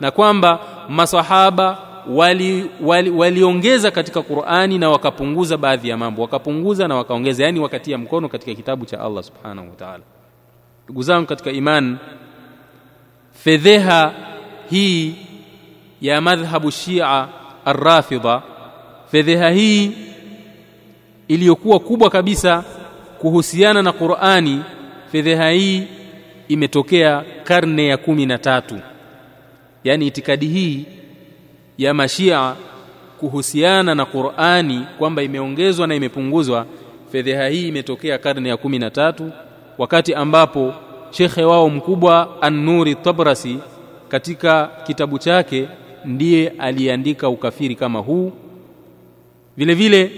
na 0.00 0.10
kwamba 0.10 0.58
masahaba 0.88 1.78
waliongeza 2.08 2.68
wali, 2.84 3.10
wali 3.10 3.90
katika 3.90 4.22
Qur'ani 4.22 4.78
na 4.78 4.90
wakapunguza 4.90 5.56
baadhi 5.56 5.88
ya 5.88 5.96
mambo. 5.96 6.22
Wakapunguza 6.22 6.88
na 6.88 6.96
wakaongeza 6.96 7.44
yani 7.44 7.60
wakatia 7.60 7.98
mkono 7.98 8.28
katika 8.28 8.54
kitabu 8.54 8.86
cha 8.86 9.00
Allah 9.00 9.22
subhanahu 9.24 9.68
wa 9.70 9.76
ta'ala. 9.76 10.04
Ndugu 10.84 11.02
zangu 11.02 11.26
katika 11.26 11.50
iman 11.50 11.96
fedheha 13.32 14.14
hii 14.70 15.14
ya 16.00 16.20
madhhabu 16.20 16.70
Shia 16.70 17.28
ar-Rafidha 17.64 18.42
fedheha 19.10 19.50
hii 19.50 19.92
iliyokuwa 21.28 21.80
kubwa 21.80 22.10
kabisa 22.10 22.64
kuhusiana 23.18 23.82
na 23.82 23.92
Qur'ani 23.92 24.62
fedheha 25.12 25.50
hii 25.50 25.82
imetokea 26.48 27.24
karne 27.44 27.86
ya 27.86 27.96
kumi 27.96 28.26
na 28.26 28.38
tatu. 28.38 28.80
Yani 29.84 30.06
itikadi 30.06 30.46
hii 30.46 30.86
ya 31.78 31.94
mashia 31.94 32.54
kuhusiana 33.20 33.94
na 33.94 34.04
Qur'ani 34.06 34.86
kwamba 34.98 35.22
imeongezwa 35.22 35.86
na 35.86 35.94
imepunguzwa 35.94 36.66
fedheha 37.12 37.48
hii 37.48 37.68
imetokea 37.68 38.18
karne 38.18 38.48
ya 38.48 38.56
kumi 38.56 38.78
na 38.78 38.90
tatu 38.90 39.32
wakati 39.78 40.14
ambapo 40.14 40.74
shekhe 41.10 41.44
wao 41.44 41.70
mkubwa 41.70 42.28
An-Nuri 42.42 42.94
Tabrasi 42.94 43.58
katika 44.08 44.70
kitabu 44.86 45.18
chake 45.18 45.68
ndiye 46.04 46.52
aliandika 46.58 47.28
ukafiri 47.28 47.74
kama 47.74 47.98
huu. 47.98 48.32
Vile 49.56 49.74
vile 49.74 50.10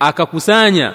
akakusanya 0.00 0.92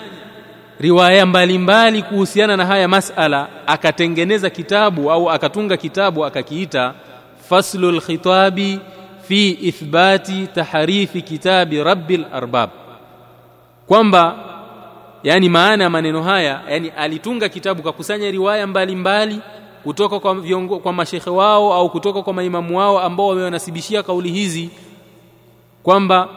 riwaya 0.80 1.26
mbalimbali 1.26 2.02
kuhusiana 2.04 2.58
na 2.58 2.66
haya 2.66 2.88
masala 2.88 3.48
akatengeneza 3.68 4.50
kitabu 4.50 5.12
au 5.12 5.30
akatunga 5.32 5.78
kitabu 5.78 6.26
akakiita 6.26 6.94
faslul 7.50 8.02
khitabi 8.02 8.80
fi 9.30 9.50
ithbati 9.52 10.48
tahrifi 10.48 11.22
kitabi 11.22 11.84
rabbil 11.84 12.26
arbab. 12.34 12.70
Kwamba 13.88 14.36
yani 15.24 15.50
maana 15.50 15.84
ya 15.84 15.90
maneno 15.90 16.24
haya 16.24 16.62
yani 16.70 16.90
alitunga 16.90 17.50
kitabu 17.50 17.84
kakusanya 17.84 18.32
riwaya 18.32 18.68
mbalimbali 18.68 19.36
mbali, 19.36 19.50
kutoka 19.84 20.20
kwa 20.20 20.36
viongo, 20.36 20.80
kwa 20.80 20.94
mashekhe 20.94 21.30
wao 21.30 21.74
au 21.74 21.90
kutoka 21.90 22.22
kwa 22.22 22.34
maimamu 22.34 22.78
wao 22.78 23.00
ambao 23.00 23.28
wamewanasibishia 23.28 24.04
kauli 24.04 24.32
hizi 24.32 24.70
kwamba 25.84 26.30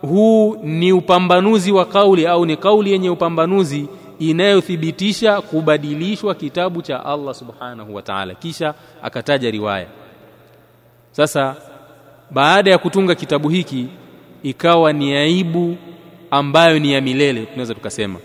huu 0.00 0.56
ni 0.62 0.92
upambanuzi 0.92 1.72
wa 1.72 1.84
kauli 1.84 2.26
au 2.26 2.46
ni 2.46 2.56
kauli 2.56 2.92
yenye 2.92 3.10
upambanuzi 3.10 3.88
inayothibitisha 4.18 5.40
kubadilishwa 5.40 6.34
kitabu 6.34 6.82
cha 6.82 7.04
Allah 7.06 7.34
subhanahu 7.34 7.94
wa 7.94 8.02
ta'ala. 8.02 8.34
Kisha 8.34 8.74
akataja 9.02 9.50
riwaya. 9.50 9.86
Sasa 11.12 11.56
baada 12.30 12.70
ya 12.70 12.78
kutunga 12.78 13.14
kitabu 13.14 13.48
hiki 13.48 13.86
ikawa 14.42 14.92
ni 14.92 15.14
aibu 15.14 15.76
ambayo 16.30 16.78
ni 16.78 16.92
ya 16.92 17.00
milele 17.00 17.46
tunaweza 17.46 17.74
tukasema. 17.74 18.18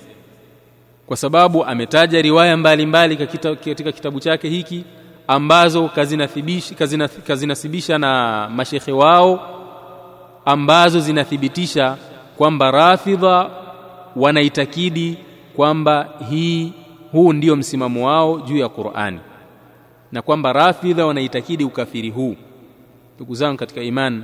Kwa 1.07 1.17
sababu 1.17 1.65
ametaja 1.65 2.21
riwaya 2.21 2.57
mbalimbali 2.57 3.15
mbali 3.15 3.55
katika 3.65 3.91
kitabu 3.91 4.19
chake 4.19 4.49
hiki 4.49 4.83
ambazo 5.27 5.87
kazinathibishi 5.89 6.75
kazina, 6.75 7.07
kazinasibisha 7.07 7.97
na 7.97 8.49
mashekhe 8.55 8.91
wao 8.91 9.59
ambazo 10.45 10.99
zinathibitisha 10.99 11.97
kwamba 12.37 12.71
rafidha 12.71 13.49
wanaitakidi 14.15 15.17
kwamba 15.55 16.09
hii 16.29 16.73
huu 17.11 17.33
ndio 17.33 17.55
msimamo 17.55 18.07
wao 18.07 18.39
juu 18.41 18.57
ya 18.57 18.69
Qur'ani. 18.69 19.19
Na 20.11 20.21
kwamba 20.21 20.53
rafidha 20.53 21.05
wanaitakidi 21.05 21.63
ukafiri 21.63 22.09
huu 22.09 22.35
ndugu 23.15 23.35
zangu 23.35 23.57
katika 23.57 23.81
iman 23.81 24.23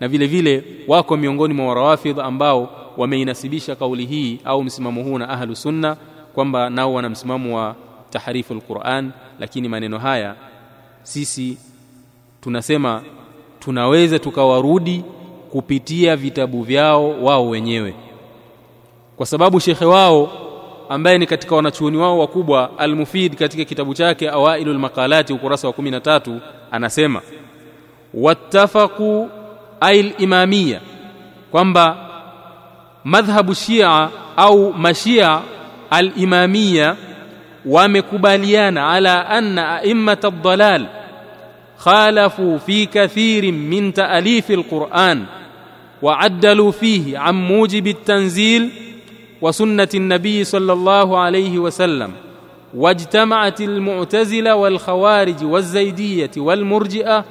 na 0.00 0.08
vile 0.08 0.26
vile 0.26 0.64
wako 0.88 1.16
miongoni 1.16 1.54
mwa 1.54 1.66
warawafidh 1.68 2.18
ambao 2.20 2.70
wameinasibisha 2.96 3.76
kauli 3.76 4.06
hii 4.06 4.38
au 4.44 4.64
msimamo 4.64 5.02
huu 5.02 5.18
na 5.18 5.28
ahlu 5.28 5.56
sunna 5.56 5.96
kwamba 6.34 6.70
nao 6.70 6.94
wana 6.94 7.08
msimamo 7.08 7.56
wa 7.56 7.74
tahrifu 8.10 8.54
alquran 8.54 9.10
lakini 9.40 9.68
maneno 9.68 9.98
haya 9.98 10.34
sisi 11.02 11.58
tunasema 12.40 13.02
tunaweza 13.60 14.18
tukawarudi 14.18 15.04
kupitia 15.50 16.16
vitabu 16.16 16.62
vyao 16.62 17.22
wao 17.24 17.48
wenyewe 17.48 17.94
kwa 19.16 19.26
sababu 19.26 19.60
shekhe 19.60 19.84
wao 19.84 20.32
ambaye 20.88 21.18
ni 21.18 21.26
katika 21.26 21.56
wanachuoni 21.56 21.96
wao 21.96 22.18
wakubwa 22.18 22.78
Al-Mufid 22.78 23.34
katika 23.34 23.64
kitabu 23.64 23.94
chake 23.94 24.30
Awailul 24.30 24.78
Maqalati 24.78 25.32
ukurasa 25.32 25.68
wa 25.68 25.74
13 25.74 26.38
anasema 26.70 27.22
واتفقوا 28.14 29.26
أي 29.82 30.00
الإمامية 30.00 30.80
كمبا 31.52 31.96
مذهب 33.04 33.50
الشيعة 33.50 34.10
أو 34.38 34.72
مشيعة 34.72 35.42
الإمامية 35.94 36.96
ومكباليان 37.66 38.78
على 38.78 39.08
أن 39.08 39.58
أئمة 39.58 40.18
الضلال 40.24 40.86
خالفوا 41.76 42.58
في 42.58 42.86
كثير 42.86 43.52
من 43.52 43.92
تأليف 43.94 44.50
القرآن 44.50 45.24
وعدلوا 46.02 46.70
فيه 46.70 47.18
عن 47.18 47.34
موجب 47.34 47.86
التنزيل 47.86 48.70
وسنة 49.40 49.88
النبي 49.94 50.44
صلى 50.44 50.72
الله 50.72 51.18
عليه 51.18 51.58
وسلم 51.58 52.12
واجتمعت 52.74 53.60
المعتزلة 53.60 54.54
والخوارج 54.54 55.44
والزيدية 55.44 56.30
والمرجئة 56.36 57.24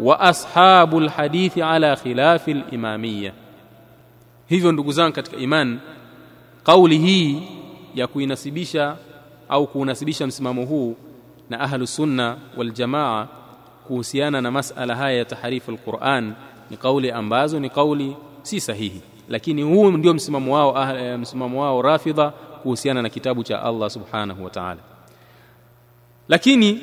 واصحاب 0.00 0.98
الحديث 0.98 1.58
على 1.58 1.96
خلاف 1.96 2.48
الاماميه 2.48 3.34
hivyo 4.50 4.72
ndugu 4.72 4.92
zangu 4.92 5.12
katika 5.14 5.36
iman 5.36 5.78
kauli 6.62 6.98
hii 6.98 7.42
ya 7.94 8.06
kuinasibisha 8.06 8.96
au 9.48 9.66
kuunasibisha 9.66 10.26
msimamo 10.26 10.64
huu 10.64 10.96
na 11.50 11.60
ahlu 11.60 11.86
sunna 11.86 12.36
wal 12.56 12.70
jamaa 12.72 13.26
kuhusiana 13.86 14.40
na 14.40 14.50
masala 14.50 14.96
haya 14.96 15.18
ya 15.18 15.24
taharifu 15.24 15.70
alquran 15.70 16.32
ni 16.70 16.76
kauli 16.76 17.10
ambazo 17.10 17.60
ni 17.60 17.70
kauli 17.70 18.16
si 18.42 18.60
sahihi 18.60 19.00
lakini 19.28 19.62
huu 19.62 19.90
ndio 19.90 20.14
msimamo 20.14 20.54
wao 20.54 20.78
ah, 20.78 21.18
msimamo 21.18 21.62
wao 21.62 21.82
rafidha 21.82 22.30
kuhusiana 22.30 23.02
na 23.02 23.08
kitabu 23.08 23.42
cha 23.44 23.62
Allah 23.62 23.90
subhanahu 23.90 24.44
wa 24.44 24.50
ta'ala 24.50 24.80
lakini 26.28 26.80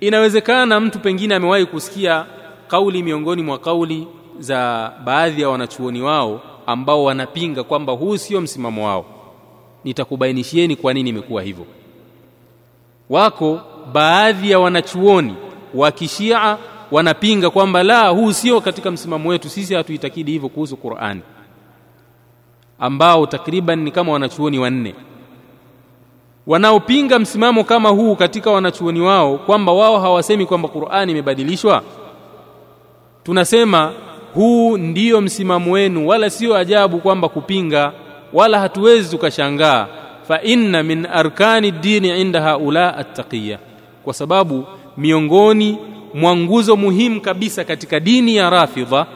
inawezekana 0.00 0.80
mtu 0.80 0.98
pengine 1.00 1.34
amewahi 1.34 1.66
kusikia 1.66 2.26
kauli 2.68 3.02
miongoni 3.02 3.42
mwa 3.42 3.58
kauli 3.58 4.06
za 4.38 4.92
baadhi 5.04 5.42
ya 5.42 5.48
wanachuoni 5.48 6.02
wao 6.02 6.40
ambao 6.66 7.04
wanapinga 7.04 7.64
kwamba 7.64 7.92
huu 7.92 8.16
sio 8.16 8.40
msimamo 8.40 8.86
wao. 8.86 9.04
Nitakubainishieni 9.84 10.76
kwa 10.76 10.94
nini 10.94 11.10
imekuwa 11.10 11.42
hivyo. 11.42 11.66
Wako 13.10 13.60
baadhi 13.92 14.50
ya 14.50 14.58
wanachuoni 14.58 15.34
wa 15.74 15.90
kishia 15.92 16.58
wanapinga 16.90 17.50
kwamba 17.50 17.82
la 17.82 18.08
huu 18.08 18.32
sio 18.32 18.60
katika 18.60 18.90
msimamo 18.90 19.28
wetu 19.28 19.48
sisi 19.48 19.74
hatuitakidi 19.74 20.32
hivyo 20.32 20.48
kuhusu 20.48 20.76
Qur'ani 20.76 21.20
ambao 22.78 23.26
takriban 23.26 23.78
ni 23.82 23.90
kama 23.90 24.12
wanachuoni 24.12 24.58
wanne 24.58 24.94
wanaopinga 26.48 27.18
msimamo 27.18 27.64
kama 27.64 27.88
huu 27.88 28.16
katika 28.16 28.50
wanachuoni 28.50 29.00
wao 29.00 29.38
kwamba 29.38 29.72
wao 29.72 30.00
hawasemi 30.00 30.46
kwamba 30.46 30.68
Qur'ani 30.68 31.12
imebadilishwa? 31.12 31.82
Tunasema 33.22 33.92
huu 34.34 34.76
ndiyo 34.78 35.20
msimamo 35.20 35.72
wenu 35.72 36.08
wala 36.08 36.30
sio 36.30 36.56
ajabu 36.56 36.98
kwamba 36.98 37.28
kupinga 37.28 37.92
wala 38.32 38.60
hatuwezi 38.60 39.10
tukashangaa. 39.10 39.86
Fa 40.28 40.42
inna 40.42 40.82
min 40.82 41.06
arkani 41.06 41.70
dini 41.70 42.20
inda 42.20 42.40
haula 42.42 42.96
attaqiya 42.96 43.58
kwa 44.04 44.14
sababu 44.14 44.64
miongoni 44.96 45.78
mwa 46.14 46.36
nguzo 46.36 46.76
muhimu 46.76 47.20
kabisa 47.20 47.64
katika 47.64 48.00
dini 48.00 48.36
ya 48.36 48.50
rafidha 48.50 49.06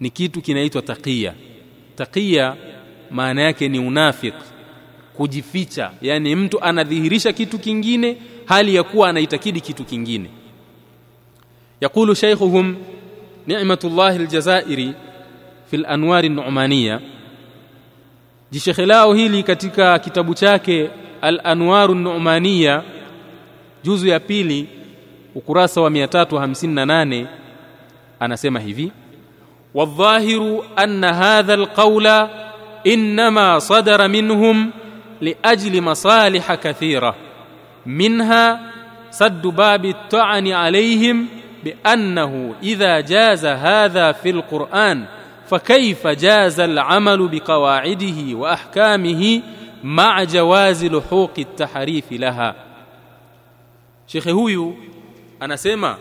ni 0.00 0.10
kitu 0.10 0.40
kinaitwa 0.42 0.82
taqiya. 0.82 1.34
Taqiya 1.96 2.56
maana 3.10 3.42
yake 3.42 3.68
ni 3.68 3.78
unafik 3.78 4.34
kujificha 5.17 5.91
yani 6.01 6.35
mtu 6.35 6.61
anadhihirisha 6.63 7.33
kitu 7.33 7.59
kingine 7.59 8.17
hali 8.45 8.75
ya 8.75 8.83
kuwa 8.83 9.09
anaitakidi 9.09 9.61
kitu 9.61 9.83
kingine 9.83 10.29
يقول 11.81 12.17
شيخهم 12.17 12.75
نعمة 13.47 13.79
الله 13.83 14.15
الجزائري 14.15 14.93
في 15.69 15.75
الأنوار 15.75 16.23
النعمانية 16.23 17.01
jishekhe 18.51 18.85
lao 18.85 19.13
hili 19.13 19.43
katika 19.43 19.99
kitabu 19.99 20.33
chake 20.33 20.89
al-anwaru 21.21 21.95
nu'maniya 21.95 22.83
juzu 23.83 24.07
ya 24.07 24.19
pili 24.19 24.67
ukurasa 25.35 25.81
wa 25.81 25.89
358 25.89 27.25
anasema 28.19 28.59
hivi 28.59 28.91
wadhahiru 29.73 30.65
anna 30.75 31.13
hadha 31.13 31.53
alqawla 31.53 32.29
inma 32.83 33.61
sadara 33.61 34.07
minhum 34.07 34.71
لأجل 35.22 35.82
مصالح 35.82 36.54
كثيرة. 36.54 37.14
منها 37.86 38.60
سد 39.10 39.42
باب 39.42 39.84
التعن 39.84 40.48
عليهم 40.48 41.26
بأنه 41.64 42.54
إذا 42.62 43.00
جاز 43.00 43.46
هذا 43.46 44.12
في 44.12 44.30
القرآن 44.30 45.04
فكيف 45.50 46.06
جاز 46.06 46.60
العمل 46.60 47.28
بقواعده 47.28 48.34
وأحكامه 48.34 49.42
مع 49.84 50.24
جواز 50.24 50.84
لحوق 50.84 51.30
التحريف 51.38 52.12
لها؟ 52.12 52.54
shekhe 54.06 54.30
huyu 54.30 54.76
anasema 55.40 55.96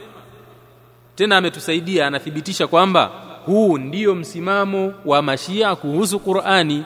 tena 1.16 1.38
ametusaidia 1.38 2.08
anathibitisha 2.08 2.68
kwamba 2.68 3.12
huu 3.46 3.78
ndiyo 3.78 4.16
msimamo 4.16 4.94
wa 5.06 5.22
mashia 5.22 5.76
kuhusu 5.76 6.20
qurani 6.20 6.84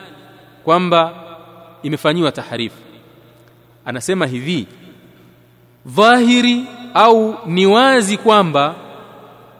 kwamba 0.64 1.14
imefanyiwa 1.86 2.32
taharifu 2.32 2.78
anasema 3.86 4.26
hivi 4.26 4.68
dhahiri 5.86 6.64
au 6.94 7.36
ni 7.46 7.66
wazi 7.66 8.18
kwamba 8.18 8.76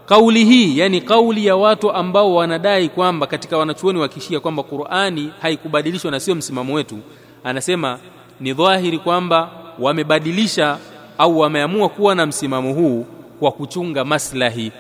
kauli 0.06 0.46
hii 0.46 0.78
yani 0.78 1.02
kauli 1.02 1.46
ya 1.46 1.56
watu 1.56 1.92
ambao 1.92 2.36
wanadai 2.36 2.90
kwamba 2.90 3.28
katika 3.28 3.58
wanachuoni 3.58 4.00
wakishia 4.00 4.40
kwamba 4.40 4.64
Qur'ani 4.64 5.32
haikubadilishwa 5.42 6.12
na 6.12 6.20
sio 6.20 6.36
msimamo 6.36 6.74
wetu 6.74 6.98
anasema 7.44 8.00
ni 8.40 8.54
dhahiri 8.54 9.00
kwamba 9.00 9.50
wamebadilisha 9.80 10.78
au 11.18 11.40
wameamua 11.40 11.90
kuwa 11.90 12.16
na 12.16 12.26
msimamo 12.26 12.74
huu 12.74 13.06
kwa 13.40 13.52
kuchunga 13.52 14.06
maslahi. 14.06 14.72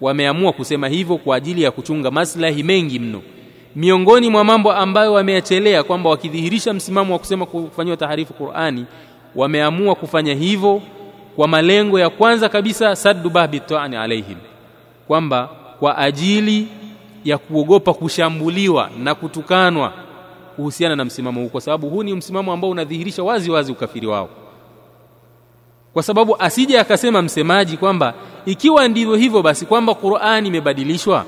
Wameamua 0.00 0.52
kusema 0.52 0.88
hivyo 0.88 1.16
kwa 1.18 1.36
ajili 1.36 1.62
ya 1.62 1.70
kuchunga 1.70 2.10
maslahi 2.10 2.62
mengi 2.62 2.98
mno 2.98 3.22
miongoni 3.76 4.30
mwa 4.30 4.44
mambo 4.44 4.72
ambayo 4.72 5.12
wameachelea 5.12 5.82
kwamba 5.82 6.10
wakidhihirisha 6.10 6.72
msimamo 6.72 7.12
wa 7.12 7.18
kusema 7.18 7.46
kufanyiwa 7.46 7.96
taharifu 7.96 8.34
Qur'ani 8.34 8.84
wameamua 9.34 9.94
kufanya 9.94 10.34
hivyo 10.34 10.82
kwa 11.36 11.48
malengo 11.48 11.98
ya 11.98 12.10
kwanza 12.10 12.48
kabisa 12.48 12.96
saddu 12.96 13.30
babi 13.30 13.60
ta'ani 13.60 13.96
alaihim 13.96 14.36
kwamba 15.06 15.48
kwa 15.80 15.98
ajili 15.98 16.68
ya 17.24 17.38
kuogopa 17.38 17.94
kushambuliwa 17.94 18.90
na 18.98 19.14
kutukanwa 19.14 19.92
kuhusiana 20.56 20.96
na 20.96 21.04
msimamo 21.04 21.40
huu 21.40 21.48
kwa 21.48 21.60
sababu 21.60 21.88
huu 21.88 22.02
ni 22.02 22.14
msimamo 22.14 22.52
ambao 22.52 22.70
unadhihirisha 22.70 23.22
wazi 23.22 23.50
wazi 23.50 23.72
ukafiri 23.72 24.06
wao. 24.06 24.28
Kwa 25.92 26.02
sababu 26.02 26.36
asije 26.38 26.80
akasema 26.80 27.22
msemaji 27.22 27.76
kwamba 27.76 28.14
ikiwa 28.46 28.88
ndivyo 28.88 29.14
hivyo 29.14 29.42
basi 29.42 29.66
kwamba 29.66 29.94
Qur'ani 29.94 30.48
imebadilishwa 30.48 31.24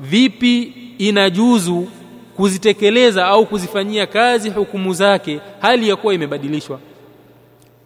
vipi 0.00 0.72
inajuzu 0.98 1.88
kuzitekeleza 2.36 3.26
au 3.26 3.46
kuzifanyia 3.46 4.06
kazi 4.06 4.50
hukumu 4.50 4.92
zake 4.94 5.40
hali 5.60 5.88
ya 5.88 5.96
kuwa 5.96 6.14
imebadilishwa. 6.14 6.78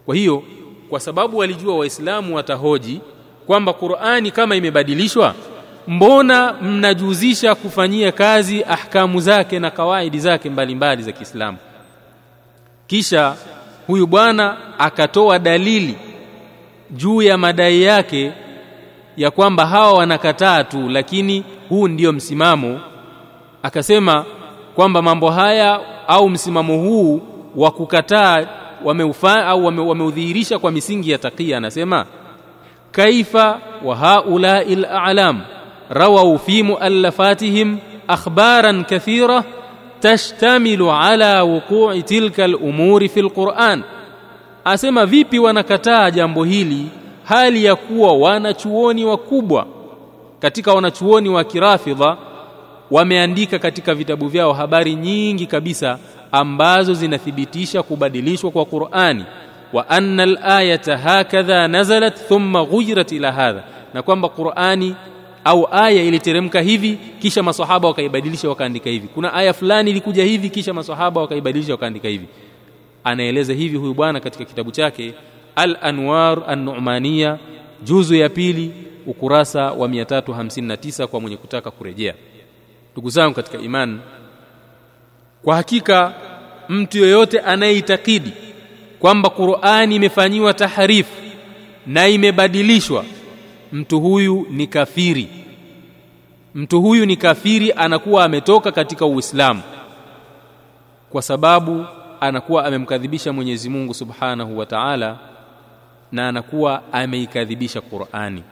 Kwa 0.07 0.15
hiyo 0.15 0.43
kwa 0.91 1.01
sababu 1.01 1.39
walijua 1.39 1.77
waislamu 1.79 2.37
watahoji 2.37 3.01
kwamba 3.47 3.73
Qur'ani 3.73 4.31
kama 4.31 4.57
imebadilishwa 4.57 5.35
mbona 5.89 6.53
mnajuzisha 6.53 7.55
kufanyia 7.55 8.13
kazi 8.13 8.65
ahkamu 8.65 9.21
zake 9.21 9.59
na 9.59 9.71
kawaidi 9.71 10.19
zake 10.21 10.51
mbalimbali 10.51 11.03
za 11.03 11.13
Kiislamu? 11.13 11.59
Kisha 12.87 13.37
huyu 13.87 14.07
bwana 14.07 14.57
akatoa 14.79 15.39
dalili 15.39 15.97
juu 16.91 17.23
ya 17.23 17.39
madai 17.39 17.83
yake 17.83 18.33
ya 19.17 19.31
kwamba 19.31 19.67
hawa 19.67 19.93
wanakataa 19.93 20.65
tu 20.65 20.89
lakini 20.89 21.45
huu 21.69 21.89
ndiyo 21.89 22.13
msimamo 22.13 22.81
akasema 23.63 24.25
kwamba 24.75 25.03
mambo 25.03 25.31
haya 25.31 25.81
au 26.09 26.29
msimamo 26.29 26.77
huu 26.79 27.21
wa 27.57 27.71
kukataa 27.71 28.47
wameufa 28.85 29.47
au 29.47 29.67
wameudhihirisha 29.67 30.59
kwa 30.59 30.71
misingi 30.71 31.11
ya 31.11 31.19
takia 31.19 31.57
anasema 31.57 32.07
kaifa 32.91 33.61
wa 33.85 33.97
haula'i 33.97 34.75
al-a'lam 34.75 35.41
fi 36.45 36.63
muallafatihim 36.63 37.79
akhbaran 38.09 38.85
kathira 38.85 39.45
tashtamilu 40.01 40.93
ala 40.93 41.45
wuqu'i 41.45 42.03
tilka 42.03 42.45
al-umuri 42.45 43.09
fi 43.09 43.21
al-Qur'an 43.21 43.83
asema 44.65 45.07
vipi 45.07 45.39
wanakataa 45.39 46.11
jambo 46.11 46.45
hili 46.45 46.87
hali 47.25 47.65
ya 47.65 47.77
kuwa 47.77 48.13
wanachuoni 48.13 49.05
wakubwa 49.05 49.67
katika 50.41 50.75
wanachuoni 50.75 51.29
wa 51.29 51.45
kirafidha 51.45 52.17
wameandika 52.93 53.59
katika 53.59 53.95
vitabu 53.95 54.29
vyao 54.29 54.53
habari 54.53 54.95
nyingi 54.95 55.47
kabisa 55.47 55.99
ambazo 56.33 56.95
zinathibitisha 56.95 57.83
kubadilishwa 57.83 58.51
kwa 58.51 58.65
Qur'ani 58.65 59.25
wa 59.73 59.89
anna 59.89 60.23
al-ayata 60.23 60.99
hakadha 60.99 61.69
nazalat 61.69 62.29
thumma 62.29 62.65
ghuyirat 62.65 63.13
ila 63.13 63.33
hadha 63.33 63.65
na 63.95 64.03
kwamba 64.03 64.29
Qur'ani 64.29 64.95
au 65.45 65.69
aya 65.71 66.03
iliteremka 66.03 66.61
hivi 66.61 66.99
kisha 67.19 67.43
maswahaba 67.43 67.89
wakaibadilisha 67.89 68.49
wakaandika 68.49 68.91
hivi. 68.91 69.09
Kuna 69.09 69.33
aya 69.35 69.53
fulani 69.53 69.91
ilikuja 69.91 70.25
hivi 70.25 70.51
kisha 70.51 70.75
maswahaba 70.75 71.21
wakaibadilisha 71.21 71.73
wakaandika 71.73 72.09
hivi. 72.09 72.27
Anaeleza 73.05 73.53
hivi 73.53 73.77
huyu 73.77 73.95
bwana 73.95 74.21
katika 74.21 74.45
kitabu 74.45 74.71
chake 74.71 75.15
al-anwar 75.57 76.39
an-nu'maniya 76.47 77.39
juzu 77.85 78.15
ya 78.15 78.29
pili 78.29 78.71
ukurasa 79.07 79.73
wa 79.73 79.89
359 79.89 81.07
kwa 81.07 81.21
mwenye 81.21 81.37
kutaka 81.37 81.71
kurejea 81.71 82.15
ndugu 82.93 83.11
zangu 83.11 83.35
katika 83.35 83.59
imani 83.59 83.99
kwa 85.45 85.57
hakika 85.57 86.15
mtu 86.69 86.99
yoyote 86.99 87.41
anayeitakidi 87.41 88.33
kwamba 88.99 89.31
Qur'ani 89.31 89.95
imefanyiwa 89.97 90.55
taharifu 90.55 91.23
na 91.87 92.09
imebadilishwa 92.09 93.05
mtu 93.73 94.01
huyu 94.01 94.47
ni 94.51 94.67
kafiri. 94.67 95.29
Mtu 96.55 96.83
huyu 96.83 97.07
ni 97.07 97.17
kafiri 97.17 97.73
anakuwa 97.73 98.25
ametoka 98.25 98.73
katika 98.73 99.07
Uislamu 99.07 99.63
kwa 101.11 101.23
sababu 101.23 101.87
anakuwa 102.21 102.65
amemkadhibisha 102.65 103.33
Mwenyezi 103.33 103.69
Mungu 103.69 103.95
Subhanahu 103.95 104.59
wa 104.59 104.67
Ta'ala 104.67 105.19
na 106.13 106.29
anakuwa 106.29 106.83
ameikadhibisha 106.93 107.81
Qur'ani 107.81 108.43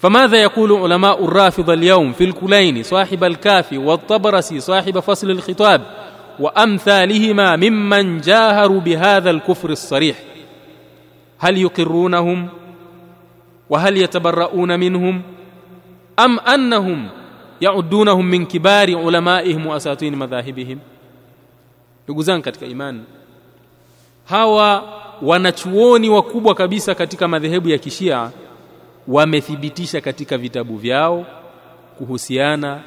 فماذا 0.00 0.42
يقول 0.42 0.72
علماء 0.72 1.24
الرافضة 1.24 1.72
اليوم 1.74 2.12
في 2.12 2.24
الكلين 2.24 2.82
صاحب 2.82 3.24
الكافي 3.24 3.78
والطبرسي 3.78 4.60
صاحب 4.60 4.98
فصل 4.98 5.30
الخطاب 5.30 5.82
وأمثالهما 6.40 7.56
ممن 7.56 8.20
جاهروا 8.20 8.80
بهذا 8.80 9.30
الكفر 9.30 9.70
الصريح؟ 9.70 10.16
هل 11.38 11.58
يقرونهم؟ 11.58 12.48
وهل 13.70 13.96
يتبرؤون 13.96 14.80
منهم؟ 14.80 15.22
أم 16.18 16.38
أنهم 16.40 17.08
يعدونهم 17.60 18.26
من 18.26 18.46
كبار 18.46 18.98
علمائهم 18.98 19.66
وأساطين 19.66 20.14
مذاهبهم؟ 20.18 20.78
ndugu 22.08 22.22
zangu 22.22 22.42
katika 22.42 22.66
imani 22.66 23.00
hawa 24.24 24.82
wanachuoni 25.22 26.08
wakubwa 26.08 26.54
madhehebu 27.28 27.68
ya 27.68 27.78
kishia 27.78 28.30
wamethibitisha 29.08 30.00
katika 30.00 30.38
vitabu 30.38 30.76
vyao 30.76 31.26
kuhusiana 31.98 32.80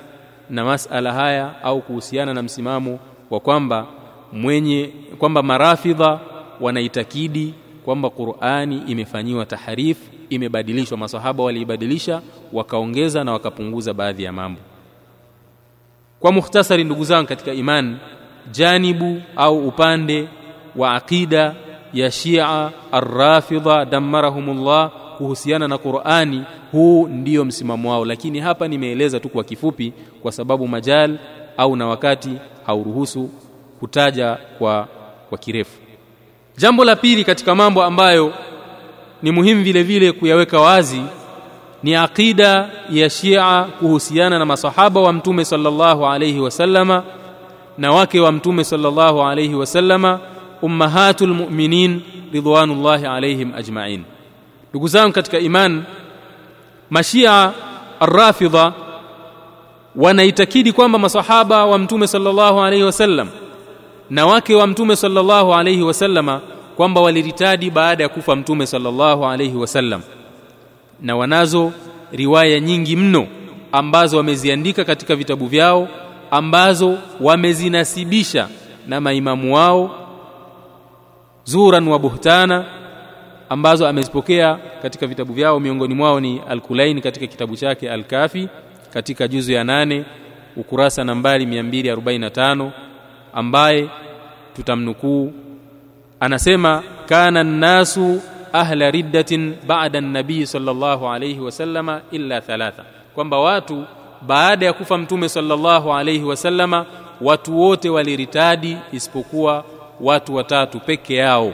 na 0.49 0.65
masala 0.65 1.13
haya 1.13 1.63
au 1.63 1.81
kuhusiana 1.81 2.33
na 2.33 2.41
msimamo 2.43 2.99
wa 3.29 3.39
kwamba 3.39 3.87
mwenye 4.33 4.89
kwamba 5.17 5.43
marafidha 5.43 6.19
wanaitakidi 6.61 7.53
kwamba 7.85 8.09
Qur'ani 8.09 8.77
imefanyiwa 8.87 9.45
taharif 9.45 9.97
imebadilishwa 10.29 10.97
masahaba 10.97 11.43
waliibadilisha 11.43 12.21
wakaongeza 12.53 13.23
na 13.23 13.31
wakapunguza 13.31 13.93
baadhi 13.93 14.23
ya 14.23 14.31
mambo. 14.31 14.61
Kwa 16.19 16.31
mukhtasari 16.31 16.83
ndugu 16.83 17.03
zangu 17.03 17.27
katika 17.27 17.53
iman 17.53 17.97
janibu 18.51 19.21
au 19.35 19.67
upande 19.67 20.27
wa 20.75 20.93
aqida 20.95 21.55
ya 21.93 22.11
Shia 22.11 22.71
ar-Rafidha 22.91 23.85
damarahumullah 23.85 24.91
kuhusiana 25.17 25.67
na 25.67 25.77
Qur'ani 25.77 26.43
huu 26.71 27.07
ndio 27.07 27.45
msimamo 27.45 27.91
wao. 27.91 28.05
Lakini 28.05 28.39
hapa 28.39 28.67
nimeeleza 28.67 29.19
tu 29.19 29.29
kwa 29.29 29.43
kifupi 29.43 29.93
kwa 30.21 30.31
sababu 30.31 30.67
majal 30.67 31.17
au 31.57 31.75
na 31.75 31.87
wakati 31.87 32.29
hauruhusu 32.65 33.29
kutaja 33.79 34.37
kwa 34.57 34.87
kwa 35.29 35.37
kirefu. 35.37 35.79
Jambo 36.57 36.85
la 36.85 36.95
pili 36.95 37.23
katika 37.23 37.55
mambo 37.55 37.83
ambayo 37.83 38.33
ni 39.23 39.31
muhimu 39.31 39.63
vile 39.63 39.83
vile 39.83 40.11
kuyaweka 40.11 40.59
wazi 40.59 41.01
ni 41.83 41.95
aqida 41.95 42.69
ya 42.91 43.09
Shia 43.09 43.63
kuhusiana 43.79 44.39
na 44.39 44.45
masahaba 44.45 45.01
wa 45.01 45.13
mtume 45.13 45.45
sallallahu 45.45 46.05
alayhi 46.07 46.39
wasallama 46.39 47.03
na 47.77 47.91
wake 47.91 48.19
wa 48.19 48.31
mtume 48.31 48.63
sallallahu 48.63 49.21
alayhi 49.23 49.55
wasallama 49.55 50.19
ummahatul 50.61 51.33
mu'minin 51.33 52.01
ridwanullahi 52.33 53.05
alayhim 53.05 53.51
ajma'in 53.55 54.03
ndugu 54.73 54.87
zangu 54.87 55.13
katika 55.13 55.39
iman 55.39 55.83
mashia 56.89 57.51
arrafidha 57.99 58.73
wanaitakidi 59.95 60.71
kwamba 60.73 60.99
masahaba 60.99 61.65
wa 61.65 61.77
mtume 61.77 62.07
sallallahu 62.07 62.61
alaihi 62.61 62.83
wasallam 62.83 63.29
na 64.09 64.25
wake 64.25 64.55
wa 64.55 64.67
mtume 64.67 64.95
sallallahu 64.95 65.53
alaihi 65.53 65.81
wasallama 65.83 66.41
kwamba 66.77 67.01
waliritadi 67.01 67.69
baada 67.71 68.03
ya 68.03 68.09
kufa 68.09 68.35
mtume 68.35 68.65
sallallahu 68.65 69.25
alaihi 69.25 69.55
wasallam. 69.57 70.01
Na 71.01 71.15
wanazo 71.15 71.71
riwaya 72.11 72.59
nyingi 72.59 72.95
mno 72.95 73.27
ambazo 73.71 74.17
wameziandika 74.17 74.83
katika 74.85 75.15
vitabu 75.15 75.47
vyao 75.47 75.87
ambazo 76.31 76.97
wamezinasibisha 77.21 78.47
na 78.87 79.01
maimamu 79.01 79.55
wao 79.55 79.91
zuran 81.43 81.87
wa 81.87 81.99
buhtana 81.99 82.65
ambazo 83.53 83.87
amezipokea 83.87 84.57
katika 84.81 85.07
vitabu 85.07 85.33
vyao. 85.33 85.59
Miongoni 85.59 85.93
mwao 85.95 86.19
ni 86.19 86.41
Al-Kulaini 86.49 87.01
katika 87.01 87.27
kitabu 87.27 87.55
chake 87.55 87.91
Al-Kafi 87.91 88.49
katika 88.93 89.27
juzu 89.27 89.51
ya 89.51 89.63
nane 89.63 90.05
ukurasa 90.55 91.03
nambari 91.03 91.45
245 91.45 92.69
ambaye 93.33 93.89
tutamnukuu 94.55 95.33
anasema 96.19 96.83
kana 97.05 97.43
nasu 97.43 98.21
ahla 98.53 98.91
riddatin 98.91 99.55
ba'da 99.67 99.99
an-nabii 99.99 100.45
sallallahu 100.45 101.07
alayhi 101.09 101.39
wasallama 101.39 102.01
illa 102.11 102.41
thalatha. 102.41 102.83
Kwamba 103.15 103.39
watu 103.39 103.83
baada 104.21 104.65
ya 104.65 104.73
kufa 104.73 104.97
mtume 104.97 105.29
sallallahu 105.29 105.93
alayhi 105.93 106.23
wasallama 106.23 106.85
watu 107.21 107.59
wote 107.59 107.89
waliritadi 107.89 108.77
isipokuwa 108.91 109.63
watu 110.01 110.35
watatu 110.35 110.79
peke 110.79 111.15
yao 111.15 111.53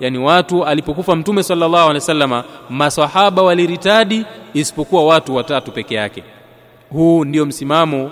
yani 0.00 0.18
watu 0.18 0.64
alipokufa 0.64 1.16
mtume 1.16 1.42
sallallahu 1.42 1.76
alaihi 1.82 1.94
wasallama 1.94 2.44
maswahaba 2.70 3.42
waliritadi 3.42 4.24
isipokuwa 4.54 5.04
watu 5.06 5.34
watatu 5.36 5.72
peke 5.72 5.94
yake 5.94 6.24
huu 6.90 7.24
ndio 7.24 7.46
msimamo 7.46 8.10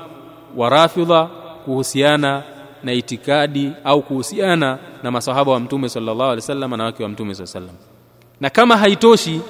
wa 0.57 0.69
rafidha 0.71 1.29
kuhusiana 1.65 2.43
na 2.85 2.93
itikadi 2.93 3.73
au 3.85 4.03
kuhusiana 4.03 4.79
na 5.03 5.11
masahaba 5.11 5.53
wa 5.53 5.61
mtume 5.61 5.89
sallallahu 5.89 6.23
alaihi 6.23 6.41
wasallam 6.41 6.77
na 6.77 6.85
wake 6.85 7.03
wa 7.03 7.09
mtume 7.09 7.35
sallallahu 7.35 7.57
alaihi 7.59 7.73
wasallam 7.75 7.95
na 8.41 8.51
kama 8.51 8.77
haitoshi 8.77 9.41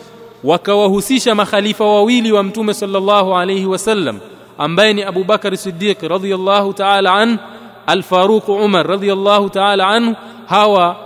wakawahusisha 0.45 1.35
makhalifa 1.35 1.85
wawili 1.85 2.33
wa 2.33 2.43
mtume 2.43 2.75
sallallahu 2.75 3.37
alaihi 3.37 3.67
wasallam 3.67 4.19
ambaye 4.59 4.93
ni 4.93 5.03
Abu 5.03 5.25
Bakar 5.25 5.57
Siddiq 5.57 6.03
radhiyallahu 6.03 6.73
ta'ala 6.73 7.13
an 7.15 7.39
Al-Faruq 7.87 8.49
Umar 8.49 8.87
radhiyallahu 8.87 9.49
ta'ala 9.51 9.87
anhu 9.89 10.15
hawa 10.47 10.97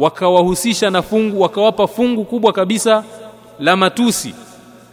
wakawahusisha 0.00 0.90
na 0.90 1.02
fungu 1.02 1.40
wakawapa 1.40 1.86
fungu 1.86 2.24
kubwa 2.24 2.52
kabisa 2.52 3.04
la 3.60 3.76
matusi 3.76 4.34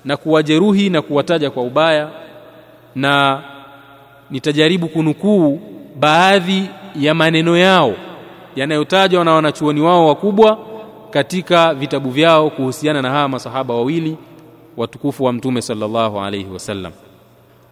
na 0.05 0.17
kuwajeruhi 0.17 0.89
na 0.89 1.01
kuwataja 1.01 1.49
kwa 1.51 1.63
ubaya. 1.63 2.09
Na 2.95 3.41
nitajaribu 4.31 4.87
kunukuu 4.87 5.59
baadhi 5.99 6.69
ya 6.99 7.13
maneno 7.13 7.57
yao 7.57 7.93
yanayotajwa 8.55 9.25
na 9.25 9.31
wanachuoni 9.33 9.81
wao 9.81 10.07
wakubwa 10.07 10.57
katika 11.09 11.73
vitabu 11.73 12.09
vyao 12.09 12.49
kuhusiana 12.49 13.01
na 13.01 13.09
hawa 13.09 13.29
masahaba 13.29 13.73
wawili 13.73 14.17
watukufu 14.77 15.23
wa 15.23 15.33
mtume 15.33 15.61
sallallahu 15.61 16.19
alayhi 16.19 16.49
wasallam 16.53 16.91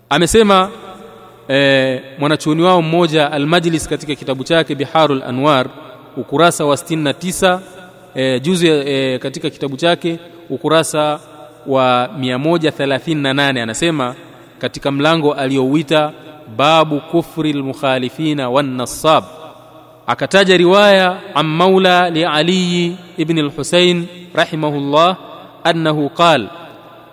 amesema 0.09 0.69
e, 1.49 2.01
mwanachuoni 2.19 2.61
wao 2.61 2.82
mmoja 2.82 3.32
almajlis 3.32 3.88
katika 3.89 4.15
kitabu 4.15 4.43
chake 4.43 4.75
biharul 4.75 5.23
anwar 5.23 5.67
ukurasa 6.18 6.66
wa 6.66 6.76
69 6.76 7.59
e, 8.16 8.39
juzu 8.39 8.66
e, 8.68 9.20
katika 9.20 9.49
kitabu 9.49 9.78
chake 9.78 10.20
ukurasa 10.49 11.20
wa 11.68 12.09
138 12.20 13.62
anasema 13.62 14.16
katika 14.59 14.91
mlango 14.91 15.34
aliyouita 15.34 16.12
babu 16.57 16.99
kufri 16.99 17.51
almukhalifina 17.51 18.49
wan 18.49 18.66
nassab 18.76 19.24
akataja 20.07 20.57
riwaya 20.57 21.18
an 21.36 21.45
maula 21.47 22.09
li 22.09 22.26
ali 22.26 22.97
ibn 23.18 23.39
al-husayn 23.39 24.05
rahimahullah 24.36 25.18
annahu 25.64 26.09
qala 26.09 26.47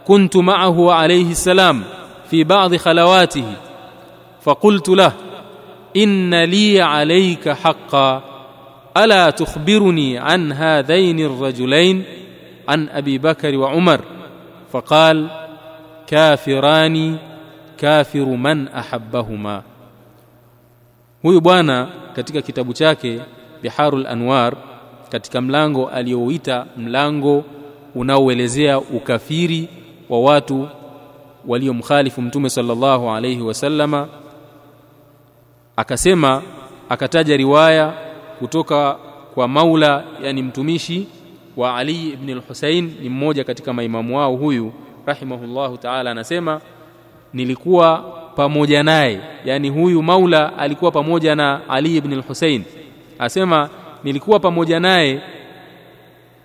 كنت 0.08 0.36
معه 0.36 0.92
عليه 0.92 1.30
السلام 1.30 1.84
في 2.30 2.44
بعض 2.44 2.76
خلواته 2.76 3.44
فقلت 4.42 4.88
له 4.88 5.12
ان 5.96 6.44
لي 6.44 6.80
عليك 6.82 7.48
حقا 7.48 8.22
ألا 8.96 9.30
تخبرني 9.30 10.18
عن 10.18 10.52
هذين 10.52 11.20
الرجلين 11.20 12.04
عن 12.68 12.88
أبي 12.88 13.18
بكر 13.18 13.56
وعمر؟ 13.56 14.00
فقال 14.72 15.30
كافران 16.06 17.18
كافر 17.78 18.24
من 18.24 18.68
أحبهما. 18.68 19.62
هو 21.26 21.32
يبانا 21.32 21.88
كتك 22.16 22.38
كتاب 22.38 22.74
chake 22.74 23.22
بحار 23.64 23.96
الانوار 23.96 24.56
كتك 25.12 25.36
ملانغو 25.36 25.88
اليويتا 25.88 26.66
ملانغو 26.76 27.42
ونوالزيا 27.96 28.76
وكافيري 28.94 29.68
وواتو 30.10 30.62
wa 30.62 30.64
watu 30.64 30.68
waliomkhalifu 31.46 32.46
صلى 32.46 32.72
الله 32.72 33.10
عليه 33.10 33.40
وسلم 33.42 34.06
akasema 35.76 36.42
أكتاج 36.90 37.30
رواية 37.30 38.07
kutoka 38.38 38.96
kwa 39.34 39.48
Maula 39.48 40.04
yani 40.22 40.42
mtumishi 40.42 41.06
wa 41.56 41.76
Ali 41.76 42.08
ibn 42.08 42.30
al-Husayn 42.30 42.92
ni 43.02 43.08
mmoja 43.08 43.44
katika 43.44 43.72
maimamu 43.72 44.16
wao 44.18 44.36
huyu 44.36 44.72
rahimahullahu 45.06 45.76
ta'ala 45.76 46.10
anasema 46.10 46.60
nilikuwa 47.34 47.96
pamoja 48.36 48.82
naye. 48.82 49.20
Yani 49.44 49.68
huyu 49.68 50.02
Maula 50.02 50.58
alikuwa 50.58 50.90
pamoja 50.90 51.34
na 51.34 51.60
Ali 51.68 51.96
ibn 51.96 52.12
al-Husayn. 52.12 52.62
Asema 53.18 53.70
nilikuwa 54.04 54.40
pamoja 54.40 54.80
naye 54.80 55.20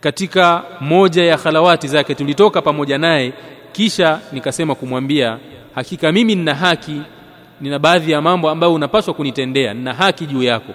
katika 0.02 0.64
moja 0.82 1.24
ya 1.24 1.38
khalawati 1.38 1.88
zake 1.88 2.16
tulitoka 2.16 2.62
pamoja 2.62 2.98
naye 2.98 3.34
kisha 3.72 4.20
nikasema 4.32 4.76
kumwambia 4.76 5.38
hakika 5.76 6.12
mimi 6.12 6.36
nina 6.36 6.56
haki 6.56 7.02
nina 7.62 7.80
baadhi 7.80 8.12
ya 8.12 8.22
mambo 8.22 8.50
ambayo 8.50 8.74
unapaswa 8.74 9.14
kunitendea 9.14 9.74
nina 9.74 9.94
haki 9.94 10.26
juu 10.26 10.44
yako 10.44 10.74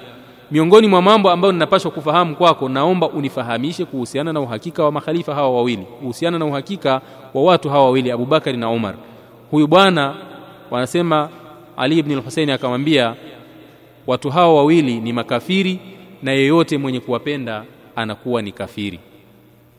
miongoni 0.50 0.86
mwa 0.88 1.02
mambo 1.02 1.30
ambayo 1.30 1.52
ninapaswa 1.52 1.90
kufahamu 1.90 2.36
kwako 2.36 2.68
naomba 2.68 3.08
unifahamishe 3.08 3.84
kuhusiana 3.84 4.32
na 4.32 4.40
uhakika 4.40 4.84
wa 4.84 4.92
makhalifa 4.92 5.34
hawa 5.34 5.50
wawili. 5.50 5.82
Kuhusiana 6.00 6.38
na 6.38 6.44
uhakika 6.44 7.00
wa 7.34 7.42
watu 7.42 7.70
hawa 7.70 7.84
wawili 7.84 8.10
Abubakari 8.10 8.56
na 8.56 8.70
Umar. 8.70 8.94
Huyu 9.50 9.66
bwana 9.66 10.14
wanasema 10.70 11.28
Ali 11.76 11.98
ibn 11.98 12.12
al-Husayn 12.12 12.50
akamwambia 12.50 13.14
watu 14.06 14.30
hawa 14.30 14.54
wawili 14.54 15.00
ni 15.00 15.12
makafiri 15.12 15.80
na 16.22 16.32
yeyote 16.32 16.78
mwenye 16.78 17.00
kuwapenda 17.00 17.64
anakuwa 17.96 18.42
ni 18.42 18.52
kafiri. 18.52 19.00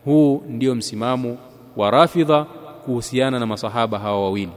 Huu 0.05 0.43
ndio 0.49 0.75
msimamo 0.75 1.37
wa 1.77 1.91
Rafidha 1.91 2.43
kuhusiana 2.85 3.39
na 3.39 3.45
masahaba 3.45 3.99
hawa 3.99 4.23
wawili. 4.23 4.51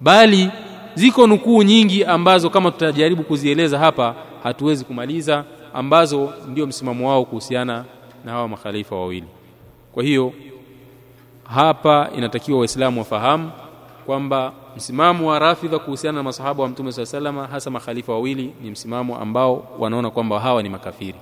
Bali 0.00 0.50
ziko 0.94 1.26
nukuu 1.26 1.62
nyingi 1.62 2.04
ambazo 2.04 2.50
kama 2.50 2.70
tutajaribu 2.70 3.22
kuzieleza 3.22 3.78
hapa 3.78 4.14
hatuwezi 4.42 4.84
kumaliza 4.84 5.44
ambazo 5.74 6.32
ndio 6.48 6.66
msimamo 6.66 7.08
wao 7.08 7.24
kuhusiana 7.24 7.84
na 8.24 8.32
hawa 8.32 8.48
makhalifa 8.48 8.96
wawili. 8.96 9.26
Kwa 9.92 10.02
hiyo 10.02 10.32
hapa 11.44 12.10
inatakiwa 12.16 12.58
waislamu 12.58 12.98
wafahamu 13.00 13.50
kwamba 14.06 14.52
msimamo 14.76 15.28
wa 15.30 15.38
rafidha 15.38 15.78
kuhusiana 15.78 16.16
na 16.18 16.22
masahaba 16.22 16.62
wa 16.62 16.68
mtume 16.68 16.92
saa 16.92 17.06
salama 17.06 17.46
hasa 17.46 17.70
makhalifa 17.70 18.12
wawili 18.12 18.52
ni 18.62 18.70
msimamo 18.70 19.18
ambao 19.18 19.68
wanaona 19.78 20.10
kwamba 20.10 20.40
hawa 20.40 20.62
ni 20.62 20.68
makafiri. 20.68 21.18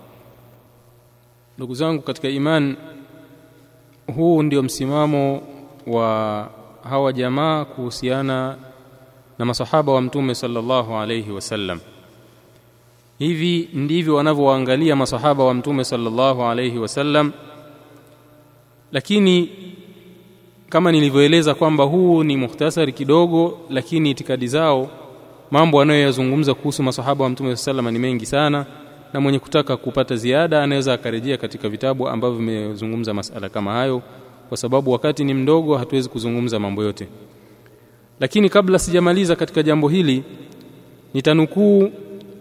Ndugu 1.59 1.75
zangu 1.75 2.03
katika 2.03 2.29
iman 2.29 2.77
huu 4.16 4.43
ndio 4.43 4.62
msimamo 4.62 5.43
wa 5.87 6.49
hawa 6.91 7.12
jamaa 7.12 7.64
kuhusiana 7.64 8.57
na 9.39 9.45
masahaba 9.45 9.93
wa 9.93 10.01
mtume 10.01 10.35
sallallahu 10.35 10.97
alayhi 10.97 11.31
wasallam 11.31 11.81
hivi 13.21 13.68
ndivyo 13.75 14.14
wanavyoangalia 14.14 14.97
masahaba 14.97 15.45
wa 15.45 15.55
mtume 15.55 15.85
sallallahu 15.85 16.43
alayhi 16.43 16.79
wasallam. 16.79 17.33
Lakini 18.93 19.49
kama 20.68 20.93
nilivyoeleza 20.93 21.55
kwamba 21.55 21.85
huu 21.85 22.25
ni 22.25 22.37
muhtasari 22.37 22.93
kidogo 22.93 23.59
lakini 23.71 24.11
itikadi 24.11 24.47
zao 24.49 24.91
mambo 25.51 25.81
anayoyazungumza 25.81 26.55
kuhusu 26.55 26.83
masahaba 26.83 27.25
wa 27.25 27.31
mtume 27.31 27.57
sallallahu 27.57 27.91
ni 27.93 27.99
mengi 27.99 28.27
sana 28.27 28.66
na 29.12 29.21
mwenye 29.21 29.39
kutaka 29.39 29.77
kupata 29.77 30.16
ziada 30.16 30.62
anaweza 30.62 30.93
akarejea 30.95 31.37
katika 31.37 31.68
vitabu 31.68 32.09
ambavyo 32.09 32.39
vimezungumza 32.39 33.14
masala 33.14 33.49
kama 33.49 33.73
hayo 33.73 34.03
kwa 34.49 34.57
sababu 34.57 34.93
wakati 34.93 35.25
ni 35.25 35.35
mdogo 35.35 35.77
hatuwezi 35.77 36.09
kuzungumza 36.09 36.59
mambo 36.59 36.83
yote. 36.85 37.09
Lakini 38.21 38.49
kabla 38.49 38.79
sijamaliza 38.79 39.37
katika 39.37 39.62
jambo 39.62 39.89
hili 39.89 40.23
nitanukuu 41.14 41.91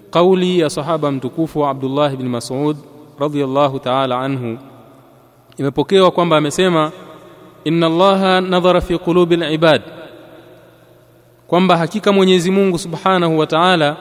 kauli 0.10 0.60
ya 0.60 0.70
sahaba 0.70 1.12
mtukufu 1.12 1.60
wa 1.60 1.70
Abdullah 1.70 2.14
ibn 2.14 2.28
Mas'ud 2.28 2.78
radhiyallahu 3.20 3.80
ta'ala 3.80 4.20
anhu 4.20 4.58
imepokewa 5.58 6.12
kwamba 6.12 6.38
amesema 6.38 6.92
inna 7.64 7.88
allaha 7.88 8.42
nadhara 8.42 8.82
fi 8.82 8.98
qulubi 8.98 9.36
al-ibad 9.36 9.82
kwamba 11.48 11.78
hakika 11.78 12.12
Mwenyezi 12.12 12.52
Mungu 12.52 12.80
Subhanahu 12.80 13.40
wa 13.40 13.48
Ta'ala 13.48 13.98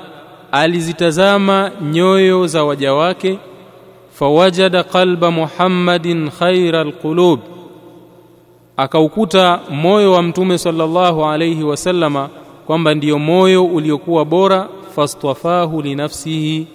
alizitazama 0.53 1.71
nyoyo 1.93 2.47
za 2.47 2.65
waja 2.65 2.95
wake 2.95 3.39
fawajada 4.11 4.83
qalba 4.85 5.31
Muhammadin 5.31 6.31
khaira 6.31 6.81
alqulub 6.81 7.41
akaukuta 8.77 9.61
moyo 9.71 10.13
wa 10.13 10.23
mtume 10.23 10.59
sallallahu 10.59 11.25
alayhi 11.27 11.63
wasallama 11.63 12.29
kwamba 12.67 12.95
ndiyo 12.95 13.19
moyo 13.19 13.65
uliokuwa 13.67 14.25
bora 14.25 14.69
fastafahu 14.97 15.83
linafsihi 15.83 16.67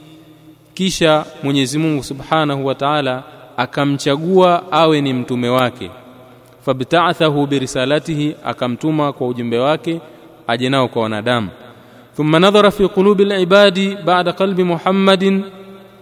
kisha 0.74 1.26
Mwenyezi 1.44 1.78
Mungu 1.80 2.04
Subhanahu 2.04 2.66
wa 2.66 2.76
Ta'ala 2.76 3.24
akamchagua 3.58 4.64
awe 4.72 5.02
ni 5.02 5.14
mtume 5.14 5.50
wake 5.50 5.92
fabta'athahu 6.66 7.48
birisalatihi 7.48 8.36
akamtuma 8.46 9.14
kwa 9.14 9.28
ujumbe 9.28 9.60
wake 9.60 10.02
aje 10.48 10.70
nao 10.70 10.88
kwa 10.88 11.02
wanadamu 11.04 11.50
thumma 12.16 12.40
nadhara 12.40 12.72
fi 12.72 12.88
qulubi 12.88 13.34
alibadi 13.34 13.98
ba'da 14.06 14.34
qalbi 14.34 14.64
Muhammadin 14.64 15.44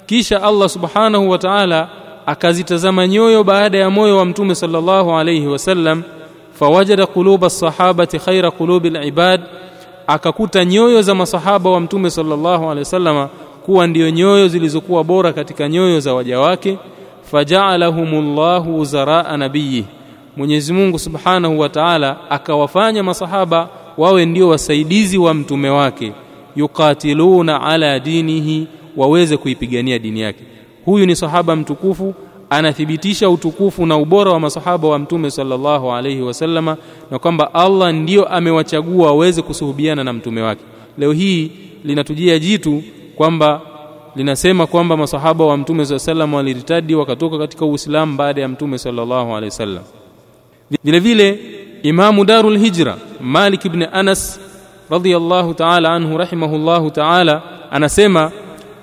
kisha 0.05 0.43
Allah 0.43 0.69
Subhanahu 0.69 1.29
wa 1.29 1.37
Ta'ala 1.37 1.89
akazitazama 2.25 3.07
nyoyo 3.07 3.43
baada 3.43 3.77
ya 3.77 3.89
moyo 3.89 4.17
wa 4.17 4.25
mtume 4.25 4.55
sallallahu 4.55 5.15
alayhi 5.17 5.47
wasallam 5.47 6.03
fawajada 6.53 7.05
quluba 7.05 7.47
as-sahabati 7.47 8.19
khaira 8.19 8.51
qulubi 8.51 8.87
al-ibad 8.97 9.41
akakuta 10.13 10.65
nyoyo 10.65 11.01
za 11.01 11.15
masahaba 11.15 11.69
wa 11.69 11.79
mtume 11.79 12.09
sallallahu 12.09 12.63
alayhi 12.63 12.79
wasallam 12.79 13.27
kuwa 13.65 13.87
ndiyo 13.87 14.09
nyoyo 14.09 14.47
zilizokuwa 14.47 15.03
bora 15.03 15.33
katika 15.33 15.69
nyoyo 15.69 15.99
za 15.99 16.13
waja 16.13 16.39
wake 16.39 16.77
faja'alahumullahu 17.31 18.79
uzaraa 18.79 19.37
nabiyih 19.37 19.83
Mwenyezi 20.37 20.73
Mungu 20.73 20.99
Subhanahu 20.99 21.59
wa 21.59 21.69
Ta'ala 21.69 22.17
akawafanya 22.29 23.03
masahaba 23.03 23.69
wawe 23.97 24.25
ndio 24.25 24.47
wasaidizi 24.49 25.17
wa 25.17 25.33
mtume 25.33 25.69
wake 25.69 26.13
yukatiluna 26.55 27.61
ala 27.61 27.99
dinihi 27.99 28.67
waweze 28.97 29.37
kuipigania 29.37 29.99
dini 29.99 30.21
yake. 30.21 30.43
Huyu 30.85 31.05
ni 31.05 31.15
sahaba 31.15 31.55
mtukufu 31.55 32.13
anathibitisha 32.51 33.29
utukufu 33.29 33.85
na 33.85 33.97
ubora 33.97 34.31
wa 34.31 34.39
masahaba 34.39 34.87
wa 34.87 34.99
mtume 34.99 35.31
sallallahu 35.31 35.91
alaihi 35.93 36.21
wasallama 36.21 36.77
na 37.11 37.19
kwamba 37.19 37.53
Allah 37.53 37.93
ndiyo 37.93 38.25
amewachagua 38.27 39.07
waweze 39.07 39.41
kusuhubiana 39.41 40.03
na 40.03 40.13
mtume 40.13 40.41
wake. 40.41 40.61
Leo 40.97 41.11
hii 41.11 41.51
linatujia 41.83 42.39
jitu 42.39 42.83
kwamba 43.15 43.61
linasema 44.15 44.67
kwamba 44.67 44.97
masahaba 44.97 45.45
wa 45.45 45.57
mtume 45.57 45.85
saa 45.85 45.99
salam 45.99 46.33
waliritadi 46.33 46.95
wakatoka 46.95 47.37
katika 47.37 47.65
Uislamu 47.65 48.17
baada 48.17 48.41
ya 48.41 48.47
mtume 48.47 48.77
sallallahu 48.77 49.29
alayhi 49.29 49.45
wasallam 49.45 49.83
vile 50.83 50.99
vile 50.99 51.39
imamu 51.83 52.25
darul 52.25 52.57
hijra 52.59 52.95
Malik 53.21 53.65
ibn 53.65 53.85
Anas 53.93 54.39
radiyallahu 54.89 55.53
ta'ala 55.53 55.89
anhu 55.93 56.17
rahimahullahu 56.17 56.91
ta'ala 56.91 57.41
anasema 57.71 58.31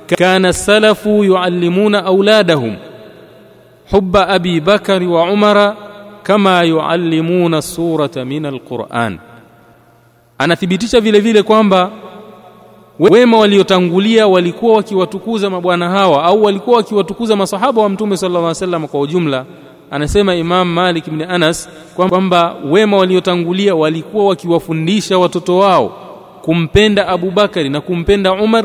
kana 0.07 0.53
salafu 0.53 1.25
yuallimuna 1.25 2.05
auladahum 2.05 2.77
hubba 3.91 4.29
abi 4.29 4.61
bakari 4.61 5.07
wa 5.07 5.23
umara 5.33 5.77
kama 6.23 6.63
yuallimuna 6.63 7.63
surata 7.63 8.25
min 8.25 8.45
alquran 8.47 9.19
anathibitisha 10.39 11.01
vile 11.01 11.21
vile 11.21 11.43
kwamba 11.43 11.91
wema 12.99 13.39
waliotangulia 13.39 14.27
walikuwa 14.27 14.77
wakiwatukuza 14.77 15.51
mabwana 15.51 15.91
hawa 15.91 16.25
au 16.25 16.43
walikuwa 16.45 16.77
wakiwatukuza 16.77 17.37
masahaba 17.37 17.83
wa 17.83 17.89
mtume 17.89 18.17
sallallahu 18.17 18.45
alaihi 18.45 18.57
wasallam 18.57 18.89
kwa 18.89 19.01
ujumla 19.01 19.45
anasema 19.91 20.35
Imam 20.35 20.69
Malik 20.73 21.07
ibn 21.09 21.23
Anas 21.23 21.69
kwamba 21.97 22.55
wema 22.71 22.97
waliotangulia 22.97 23.75
walikuwa 23.75 24.25
wakiwafundisha 24.27 25.19
watoto 25.19 25.59
wao 25.59 25.89
kumpenda 26.43 27.09
Abu 27.09 27.31
Bakari 27.31 27.69
na 27.69 27.81
kumpenda 27.81 28.33
Umar 28.33 28.65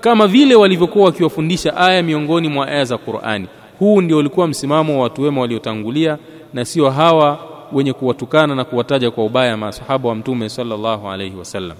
kama 0.00 0.26
vile 0.26 0.54
walivyokuwa 0.54 1.04
wakiwafundisha 1.04 1.76
aya 1.76 2.02
miongoni 2.02 2.48
mwa 2.48 2.68
aya 2.68 2.84
za 2.84 2.98
Qur'ani. 2.98 3.46
Huu 3.78 4.00
ndio 4.00 4.18
ulikuwa 4.18 4.48
msimamo 4.48 4.96
wa 4.96 5.02
watu 5.02 5.22
wema 5.22 5.40
waliotangulia 5.40 6.18
na 6.54 6.64
sio 6.64 6.90
hawa 6.90 7.38
wenye 7.72 7.92
kuwatukana 7.92 8.54
na 8.54 8.64
kuwataja 8.64 9.10
kwa 9.10 9.24
ubaya 9.24 9.56
masahaba 9.56 10.08
wa 10.08 10.14
Mtume 10.14 10.48
sallallahu 10.48 11.08
alayhi 11.10 11.36
wasallam. 11.36 11.76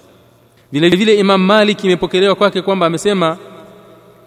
Vile 0.72 0.88
vile 0.88 1.14
Imam 1.18 1.42
Malik 1.46 1.84
imepokelewa 1.84 2.34
kwake 2.34 2.62
kwamba 2.62 2.86
amesema 2.86 3.36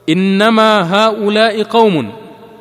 innama 0.06 0.86
haula'i 0.86 1.66
qaumun 1.66 2.08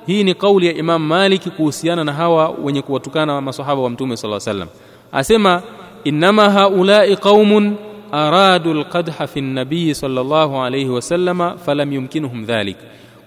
hii 0.06 0.24
ni 0.24 0.34
kauli 0.34 0.66
ya 0.66 0.74
Imam 0.74 1.02
Malik 1.06 1.48
kuhusiana 1.56 2.04
na 2.04 2.12
hawa 2.12 2.48
wenye 2.64 2.82
kuwatukana 2.82 3.40
masahaba 3.40 3.82
wa 3.82 3.90
Mtume 3.90 4.16
sallallahu 4.16 4.50
alayhi 4.50 4.60
wasallam. 4.60 4.84
Asema 5.12 5.62
innama 6.04 6.50
haula'i 6.50 7.16
qaumun 7.16 7.76
aradu 8.12 8.70
alqadha 8.70 9.26
fi 9.26 9.40
nabii 9.40 9.94
sallallahu 9.94 10.56
alayhi 10.62 10.88
wasallama 10.88 11.56
falam 11.56 11.92
yumkinuhum 11.92 12.44
dhalik 12.44 12.76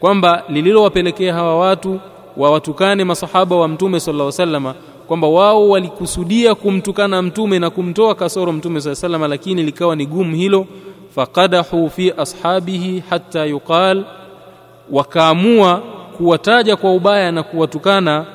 kwamba 0.02 0.44
lililowapelekea 0.50 1.34
hawa 1.34 1.58
watu 1.58 2.00
wawatukane 2.38 3.04
masahaba 3.04 3.56
wa 3.56 3.68
mtume 3.68 4.00
sallallahu 4.00 4.28
alayhi 4.30 4.42
wasallama 4.42 4.76
kwamba 5.08 5.28
wao 5.28 5.70
walikusudia 5.70 6.56
kumtukana 6.56 7.22
mtume 7.22 7.60
na 7.60 7.70
kumtoa 7.70 8.16
kasoro 8.16 8.52
mtume 8.52 8.82
saa 8.82 8.96
salama 8.96 9.28
lakini 9.28 9.64
likawa 9.64 9.96
ni 9.96 10.06
gumu 10.06 10.36
hilo. 10.36 10.66
Faqadahu 11.16 11.90
fi 11.90 12.14
ashabihi 12.18 13.04
hatta 13.10 13.46
yuqal 13.46 14.04
wakaamua 14.92 15.82
kuwataja 16.18 16.76
kwa 16.76 16.94
ubaya 16.94 17.32
na 17.32 17.44
kuwatukana 17.44 18.26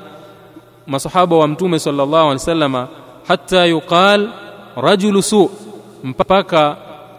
masahaba 0.87 1.37
wa 1.37 1.49
mtume 1.49 1.79
sallallahu 1.79 2.17
alaihi 2.17 2.33
wasallama 2.33 2.89
hatta 3.29 3.64
yuqal 3.67 4.29
rajulu 4.77 5.23
su 5.23 5.51
mpaka 6.05 6.77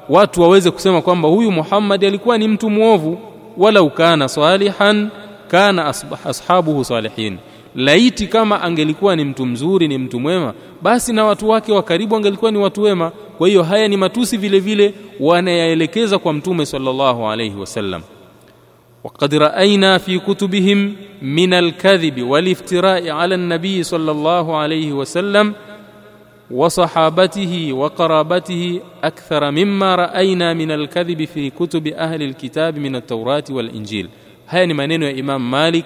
watu 0.10 0.41
waweze 0.41 0.72
kusema 0.72 1.02
kwamba 1.02 1.30
huyu 1.30 1.52
Muhammad 1.52 2.06
alikuwa 2.06 2.38
ni 2.38 2.48
mtu 2.48 2.70
mwovu 2.70 3.20
walau 3.58 3.89
kana 3.89 4.28
salihan 4.30 5.10
kana 5.47 5.93
ashabuhu 6.26 6.86
salihin 6.86 7.38
laiti 7.76 8.28
kama 8.28 8.62
angelikuwa 8.62 9.16
ni 9.16 9.24
mtu 9.26 9.45
mzuri 9.45 9.88
ni 9.88 9.97
mtu 9.97 10.20
mwema 10.20 10.53
basi 10.82 11.14
na 11.14 11.26
watu 11.26 11.49
wake 11.49 11.72
wa 11.72 11.84
karibu 11.84 12.16
angelikuwa 12.16 12.51
ni 12.51 12.58
watu 12.58 12.82
wema 12.82 13.12
kwa 13.38 13.47
hiyo 13.47 13.64
haya 13.64 13.88
ni 13.88 13.97
matusi 13.97 14.38
vile 14.38 14.60
vile 14.60 14.93
wanayaelekeza 15.20 16.20
kwa 16.20 16.34
mtume 16.34 16.66
sallallahu 16.66 17.28
alayhi 17.30 17.55
wasallam 17.60 18.01
وقد 19.03 19.36
راينا 19.36 19.97
في 19.97 20.20
كتبهم 20.20 20.93
من 21.22 21.53
الكذب 21.53 22.22
والافتراء 22.22 23.10
على 23.10 23.36
النبي 23.36 23.84
صلى 23.84 24.12
الله 24.12 24.58
عليه 24.58 24.91
وسلم 24.93 25.53
وصحابته 26.51 27.72
وقرابته 27.72 28.80
اكثر 29.05 29.51
مما 29.51 29.95
راينا 29.95 30.55
من 30.55 30.70
الكذب 30.70 31.24
في 31.24 31.51
كتب 31.51 31.86
اهل 31.86 32.22
الكتاب 32.22 32.78
من 32.78 32.97
التوراه 32.97 33.45
والانجيل 33.51 34.09
haya 34.47 34.66
ni 34.66 34.74
maneno 34.74 35.07
ya 35.07 35.12
Imam 35.12 35.43
Malik 35.51 35.84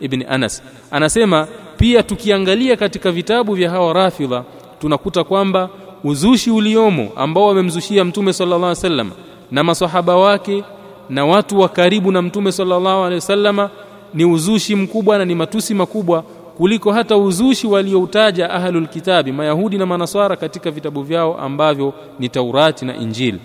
ibn 0.00 0.24
Anas 0.28 0.62
anasema 0.90 1.46
pia 1.76 2.02
tukiangalia 2.02 2.76
katika 2.76 3.10
vitabu 3.12 3.54
vya 3.54 3.70
hawa 3.70 3.92
rafidha 3.92 4.44
tunakuta 4.80 5.24
kwamba 5.24 5.68
uzushi 6.04 6.50
uliomo 6.50 7.08
ambao 7.16 7.46
wamemzushia 7.46 8.04
mtume 8.04 8.32
sallallahu 8.32 8.64
alaihi 8.64 8.78
wasallam 8.78 9.10
na 9.50 9.64
masahaba 9.64 10.16
wake 10.16 10.64
na 11.08 11.26
watu 11.26 11.60
wa 11.60 11.68
karibu 11.68 12.12
na 12.12 12.22
mtume 12.22 12.52
sallallahu 12.52 12.98
alaihi 12.98 13.14
wasallama 13.14 13.70
ni 14.14 14.24
uzushi 14.24 14.76
mkubwa 14.76 15.18
na 15.18 15.24
ni 15.24 15.34
matusi 15.34 15.74
makubwa 15.74 16.24
kuliko 16.57 16.91
hata 16.91 17.17
uzushi 17.17 17.67
walioutaja 17.67 18.49
ahlul 18.49 18.87
kitabi 18.87 19.31
mayahudi 19.31 19.77
na 19.77 19.85
manaswara 19.85 20.35
katika 20.35 20.71
vitabu 20.71 21.01
vyao 21.03 21.37
ambavyo 21.37 21.93
ni 22.19 22.29
Taurati 22.29 22.85
na 22.85 22.95
Injili. 22.97 23.39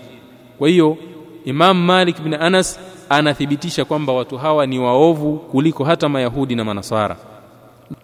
Kwa 0.59 0.69
hiyo 0.69 0.97
Imam 1.45 1.85
Malik 1.85 2.21
bin 2.23 2.35
Anas 2.35 2.81
anathibitisha 3.09 3.85
kwamba 3.85 4.13
watu 4.13 4.39
hawa 4.39 4.67
ni 4.67 4.79
waovu 4.79 5.37
kuliko 5.39 5.85
hata 5.85 6.09
mayahudi 6.09 6.55
na 6.55 6.65
manaswara. 6.65 7.17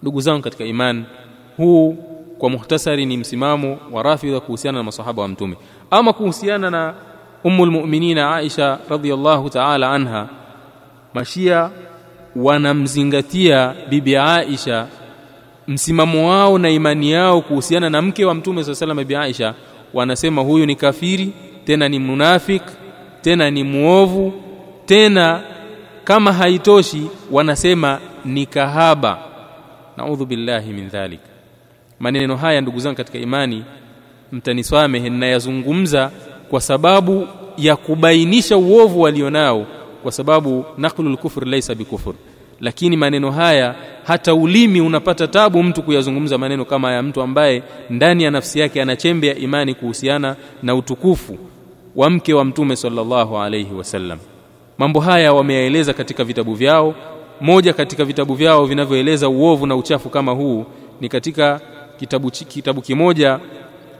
Ndugu 0.01 0.21
zangu 0.21 0.41
katika 0.43 0.63
iman 0.65 1.05
huu 1.57 1.97
kwa 2.37 2.49
muhtasari 2.49 3.05
ni 3.05 3.17
msimamo 3.17 3.77
wa 3.91 4.03
rafidha 4.03 4.39
kuhusiana 4.39 4.77
na 4.77 4.83
masahaba 4.83 5.21
wa 5.21 5.27
mtume. 5.27 5.55
Ama 5.91 6.13
kuhusiana 6.13 6.69
na 6.69 6.93
ummul 7.43 7.71
mu'minina 7.71 8.35
Aisha 8.35 8.79
radhiyallahu 8.89 9.49
ta'ala 9.49 9.91
anha 9.91 10.29
mashia 11.13 11.69
wanamzingatia 12.37 13.73
bibi 13.89 14.17
Aisha 14.17 14.87
msimamo 15.67 16.29
wao 16.29 16.57
na 16.57 16.69
imani 16.69 17.11
yao 17.11 17.41
kuhusiana 17.41 17.89
na 17.89 18.01
mke 18.01 18.25
wa 18.25 18.33
mtume 18.33 18.63
swalla 18.63 18.75
sallam 18.75 18.97
bibi 18.97 19.15
Aisha 19.15 19.53
wanasema 19.93 20.41
huyu 20.41 20.65
ni 20.65 20.75
kafiri 20.75 21.31
tena 21.65 21.89
ni 21.89 21.99
munafik 21.99 22.61
tena 23.21 23.51
ni 23.51 23.63
muovu 23.63 24.33
tena 24.85 25.41
kama 26.03 26.33
haitoshi 26.33 27.07
wanasema 27.31 27.99
ni 28.25 28.45
kahaba. 28.45 29.19
Naudhu 29.97 30.25
billahi 30.25 30.73
min 30.73 30.89
dhalik. 30.89 31.19
Maneno 31.99 32.35
haya 32.37 32.61
ndugu 32.61 32.79
zangu 32.79 32.97
katika 32.97 33.17
imani 33.17 33.63
mtaniswamehe 34.31 35.09
ninayazungumza 35.09 36.11
kwa 36.49 36.61
sababu 36.61 37.27
ya 37.57 37.75
kubainisha 37.75 38.57
uovu 38.57 39.01
walionao 39.01 39.65
kwa 40.03 40.11
sababu 40.11 40.65
naqlul 40.77 41.17
kufr 41.17 41.45
laysa 41.45 41.75
bikufur 41.75 42.13
lakini 42.59 42.97
maneno 42.97 43.31
haya 43.31 43.75
hata 44.03 44.33
ulimi 44.35 44.81
unapata 44.81 45.27
tabu 45.27 45.63
mtu 45.63 45.83
kuyazungumza 45.83 46.37
maneno 46.37 46.65
kama 46.65 46.91
ya 46.91 47.03
mtu 47.03 47.21
ambaye 47.21 47.63
ndani 47.89 48.23
ya 48.23 48.31
nafsi 48.31 48.59
yake 48.59 48.81
ana 48.81 48.95
chembe 48.95 49.27
ya 49.27 49.35
imani 49.35 49.73
kuhusiana 49.73 50.35
na 50.63 50.75
utukufu 50.75 51.37
wa 51.95 52.09
mke 52.09 52.33
wa 52.33 52.45
mtume 52.45 52.75
sallallahu 52.75 53.37
alayhi 53.37 53.73
wasallam. 53.73 54.19
Mambo 54.77 54.99
haya 54.99 55.33
wameyaeleza 55.33 55.93
katika 55.93 56.23
vitabu 56.23 56.53
vyao. 56.53 56.95
Moja 57.41 57.73
katika 57.73 58.05
vitabu 58.05 58.33
vyao 58.33 58.65
vinavyoeleza 58.65 59.29
uovu 59.29 59.67
na 59.67 59.75
uchafu 59.75 60.09
kama 60.09 60.31
huu 60.31 60.65
ni 61.01 61.09
katika 61.09 61.61
kitabu, 61.99 62.31
kitabu 62.31 62.81
kimoja 62.81 63.39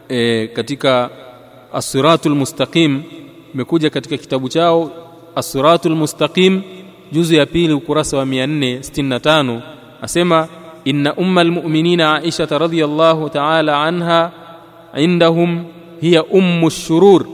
e, 0.10 0.48
katika 0.48 1.10
asiratu 1.74 2.30
lmustaqim 2.30 2.92
Mustaqim. 2.94 3.22
Imekuja 3.54 3.90
katika 3.90 4.18
kitabu 4.18 4.50
chao 4.50 4.92
As-Siratul 5.36 5.96
Mustaqim 5.96 6.62
juzu 7.12 7.36
ya 7.36 7.46
pili 7.46 7.74
ukurasa 7.74 8.18
wa 8.18 8.26
465 8.26 9.60
asema 10.02 10.48
inna 10.86 11.14
ummal 11.16 11.52
mu'minina 11.52 12.16
Aisha 12.16 12.46
radhiyallahu 12.46 13.30
ta'ala 13.30 13.84
anha 13.84 14.32
indahum 14.98 15.64
hiya 16.02 16.24
ummu 16.26 16.70
shurur 16.70 17.26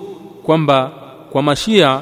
kwamba 0.43 0.91
kwa 1.31 1.43
mashia 1.43 2.01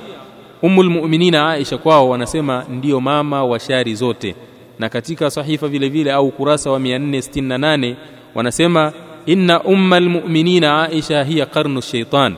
ummul 0.61 0.89
mu'minina 0.89 1.49
Aisha 1.49 1.77
kwao 1.77 2.09
wanasema 2.09 2.65
ndiyo 2.69 3.01
mama 3.01 3.43
wa 3.43 3.59
shari 3.59 3.95
zote 3.95 4.35
na 4.79 4.89
katika 4.89 5.31
sahifa 5.31 5.67
vile 5.67 5.89
vile 5.89 6.11
au 6.11 6.31
kurasa 6.31 6.71
wa 6.71 6.79
468 6.79 7.95
wanasema 8.35 8.93
inna 9.25 9.63
ummal 9.63 10.09
mu'minina 10.09 10.83
Aisha 10.83 11.23
hiya 11.23 11.45
qarnu 11.45 11.81
shaitan 11.81 12.35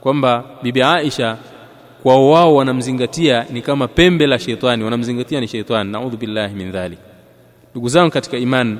kwamba 0.00 0.44
bibi 0.62 0.82
Aisha 0.82 1.36
kwao 2.02 2.30
wao 2.30 2.54
wanamzingatia 2.54 3.46
ni 3.50 3.62
kama 3.62 3.88
pembe 3.88 4.26
la 4.26 4.38
sheitani 4.38 4.84
wanamzingatia 4.84 5.40
ni 5.40 5.48
sheitani. 5.48 5.92
Naudhu 5.92 6.16
billahi 6.16 6.54
min 6.54 6.72
dhalik. 6.72 6.98
Ndugu 7.70 7.88
zangu 7.88 8.10
katika 8.10 8.36
iman 8.38 8.78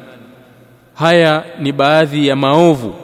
haya 0.94 1.44
ni 1.60 1.72
baadhi 1.72 2.28
ya 2.28 2.36
maovu 2.36 2.94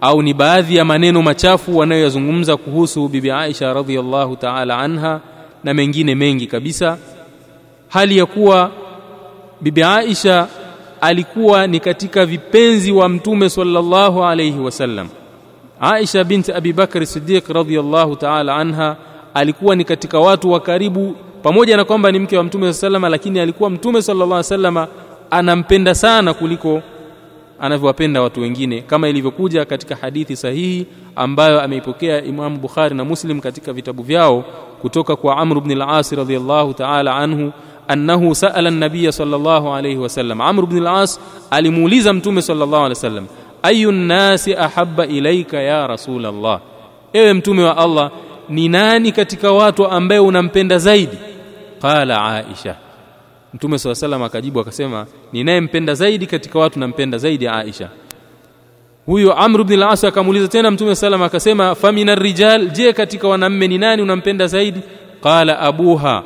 au 0.00 0.22
ni 0.22 0.34
baadhi 0.34 0.76
ya 0.76 0.84
maneno 0.84 1.22
machafu 1.22 1.78
wanayoyazungumza 1.78 2.56
kuhusu 2.56 3.08
bibi 3.08 3.30
Aisha 3.30 3.72
radhiallahu 3.72 4.36
ta'ala 4.36 4.78
anha 4.78 5.20
na 5.64 5.74
mengine 5.74 6.14
mengi 6.14 6.46
kabisa. 6.46 6.98
Hali 7.88 8.18
ya 8.18 8.26
kuwa 8.26 8.70
bibi 9.60 9.82
Aisha 9.82 10.48
alikuwa 11.00 11.66
ni 11.66 11.80
katika 11.80 12.26
vipenzi 12.26 12.92
wa 12.92 13.08
mtume 13.08 13.48
sallallahu 13.50 14.24
alayhi 14.24 14.58
wasallam. 14.58 15.08
Aisha 15.80 16.24
binti 16.24 16.52
Abi 16.52 16.72
Bakr 16.72 17.06
Siddiq 17.06 17.48
radhiyallahu 17.48 18.16
ta'ala 18.16 18.56
anha 18.56 18.96
alikuwa 19.36 19.76
ni 19.76 19.84
katika 19.84 20.20
watu 20.20 20.50
wa 20.50 20.60
karibu 20.60 21.14
pamoja 21.42 21.76
na 21.76 21.84
kwamba 21.84 22.12
ni 22.12 22.18
mke 22.18 22.36
wa 22.36 22.44
mtume 22.44 22.72
sallallahu 22.72 23.10
lakini 23.10 23.40
alikuwa 23.40 23.70
mtume 23.70 24.02
sallallahu 24.02 24.32
wasallam 24.32 24.86
anampenda 25.30 25.94
sana 25.94 26.34
kuliko 26.34 26.82
anavyowapenda 27.60 28.22
watu 28.22 28.40
wengine 28.40 28.80
kama 28.82 29.08
ilivyokuja 29.08 29.64
katika 29.64 29.96
hadithi 29.96 30.36
sahihi 30.36 30.86
ambayo 31.16 31.60
ameipokea 31.60 32.24
Imam 32.24 32.60
Bukhari 32.60 32.94
na 32.94 33.04
Muslim 33.04 33.40
katika 33.40 33.72
vitabu 33.72 34.02
vyao 34.02 34.44
kutoka 34.82 35.16
kwa 35.16 35.36
Amr 35.36 35.56
ibn 35.58 35.82
al-As 35.82 36.14
ta'ala 36.74 37.16
anhu 37.16 37.52
annahu 37.88 38.34
sa'ala 38.34 38.68
an-nabiy 38.68 39.10
sallallahu 39.12 39.72
alayhi 39.74 39.98
wasallam. 39.98 40.40
Amr 40.40 40.62
ibn 40.64 40.78
alimuuliza 41.50 42.12
mtume 42.12 42.42
sallallahu 42.42 42.76
alayhi 42.76 42.94
wasallam 42.94 43.26
ayu 43.62 43.92
nasi 43.92 44.54
ahabba 44.54 45.06
ilaika 45.06 45.60
ya 45.62 45.86
rasul 45.86 46.22
llah 46.22 46.60
ewe 47.12 47.32
mtume 47.32 47.62
wa 47.64 47.76
Allah 47.76 48.10
ni 48.48 48.68
nani 48.68 49.12
katika 49.12 49.52
watu 49.52 49.86
ambaye 49.86 50.20
unampenda 50.20 50.78
zaidi 50.78 51.18
qala 51.82 52.24
Aisha 52.34 52.76
Mtume 53.54 53.78
swalla 53.78 53.94
salam 53.94 54.22
akajibu 54.22 54.60
akasema 54.60 55.06
ninayempenda 55.32 55.94
zaidi 55.94 56.26
katika 56.26 56.58
watu 56.58 56.78
nampenda 56.78 57.18
zaidi 57.18 57.48
Aisha. 57.48 57.88
Huyo 59.06 59.32
Amr 59.34 59.60
ibn 59.60 59.72
al-As 59.72 60.04
akamuuliza 60.04 60.48
tena 60.48 60.70
Mtume 60.70 60.94
salam 60.94 61.22
akasema 61.22 61.74
famina 61.74 62.14
rijal 62.14 62.70
je 62.70 62.92
katika 62.92 63.28
wanamme 63.28 63.68
ni 63.68 63.78
nani 63.78 64.02
unampenda 64.02 64.46
zaidi? 64.46 64.80
Qala 65.22 65.58
abuha. 65.60 66.22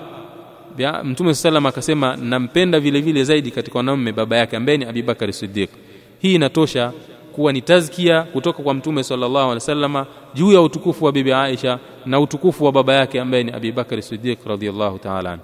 Mtume 1.04 1.34
salam 1.34 1.66
akasema 1.66 2.16
nampenda 2.16 2.80
vile 2.80 3.00
vile 3.00 3.24
zaidi 3.24 3.50
katika 3.50 3.78
wanamme 3.78 4.12
baba 4.12 4.36
yake 4.36 4.56
ambaye 4.56 4.78
ni 4.78 4.84
Abi 4.84 5.02
Bakari 5.02 5.32
Siddiq. 5.32 5.70
Hii 6.18 6.34
inatosha 6.34 6.92
kuwa 7.32 7.52
ni 7.52 7.62
tazkia 7.62 8.22
kutoka 8.22 8.62
kwa 8.62 8.74
Mtume 8.74 9.02
sallallahu 9.04 9.36
alaihi 9.38 9.54
wasallama 9.54 10.06
juu 10.34 10.52
ya 10.52 10.60
utukufu 10.60 11.04
wa 11.04 11.12
bibi 11.12 11.32
Aisha 11.32 11.78
na 12.06 12.20
utukufu 12.20 12.64
wa 12.64 12.72
baba 12.72 12.94
yake 12.94 13.20
ambaye 13.20 13.42
ni 13.44 13.52
Abi 13.52 13.72
Bakari 13.72 14.02
Siddiq 14.02 14.38
radhiyallahu 14.46 14.98
ta'ala 14.98 15.38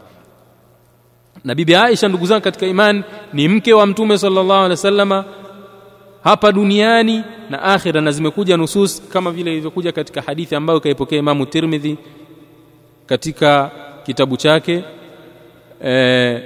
na 1.44 1.54
bibi 1.54 1.74
Aisha 1.74 2.08
ndugu 2.08 2.26
zangu 2.26 2.42
katika 2.44 2.66
imani 2.66 3.02
ni 3.32 3.48
mke 3.48 3.72
wa 3.72 3.86
mtume 3.86 4.18
sallallahu 4.18 4.52
alaihi 4.52 4.70
wasallama 4.70 5.24
hapa 6.24 6.52
duniani 6.52 7.22
na 7.50 7.62
akhira 7.62 8.00
na 8.00 8.10
zimekuja 8.12 8.56
nusus 8.56 9.02
kama 9.08 9.30
vile 9.30 9.52
ilivyokuja 9.52 9.92
katika 9.92 10.22
hadithi 10.22 10.54
ambayo 10.54 10.80
kaipokea 10.80 11.18
Imamu 11.18 11.46
Tirmidhi 11.46 11.96
katika 13.06 13.70
kitabu 14.06 14.36
chake 14.36 14.84
e, 15.84 16.42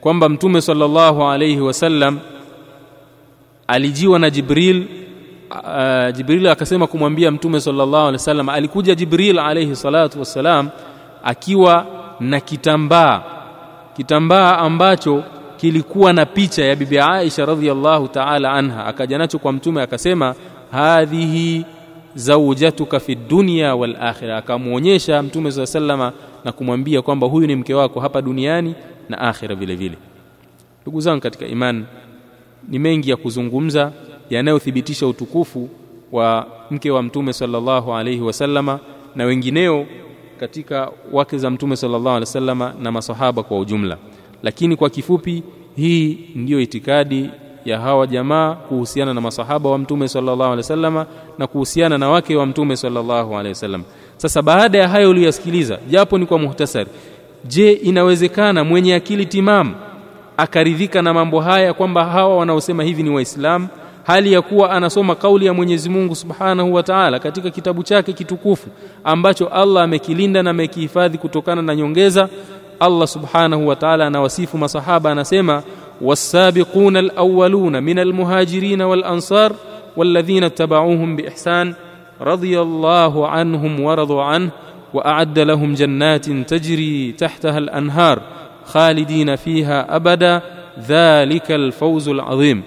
kwamba 0.00 0.28
mtume 0.28 0.60
sallallahu 0.60 1.24
alaihi 1.24 1.60
wasallam 1.60 2.20
alijiwa 3.66 4.18
na 4.18 4.30
Jibril 4.30 4.84
uh, 5.60 6.16
Jibril 6.16 6.48
akasema 6.48 6.86
kumwambia 6.86 7.30
mtume 7.30 7.60
sallallahu 7.60 7.96
alaihi 7.96 8.12
wasallam 8.16 8.48
alikuja 8.48 8.94
Jibril 8.94 9.38
alaihi 9.38 9.76
salatu 9.76 10.18
wassalam 10.18 10.68
akiwa 11.24 11.86
na 12.20 12.40
kitambaa. 12.40 13.22
Kitambaa 13.96 14.58
ambacho 14.58 15.24
kilikuwa 15.56 16.12
na 16.12 16.26
picha 16.26 16.64
ya 16.64 16.76
bibi 16.76 16.98
Aisha 16.98 17.46
radhiallahu 17.46 18.08
ta'ala 18.08 18.52
anha. 18.52 18.86
Akaja 18.86 19.18
nacho 19.18 19.38
kwa 19.38 19.52
mtume 19.52 19.82
akasema 19.82 20.34
hadhihi 20.72 21.64
zaujatuka 22.14 23.00
fi 23.00 23.14
dunya 23.14 23.74
wal 23.74 23.96
akhirah. 24.00 24.38
Akamwonyesha 24.38 25.22
mtume 25.22 25.52
swalla 25.52 25.66
salama 25.66 26.12
na 26.44 26.52
kumwambia 26.52 27.02
kwamba 27.02 27.26
huyu 27.26 27.46
ni 27.46 27.56
mke 27.56 27.74
wako 27.74 28.00
hapa 28.00 28.22
duniani 28.22 28.74
na 29.08 29.18
akhira 29.18 29.54
vile 29.54 29.74
vile. 29.74 29.96
Ndugu 30.82 31.00
zangu 31.00 31.20
katika 31.20 31.46
imani 31.46 31.84
ni 32.68 32.78
mengi 32.78 33.10
ya 33.10 33.16
kuzungumza 33.16 33.92
yanayothibitisha 34.30 35.06
utukufu 35.06 35.68
wa 36.12 36.46
mke 36.70 36.90
wa 36.90 37.02
mtume 37.02 37.32
sallallahu 37.32 37.94
alaihi 37.94 38.20
wasallama 38.20 38.78
na 39.16 39.24
wengineo 39.24 39.86
katika 40.40 40.90
wake 41.12 41.38
za 41.38 41.50
mtume 41.50 41.76
sallallahu 41.76 42.08
alaihi 42.08 42.20
wasallama 42.26 42.74
na 42.82 42.92
masahaba 42.92 43.42
kwa 43.42 43.58
ujumla. 43.58 43.96
Lakini 44.42 44.76
kwa 44.76 44.90
kifupi 44.90 45.42
hii 45.76 46.18
ndiyo 46.34 46.60
itikadi 46.60 47.30
ya 47.64 47.80
hawa 47.80 48.06
jamaa 48.06 48.54
kuhusiana 48.54 49.14
na 49.14 49.20
masahaba 49.20 49.70
wa 49.70 49.78
mtume 49.78 50.08
sallallahu 50.08 50.42
alaihi 50.42 50.56
wasallama 50.56 51.06
na 51.38 51.46
kuhusiana 51.46 51.98
na 51.98 52.08
wake 52.08 52.36
wa 52.36 52.46
mtume 52.46 52.76
sallallahu 52.76 53.32
alaihi 53.32 53.48
wasallam 53.48 53.82
sasa 54.16 54.42
baada 54.42 54.78
ya 54.78 54.88
hayo 54.88 55.10
uliyoyasikiliza 55.10 55.78
japo 55.90 56.18
ni 56.18 56.26
kwa 56.26 56.38
muhtasari 56.38 56.90
je 57.44 57.72
inawezekana 57.72 58.64
mwenye 58.64 58.94
akili 58.94 59.26
timamu 59.26 59.74
akaridhika 60.36 61.02
na 61.02 61.14
mambo 61.14 61.40
haya 61.40 61.74
kwamba 61.74 62.04
hawa 62.04 62.36
wanaosema 62.36 62.82
hivi 62.84 63.02
ni 63.02 63.10
waislamu 63.10 63.68
hali 64.04 64.32
ya 64.32 64.42
kuwa 64.42 64.70
anasoma 64.70 65.14
kauli 65.14 65.46
ya 65.46 65.54
Mwenyezi 65.54 65.88
Mungu 65.88 66.14
Subhanahu 66.16 66.74
wa 66.74 66.82
Ta'ala 66.82 67.18
katika 67.18 67.50
kitabu 67.50 67.82
chake 67.82 68.12
kitukufu 68.12 68.68
ambacho 69.04 69.46
Allah 69.48 69.82
amekilinda 69.84 70.42
na 70.42 70.50
amekihifadhi 70.50 71.18
kutokana 71.18 71.62
na 71.62 71.74
nyongeza 71.76 72.28
Allah 72.80 73.08
Subhanahu 73.08 73.68
wa 73.68 73.76
Ta'ala 73.76 74.06
anawasifu 74.06 74.58
masahaba 74.58 75.10
anasema 75.12 75.62
was-sabiquna 76.00 76.98
al-awwaluna 76.98 77.80
min 77.80 77.98
al-muhajirin 77.98 78.80
wal-ansar 78.82 79.52
والذين 79.96 80.44
اتبعوهم 80.44 81.16
بإحسان 81.16 81.74
رضي 82.20 82.60
الله 82.60 83.28
عنهم 83.28 83.80
ورضوا 83.80 84.22
عنه 84.22 84.50
وأعد 84.94 85.38
لهم 85.38 85.74
جنات 85.74 86.30
تجري 86.30 87.12
تحتها 87.12 87.58
الأنهار 87.58 88.20
خالدين 88.64 89.36
فيها 89.36 89.96
أبدا 89.96 90.40
ذلك 90.88 91.52
الفوز 91.52 92.08
العظيم 92.08 92.62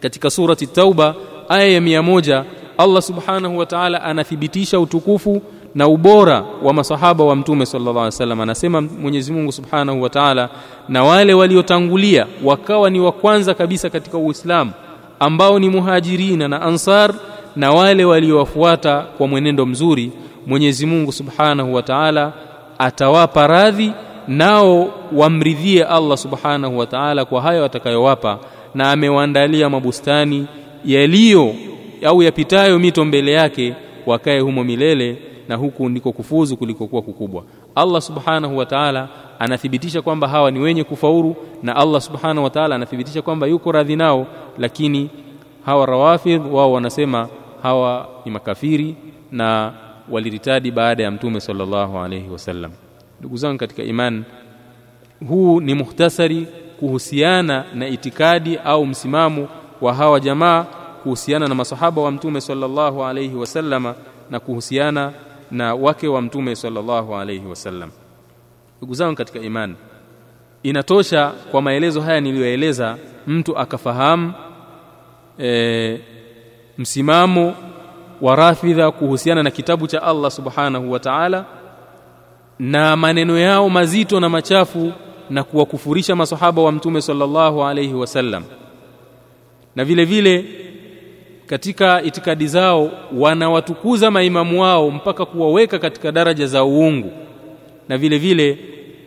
katika 0.00 0.30
surati 0.30 0.66
Tauba 0.66 1.14
aya 1.48 1.68
ya 1.68 1.80
mia 1.80 2.02
moja 2.02 2.44
Allah 2.78 3.02
subhanahu 3.02 3.58
wa 3.58 3.66
ta'ala 3.66 4.02
anathibitisha 4.02 4.80
utukufu 4.80 5.42
na 5.74 5.88
ubora 5.88 6.44
wa 6.62 6.72
masahaba 6.72 7.24
wa 7.24 7.36
mtume 7.36 7.66
sallallahu 7.66 7.98
alaihi 7.98 8.14
wasallam. 8.14 8.40
Anasema 8.40 8.80
Mwenyezi 8.80 9.32
Mungu 9.32 9.52
subhanahu 9.52 10.02
wa 10.02 10.10
ta'ala 10.10 10.48
na 10.88 11.04
wale 11.04 11.34
waliotangulia 11.34 12.26
wakawa 12.44 12.90
ni 12.90 13.00
wa 13.00 13.12
kwanza 13.12 13.54
kabisa 13.54 13.90
katika 13.90 14.18
Uislamu 14.18 14.72
ambao 15.20 15.58
ni 15.58 15.68
muhajirina 15.68 16.48
na 16.48 16.62
ansar 16.62 17.14
na 17.56 17.72
wale 17.72 18.04
waliowafuata 18.04 19.00
kwa 19.00 19.28
mwenendo 19.28 19.66
mzuri 19.66 20.12
Mwenyezi 20.46 20.86
Mungu 20.86 21.12
subhanahu 21.12 21.74
wa 21.74 21.82
ta'ala 21.82 22.32
atawapa 22.78 23.46
radhi 23.46 23.92
nao 24.28 24.90
wamridhie 25.12 25.84
Allah 25.84 26.18
subhanahu 26.18 26.78
wa 26.78 26.86
ta'ala 26.86 27.24
kwa 27.24 27.42
hayo 27.42 27.64
atakayowapa 27.64 28.38
na 28.74 28.92
amewaandalia 28.92 29.70
mabustani 29.70 30.46
yaliyo 30.84 31.54
au 32.06 32.22
yapitayo 32.22 32.78
mito 32.78 33.04
mbele 33.04 33.32
yake 33.32 33.74
wakae 34.06 34.40
humo 34.40 34.64
milele 34.64 35.16
na 35.48 35.56
huku 35.56 35.88
ndiko 35.88 36.12
kufuzu 36.12 36.56
kulikokuwa 36.56 37.02
kukubwa. 37.02 37.44
Allah 37.74 38.02
subhanahu 38.02 38.56
wa 38.58 38.66
ta'ala 38.66 39.08
anathibitisha 39.38 40.02
kwamba 40.02 40.28
hawa 40.28 40.50
ni 40.50 40.58
wenye 40.58 40.84
kufaulu 40.84 41.36
na 41.62 41.76
Allah 41.76 42.00
subhanahu 42.00 42.44
wa 42.44 42.50
ta'ala 42.50 42.74
anathibitisha 42.74 43.22
kwamba 43.22 43.46
yuko 43.46 43.72
radhi 43.72 43.96
nao 43.96 44.26
lakini 44.58 45.10
hawa 45.66 45.86
rawafidh 45.86 46.42
wao 46.52 46.72
wanasema 46.72 47.28
hawa 47.62 48.08
ni 48.24 48.30
makafiri 48.32 48.96
na 49.32 49.72
waliritadi 50.10 50.70
baada 50.70 51.02
ya 51.02 51.10
mtume 51.10 51.40
sallallahu 51.40 51.98
alayhi 51.98 52.30
wasallam. 52.30 52.70
Ndugu 53.20 53.36
zangu 53.36 53.58
katika 53.58 53.82
iman 53.82 54.24
huu 55.28 55.60
ni 55.60 55.74
muhtasari 55.74 56.46
kuhusiana 56.80 57.64
na 57.74 57.88
itikadi 57.88 58.56
au 58.56 58.86
msimamo 58.86 59.48
wa 59.80 59.94
hawa 59.94 60.20
jamaa 60.20 60.62
kuhusiana 61.02 61.48
na 61.48 61.54
masahaba 61.54 62.02
wa 62.02 62.10
mtume 62.10 62.40
sallallahu 62.40 63.04
alayhi 63.04 63.34
wasallama 63.36 63.94
na 64.30 64.40
kuhusiana 64.40 65.12
na 65.50 65.74
wake 65.74 66.08
wa 66.08 66.22
mtume 66.22 66.56
sallallahu 66.56 67.16
alayhi 67.16 67.46
wasallam 67.46 67.90
ndugu 68.78 68.94
zangu 68.94 69.14
katika 69.16 69.38
imani 69.38 69.74
inatosha 70.62 71.32
kwa 71.50 71.62
maelezo 71.62 72.00
haya 72.00 72.20
niliyoeleza 72.20 72.96
mtu 73.26 73.58
akafahamu 73.58 74.32
e, 75.40 76.00
msimamo 76.78 77.54
wa 78.20 78.36
rafidha 78.36 78.90
kuhusiana 78.90 79.42
na 79.42 79.50
kitabu 79.50 79.86
cha 79.86 80.02
Allah 80.02 80.30
subhanahu 80.30 80.92
wa 80.92 80.98
ta'ala 80.98 81.44
na 82.58 82.96
maneno 82.96 83.38
yao 83.38 83.70
mazito 83.70 84.20
na 84.20 84.28
machafu 84.28 84.92
na 85.30 85.44
kuwakufurisha 85.44 86.16
masahaba 86.16 86.62
wa 86.62 86.72
mtume 86.72 87.00
sallallahu 87.02 87.64
alayhi 87.64 87.94
wasallam 87.94 88.44
na 89.76 89.84
vile 89.84 90.04
vile 90.04 90.44
katika 91.46 92.02
itikadi 92.02 92.46
zao 92.46 92.90
wanawatukuza 93.16 94.10
maimamu 94.10 94.62
wao 94.62 94.90
mpaka 94.90 95.24
kuwaweka 95.24 95.78
katika 95.78 96.12
daraja 96.12 96.46
za 96.46 96.64
uungu. 96.64 97.12
Na 97.88 97.98
vile 97.98 98.18
vile 98.18 98.58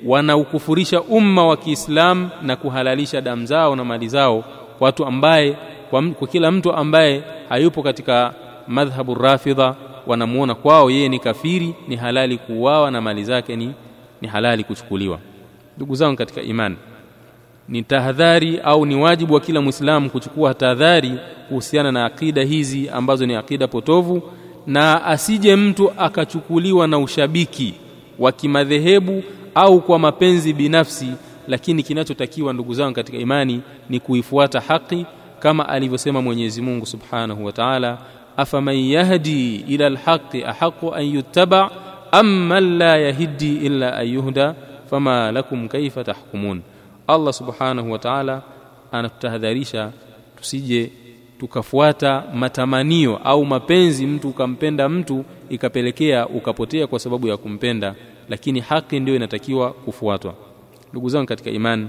wanaukufurisha 0.06 1.02
umma 1.02 1.48
wa 1.48 1.58
Kiislamu 1.58 2.30
na 2.42 2.56
kuhalalisha 2.56 3.22
damu 3.22 3.46
zao 3.46 3.76
na 3.76 3.84
mali 3.86 4.08
zao 4.08 4.44
watu 4.80 5.06
ambaye 5.06 5.56
kwa, 5.90 6.02
kwa 6.04 6.28
kila 6.28 6.52
mtu 6.52 6.74
ambaye 6.74 7.24
hayupo 7.50 7.84
katika 7.84 8.34
madhhabu 8.68 9.16
rafidha. 9.16 9.76
Wanamuona 10.08 10.56
kwao 10.56 10.92
yeye 10.92 11.10
ni 11.10 11.20
kafiri 11.20 11.76
ni 11.88 11.96
halali 11.96 12.38
kuuawa 12.38 12.92
na 12.92 13.02
mali 13.02 13.24
zake 13.24 13.56
ni, 13.56 13.74
ni 14.22 14.28
halali 14.28 14.64
kuchukuliwa 14.64 15.20
ndugu 15.82 15.96
zangu 15.96 16.18
katika 16.18 16.42
imani 16.42 16.76
ni 17.70 17.84
tahadhari 17.84 18.60
au 18.60 18.86
ni 18.86 18.96
wajibu 18.96 19.34
wa 19.34 19.40
kila 19.40 19.62
mwislamu 19.62 20.10
kuchukua 20.10 20.54
tahadhari 20.54 21.12
kuhusiana 21.50 21.92
na 21.92 22.06
akida 22.06 22.44
hizi 22.44 22.90
ambazo 22.90 23.26
ni 23.26 23.36
akida 23.36 23.68
potovu 23.68 24.22
na 24.68 25.06
asije 25.06 25.56
mtu 25.56 25.92
akachukuliwa 25.98 26.88
na 26.88 27.00
ushabiki 27.00 27.74
wa 28.20 28.32
kimadhehebu 28.32 29.24
au 29.56 29.82
kwa 29.82 30.00
mapenzi 30.00 30.54
binafsi 30.54 31.08
lakini 31.48 31.84
kinachotakiwa 31.84 32.54
ndugu 32.54 32.74
zangu 32.74 32.96
katika 32.96 33.18
imani 33.18 33.62
ni 33.90 34.00
kuifuata 34.00 34.60
haki 34.60 35.06
kama 35.40 35.70
alivyosema 35.70 36.22
Mwenyezi 36.22 36.62
Mungu 36.62 36.86
Subhanahu 36.86 37.46
wa 37.46 37.52
Ta'ala 37.52 37.98
afaman 38.38 38.76
yahdi 38.78 39.56
ila 39.56 39.88
alhaqi 39.88 40.44
ahaqu 40.44 40.94
an 40.96 41.06
yuttaba 41.06 41.72
amma 42.12 42.60
la 42.60 42.98
yahdi 42.98 43.56
illa 43.56 43.98
ayuhda 43.98 44.56
fama 44.92 45.32
lakum 45.32 45.68
kaifa 45.68 46.04
tahkumun. 46.04 46.62
Allah 47.08 47.34
subhanahu 47.34 47.92
wa 47.92 48.00
ta'ala 48.00 48.42
anatutahadharisha 48.92 49.92
tusije 50.38 50.92
tukafuata 51.40 52.24
matamanio 52.34 53.18
au 53.24 53.46
mapenzi 53.46 54.06
mtu 54.08 54.30
ukampenda 54.30 54.90
mtu 54.90 55.26
ikapelekea 55.50 56.28
ukapotea 56.28 56.88
kwa 56.88 57.00
sababu 57.00 57.28
ya 57.28 57.38
kumpenda 57.38 57.96
lakini 58.30 58.60
haki 58.60 59.00
ndio 59.00 59.16
inatakiwa 59.16 59.72
kufuatwa. 59.72 60.34
Ndugu 60.92 61.10
zangu 61.10 61.26
katika 61.28 61.50
imani 61.50 61.88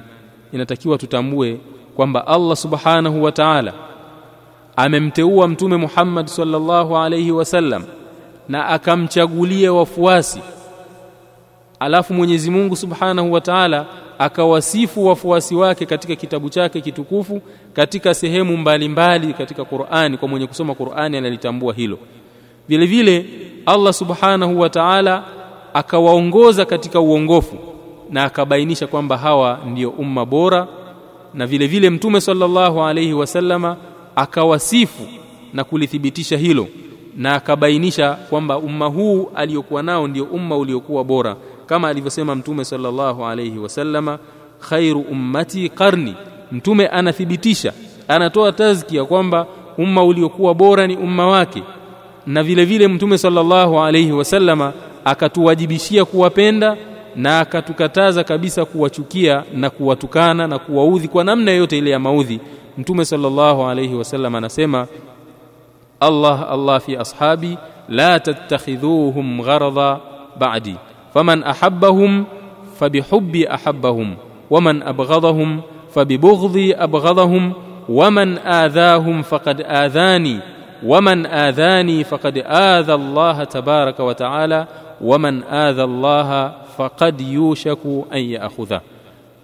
inatakiwa 0.52 0.98
tutambue 0.98 1.60
kwamba 1.96 2.26
Allah 2.26 2.56
subhanahu 2.56 3.22
wa 3.22 3.32
ta'ala 3.32 3.74
amemteua 4.76 5.48
mtume 5.48 5.76
Muhammad 5.76 6.26
sallallahu 6.26 6.96
alayhi 6.98 7.32
wasallam 7.32 7.84
na 8.48 8.66
akamchagulia 8.66 9.72
wafuasi 9.72 10.40
alafu 11.82 12.14
Mwenyezi 12.14 12.50
Mungu 12.50 12.76
Subhanahu 12.76 13.32
wa 13.32 13.40
Ta'ala 13.40 13.86
akawasifu 14.18 15.06
wafuasi 15.06 15.54
wake 15.54 15.86
katika 15.86 16.16
kitabu 16.16 16.48
chake 16.48 16.80
kitukufu 16.80 17.42
katika 17.72 18.14
sehemu 18.14 18.56
mbalimbali 18.56 19.18
mbali 19.26 19.34
katika 19.38 19.64
Qur'ani 19.64 20.16
kwa 20.18 20.28
mwenye 20.28 20.46
kusoma 20.46 20.74
Qur'ani 20.74 21.16
analitambua 21.16 21.74
hilo. 21.74 21.98
Vile 22.68 22.86
vile 22.86 23.26
Allah 23.66 23.92
Subhanahu 23.92 24.60
wa 24.60 24.68
Ta'ala 24.70 25.24
akawaongoza 25.74 26.64
katika 26.64 27.00
uongofu 27.00 27.56
na 28.10 28.24
akabainisha 28.24 28.86
kwamba 28.86 29.18
hawa 29.18 29.58
ndiyo 29.66 29.90
umma 29.90 30.26
bora 30.26 30.66
na 31.34 31.46
vile 31.46 31.66
vile 31.66 31.90
mtume 31.90 32.20
sallallahu 32.20 32.82
alayhi 32.82 33.12
wasallama 33.12 33.76
akawasifu 34.16 35.02
na 35.54 35.64
kulithibitisha 35.64 36.36
hilo 36.36 36.66
na 37.16 37.34
akabainisha 37.34 38.12
kwamba 38.12 38.58
umma 38.58 38.86
huu 38.86 39.30
aliyokuwa 39.34 39.82
nao 39.82 40.08
ndio 40.08 40.24
umma 40.24 40.56
uliokuwa 40.56 41.04
bora 41.04 41.36
kama 41.72 41.88
alivyosema 41.88 42.34
mtume 42.34 42.64
sallallahu 42.64 43.26
alayhi 43.26 43.58
wasallama 43.58 44.18
khairu 44.68 45.00
ummati 45.00 45.68
qarni. 45.68 46.14
Mtume 46.52 46.86
anathibitisha 46.86 47.72
anatoa 48.08 48.52
tazkia 48.52 49.04
kwamba 49.04 49.46
umma 49.78 50.04
uliokuwa 50.04 50.54
bora 50.54 50.86
ni 50.86 50.96
umma 50.96 51.26
wake. 51.26 51.62
Na 52.26 52.42
vile 52.42 52.64
vile 52.64 52.88
mtume 52.88 53.18
sallallahu 53.18 53.80
alayhi 53.80 54.12
wasallama 54.12 54.72
akatuwajibishia 55.04 56.04
kuwapenda 56.04 56.76
na 57.16 57.40
akatukataza 57.40 58.24
kabisa 58.24 58.64
kuwachukia 58.64 59.42
na 59.54 59.70
kuwatukana 59.70 60.46
na 60.46 60.58
kuwaudhi 60.58 61.08
kwa 61.08 61.24
namna 61.24 61.50
yote 61.52 61.78
ile 61.78 61.90
ya 61.90 61.98
maudhi. 61.98 62.40
Mtume 62.78 63.04
sallallahu 63.04 63.64
alayhi 63.66 63.94
wasallam 63.94 64.34
anasema 64.34 64.86
Allah 66.00 66.46
Allah 66.50 66.80
fi 66.80 66.96
ashabi 66.96 67.58
la 67.88 68.20
tattakhidhuhum 68.20 69.42
gharada 69.42 70.00
ba'di 70.38 70.76
faman 71.14 71.44
ahabbahum 71.44 72.24
fabihubbi 72.78 73.46
ahabbahum 73.46 74.16
waman 74.50 74.82
abghadahum 74.82 75.60
fabibughdhi 75.94 76.74
abghadahum 76.74 77.52
waman 77.88 78.38
adhahum 78.44 79.22
faqad 79.22 79.64
adhani 79.68 80.40
waman 80.82 81.26
adhani 81.26 82.04
faqad 82.04 82.42
adha 82.46 82.94
Allah 82.94 83.36
tabaraka 83.46 84.04
wa 84.04 84.14
ta'ala 84.14 84.60
waman 85.00 85.44
adha 85.44 85.82
Allah 85.84 86.28
faqad 86.76 87.20
yushaku 87.20 88.06
an 88.10 88.20
ya'khudha 88.20 88.80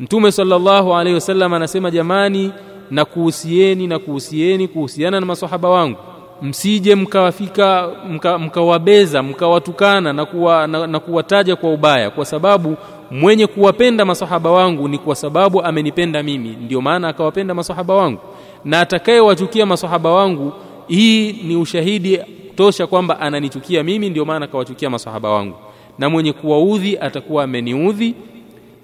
Mtume 0.00 0.32
sallallahu 0.32 0.94
alaihi 0.94 1.14
wasallam 1.14 1.54
anasema 1.54 1.90
jamani 1.90 2.52
na 2.90 3.04
kuhusieni 3.04 3.86
na 3.86 3.98
kuhusieni 3.98 4.68
kuhusiana 4.68 5.20
na 5.20 5.26
maswahaba 5.26 5.68
wangu 5.68 5.98
msije 6.42 6.94
mkawafika 6.94 7.90
mkawabeza 8.38 9.22
mka 9.22 9.30
mkawatukana 9.32 10.12
na, 10.12 10.24
kuwa, 10.24 10.66
na, 10.66 10.86
na 10.86 11.00
kuwataja 11.00 11.56
kwa 11.56 11.72
ubaya. 11.72 12.10
Kwa 12.10 12.24
sababu 12.24 12.76
mwenye 13.10 13.46
kuwapenda 13.46 14.04
masahaba 14.04 14.50
wangu 14.50 14.88
ni 14.88 14.98
kwa 14.98 15.14
sababu 15.14 15.62
amenipenda 15.62 16.22
mimi. 16.22 16.48
Ndio 16.64 16.80
maana 16.80 17.08
akawapenda 17.08 17.54
masahaba 17.54 17.94
wangu. 17.94 18.20
Na 18.64 18.80
atakayewachukia 18.80 19.66
masahaba 19.66 20.12
wangu 20.12 20.52
hii 20.88 21.32
ni 21.32 21.56
ushahidi 21.56 22.20
tosha 22.56 22.86
kwamba 22.86 23.20
ananichukia 23.20 23.82
mimi 23.84 24.10
ndio 24.10 24.24
maana 24.24 24.44
akawachukia 24.44 24.90
masahaba 24.90 25.30
wangu. 25.30 25.54
Na 25.98 26.08
mwenye 26.10 26.32
kuwaudhi 26.32 26.98
atakuwa 26.98 27.44
ameniudhi 27.44 28.14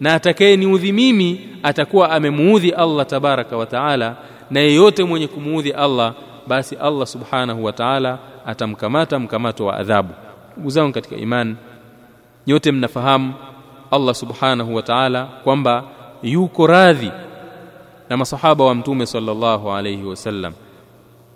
na 0.01 0.15
atakayeniudhi 0.15 0.93
mimi 0.93 1.41
atakuwa 1.63 2.11
amemuudhi 2.11 2.71
Allah 2.71 3.07
tabaraka 3.07 3.57
wa 3.57 3.67
taala 3.67 4.17
na 4.51 4.61
yeyote 4.61 5.05
mwenye 5.05 5.27
kumuudhi 5.27 5.71
Allah 5.73 6.15
basi 6.47 6.77
Allah 6.77 7.07
subhanahu 7.07 7.65
wa 7.65 7.73
ta'ala 7.73 8.19
atamkamata 8.47 9.19
mkamato 9.19 9.67
wa 9.67 9.77
adhabu 9.77 10.15
ndugu 10.57 10.71
zangu 10.71 10.93
katika 10.93 11.17
imani 11.17 11.57
nyote 12.47 12.73
mnafahamu 12.73 13.35
Allah 13.91 14.15
subhanahu 14.15 14.75
wa 14.75 14.83
ta'ala 14.83 15.25
kwamba 15.25 15.85
yuko 16.23 16.67
radhi 16.67 17.11
na 18.11 18.17
masahaba 18.17 18.65
wa 18.65 18.75
mtume 18.75 19.07
sallallahu 19.07 19.73
alayhi 19.73 20.03
wasallam 20.05 20.53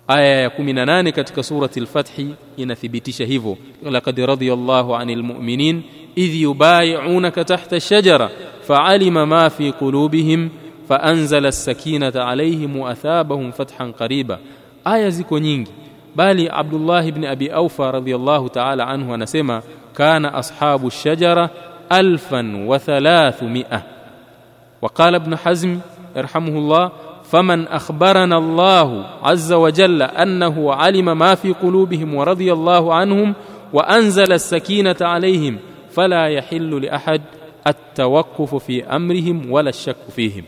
aya 0.07 0.41
ya 0.41 0.49
18 0.49 1.11
katika 1.11 1.43
surati 1.43 1.79
al-fath 1.79 2.19
inathibitisha 2.57 3.25
hivyo 3.25 3.57
laqad 3.91 4.17
radiyallahu 4.19 4.95
anil 4.95 5.23
mu'minin 5.23 5.83
idh 6.15 6.35
yubay'unaka 6.35 7.45
tahta 7.45 7.75
ash-shajara 7.75 8.29
fa'alima 8.61 9.25
ma 9.25 9.49
fi 9.49 9.71
qulubihim 9.71 10.49
فأنزل 10.89 11.45
السكينة 11.45 12.13
عليهم 12.15 12.77
وأثابهم 12.77 13.51
فتحا 13.51 13.91
قريبا 13.99 14.39
aya 14.85 15.09
ziko 15.09 15.39
nyingi. 15.39 15.71
Bali 16.15 16.49
Abdullah 16.49 17.07
ibn 17.07 17.25
Abi 17.25 17.49
Aufa 17.49 17.91
radhiyallahu 17.91 18.49
ta'ala 18.49 18.87
anhu 18.87 19.13
anasema 19.13 19.61
kana 19.93 20.33
ashabu 20.33 20.91
shajara 20.91 21.49
alfan 21.89 22.65
wa 22.67 22.79
thalathumia. 22.79 23.83
وقال 24.81 25.15
ابن 25.15 25.35
حزم 25.35 25.79
يرحمه 26.15 26.55
الله 26.57 26.91
فمن 27.23 27.67
أخبرنا 27.67 28.37
الله 28.37 29.05
عز 29.23 29.53
وجل 29.53 30.01
أنه 30.01 30.73
علم 30.73 31.17
ما 31.17 31.35
في 31.35 31.53
قلوبهم 31.53 32.15
ورضي 32.15 32.53
الله 32.53 32.93
عنهم 32.93 33.33
وأنزل 33.73 34.33
السكينة 34.33 34.95
عليهم 35.01 35.57
فلا 35.91 36.27
يحل 36.27 36.81
لأحد 36.85 37.21
التوقف 37.67 38.55
في 38.55 38.83
أمرهم 38.85 39.51
ولا 39.51 39.69
الشك 39.69 39.95
فيهم 40.15 40.43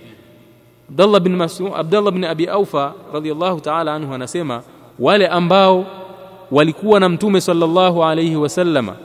Abdullah 0.92 1.20
bin 1.20 1.36
Mas'ud 1.36 1.72
Abdullah 1.76 2.12
bin 2.12 2.24
Abi 2.24 2.48
Aufa 2.48 2.94
radhiyallahu 3.14 3.60
ta'ala 3.62 3.94
anhu 3.96 4.14
anasema 4.14 4.64
wale 5.00 5.28
ambao 5.28 5.86
walikuwa 6.52 7.00
na 7.00 7.10
mtume 7.10 7.42
sallallahu 7.42 8.04
alayhi 8.04 8.36
wasallama 8.36 8.96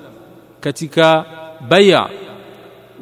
katika 0.61 1.25
baya 1.69 2.09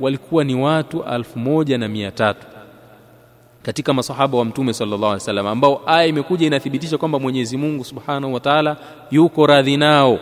walikuwa 0.01 0.45
ni 0.45 0.55
watu 0.55 1.03
alfu 1.05 1.39
moja 1.39 1.79
na 1.79 1.89
mia 1.89 2.11
tatu 2.11 2.47
katika 3.63 3.93
masahaba 3.95 4.39
wa 4.39 4.45
mtume 4.45 4.73
sallallahu 4.73 5.05
alaihi 5.05 5.21
wasallam 5.23 5.47
ambao 5.47 5.83
aya 5.87 6.07
imekuja 6.07 6.47
inathibitisha 6.47 6.99
kwamba 6.99 7.19
Mwenyezi 7.19 7.57
Mungu 7.57 7.85
Subhanahu 7.85 8.35
wa 8.35 8.41
Ta'ala 8.41 8.77
yuko 9.11 9.47
radhi 9.47 9.77
nao. 9.77 10.19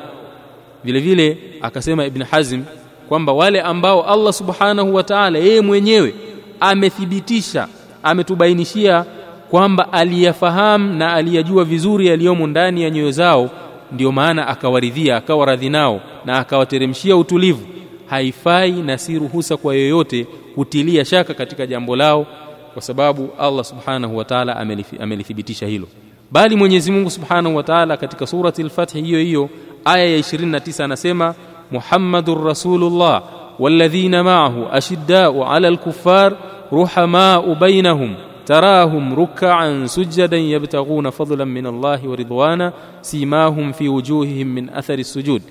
Vile 0.85 1.01
vile 1.01 1.39
akasema 1.63 2.07
Ibn 2.07 2.23
Hazm 2.23 2.63
kwamba 3.09 3.33
wale 3.33 3.61
ambao 3.61 4.03
Allah 4.07 4.33
Subhanahu 4.33 4.95
wa 4.95 5.03
Ta'ala 5.03 5.39
yeye 5.39 5.61
mwenyewe 5.61 6.15
amethibitisha 6.61 7.69
ametubainishia 8.03 9.05
kwamba 9.51 9.93
aliyafahamu 9.93 10.95
na 10.95 11.13
aliyajua 11.13 11.65
vizuri 11.65 12.07
yaliyomo 12.07 12.47
ndani 12.47 12.83
ya 12.83 12.91
nyoyo 12.91 13.11
zao 13.11 13.51
ndio 13.93 14.13
maana 14.13 14.49
akawaridhia 14.49 15.17
akawa 15.17 15.47
radhi 15.47 15.69
nao 15.71 16.01
na 16.25 16.39
akawateremshia 16.39 17.17
utulivu. 17.17 17.67
Haifai 18.07 18.73
na 18.73 18.99
si 18.99 19.19
ruhusa 19.19 19.57
kwa 19.57 19.75
yoyote 19.75 20.27
kutilia 20.55 21.05
shaka 21.05 21.35
katika 21.35 21.67
jambo 21.67 21.97
lao 21.97 22.27
kwa 22.73 22.83
sababu 22.83 23.29
Allah 23.39 23.65
subhanahu 23.65 24.17
wa 24.17 24.25
ta'ala 24.25 24.57
amelithibitisha 25.01 25.67
hilo. 25.67 25.87
Bali 26.31 26.57
Mwenyezi 26.57 26.91
Mungu 26.93 27.11
subhanahu 27.11 27.57
wa 27.57 27.63
ta'ala 27.63 27.97
katika 27.97 28.27
surati 28.27 28.63
al-Fath 28.63 28.93
hiyo 28.93 29.19
hiyo 29.21 29.49
aya 29.85 30.05
ya 30.07 30.19
29 30.19 30.85
anasema 30.85 31.35
Muhammadur 31.71 32.45
Rasulullah 32.45 33.23
walladhina 33.59 34.25
ma'ahu 34.25 34.67
ashidda'u 34.73 35.45
'ala 35.45 35.69
al-kuffar 35.69 36.33
ruhama'u 36.72 37.56
bainahum 37.56 38.14
تراهم 38.48 39.14
ركعا 39.14 39.86
سجدا 39.86 40.38
يبتغون 40.38 41.10
فضلا 41.10 41.46
من 41.46 41.68
الله 41.68 42.08
ورضوانا 42.08 42.74
سيماهم 43.02 43.72
في 43.72 43.90
وجوههم 43.90 44.48
من 44.48 44.70
اثر 44.70 45.00
السجود 45.00 45.42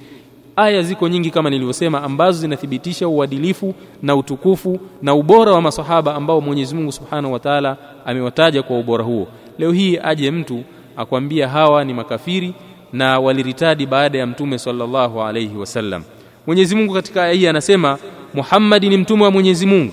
aya 0.57 0.83
ziko 0.83 1.09
nyingi 1.09 1.31
kama 1.31 1.51
nilivyosema 1.51 2.03
ambazo 2.03 2.41
zinathibitisha 2.41 3.09
uadilifu 3.09 3.75
na 4.03 4.17
utukufu 4.17 4.81
na 5.03 5.15
ubora 5.15 5.53
wa 5.53 5.63
masahaba 5.63 6.15
ambao 6.15 6.41
Mwenyezi 6.41 6.75
Mungu 6.75 6.93
Subhanahu 6.93 7.33
wa 7.33 7.39
Ta'ala 7.39 7.77
amewataja 8.07 8.63
kwa 8.63 8.79
ubora 8.79 9.05
huo 9.05 9.27
leo 9.59 9.73
hii 9.73 9.99
aje 10.03 10.31
mtu 10.31 10.63
akwambia 10.97 11.49
hawa 11.49 11.85
ni 11.85 11.95
makafiri 11.95 12.55
na 12.93 13.21
waliritadi 13.21 13.87
baada 13.87 14.19
ya 14.19 14.27
mtume 14.27 14.59
sallallahu 14.59 15.23
alayhi 15.23 15.57
wasallam 15.57 16.03
Mwenyezi 16.47 16.77
Mungu 16.77 16.95
katika 16.95 17.23
aya 17.25 17.33
hii 17.33 17.47
anasema 17.47 17.99
Muhammad 18.35 18.85
ni 18.85 18.97
mtume 18.97 19.25
wa 19.25 19.31
Mwenyezi 19.31 19.67
Mungu 19.67 19.93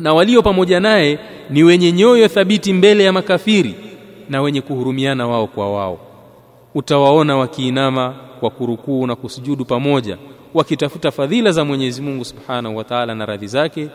na 0.00 0.14
walio 0.14 0.42
pamoja 0.42 0.80
naye 0.80 1.18
ni 1.50 1.62
wenye 1.62 1.92
nyoyo 1.92 2.28
thabiti 2.28 2.72
mbele 2.72 3.04
ya 3.04 3.12
makafiri 3.12 3.74
na 4.28 4.42
wenye 4.42 4.60
kuhurumiana 4.60 5.26
wao 5.26 5.46
kwa 5.46 5.72
wao. 5.72 5.98
Utawaona 6.74 7.36
wakiinama 7.36 8.14
kwa 8.40 8.50
kurukuu 8.50 9.06
na 9.06 9.16
kusujudu 9.16 9.64
pamoja 9.64 10.18
wakitafuta 10.54 11.10
fadhila 11.10 11.52
za 11.52 11.64
Mwenyezi 11.64 12.02
Mungu 12.02 12.24
Subhanahu 12.24 12.76
wa 12.76 12.84
Ta'ala 12.84 13.14
na 13.14 13.26
radhi 13.26 13.46
zake. 13.46 13.88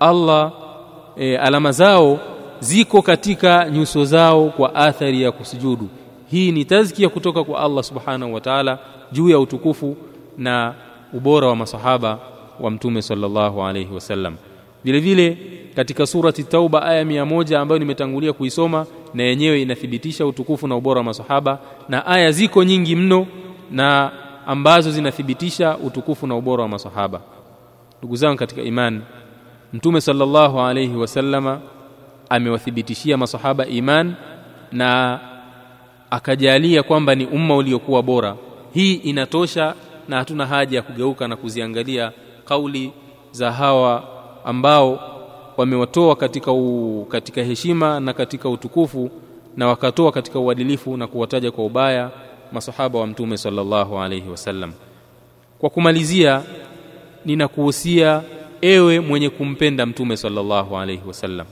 Allah 0.00 0.52
e, 1.16 1.36
alama 1.36 1.72
zao 1.72 2.18
ziko 2.60 3.02
katika 3.02 3.70
nyuso 3.70 4.04
zao 4.04 4.46
kwa 4.48 4.74
athari 4.74 5.22
ya 5.22 5.32
kusujudu. 5.32 5.88
Hii 6.30 6.52
ni 6.52 6.64
tazkia 6.64 7.08
kutoka 7.08 7.44
kwa 7.44 7.60
Allah 7.60 7.84
Subhanahu 7.84 8.34
wa 8.34 8.40
Ta'ala 8.40 8.78
juu 9.12 9.28
ya 9.30 9.38
utukufu 9.38 9.96
na 10.38 10.74
ubora 11.12 11.46
wa 11.46 11.56
masahaba 11.56 12.18
wa 12.60 12.70
mtume 12.70 13.02
sallallahu 13.02 13.62
alayhi 13.62 13.94
wasallam 13.94 14.36
vile 14.84 15.00
vile 15.00 15.38
katika 15.76 16.06
surati 16.06 16.44
tauba 16.44 16.82
aya 16.82 17.04
mia 17.04 17.24
moja 17.26 17.60
ambayo 17.60 17.78
nimetangulia 17.78 18.32
kuisoma 18.32 18.86
na 19.14 19.22
yenyewe 19.22 19.62
inathibitisha 19.62 20.26
utukufu 20.26 20.68
na 20.68 20.76
ubora 20.76 20.98
wa 20.98 21.04
masahaba 21.04 21.58
na 21.88 22.06
aya 22.06 22.32
ziko 22.32 22.64
nyingi 22.64 22.96
mno 22.96 23.26
na 23.70 24.10
ambazo 24.46 24.90
zinathibitisha 24.90 25.76
utukufu 25.78 26.26
na 26.26 26.36
ubora 26.36 26.62
wa 26.62 26.68
masahaba 26.68 27.20
ndugu 27.98 28.16
zangu 28.16 28.36
katika 28.38 28.62
imani 28.62 29.00
mtume 29.72 30.00
sallallahu 30.00 30.60
alayhi 30.60 30.96
wasallama 30.96 31.60
amewathibitishia 32.28 33.16
masahaba 33.16 33.66
iman 33.66 34.14
na 34.72 35.20
akajalia 36.10 36.82
kwamba 36.82 37.14
ni 37.14 37.26
umma 37.26 37.56
uliokuwa 37.56 38.02
bora. 38.02 38.36
Hii 38.74 38.94
inatosha 38.94 39.74
na 40.08 40.16
hatuna 40.16 40.46
haja 40.46 40.76
ya 40.76 40.82
kugeuka 40.82 41.28
na 41.28 41.36
kuziangalia 41.36 42.12
kauli 42.44 42.92
za 43.30 43.52
hawa 43.52 44.04
ambao 44.44 45.00
wamewatoa 45.56 46.16
katika 46.16 46.52
katika 47.08 47.42
heshima 47.42 48.00
na 48.00 48.12
katika 48.12 48.48
utukufu 48.48 49.10
na 49.56 49.66
wakatoa 49.68 50.12
katika 50.12 50.38
uadilifu 50.38 50.96
na 50.96 51.06
kuwataja 51.06 51.50
kwa 51.50 51.64
ubaya 51.64 52.10
masahaba 52.52 52.98
wa 52.98 53.06
mtume 53.06 53.36
sallallahu 53.36 53.98
alaihi 53.98 54.28
wasallam. 54.30 54.72
Kwa 55.58 55.70
kumalizia 55.70 56.42
ninakuhusia 57.24 58.22
ewe 58.60 59.00
mwenye 59.00 59.30
kumpenda 59.30 59.86
mtume 59.86 60.16
sallallahu 60.16 60.76
alaihi 60.78 61.02
wasallam. 61.06 61.46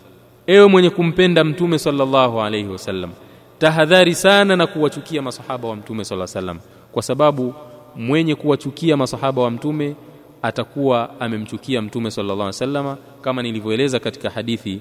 Ewe 0.46 0.66
mwenye 0.66 0.90
kumpenda 0.90 1.44
mtume 1.44 1.78
sallallahu 1.78 2.40
alaihi 2.42 2.68
wasallam 2.68 3.10
tahadhari 3.58 4.14
sana 4.14 4.56
na 4.56 4.66
kuwachukia 4.66 5.22
masahaba 5.22 5.68
wa 5.68 5.76
mtume 5.76 6.04
sala 6.04 6.26
salam 6.26 6.58
kwa 6.92 7.02
sababu 7.02 7.54
mwenye 7.96 8.34
kuwachukia 8.34 8.96
masahaba 8.96 9.42
wa 9.42 9.50
mtume 9.50 9.94
atakuwa 10.42 11.20
amemchukia 11.20 11.82
mtume 11.82 12.10
sallallahu 12.10 12.40
alaihi 12.40 12.54
wasallam 12.56 12.96
kama 13.20 13.42
nilivyoeleza 13.42 13.98
katika 14.00 14.30
hadithi. 14.30 14.80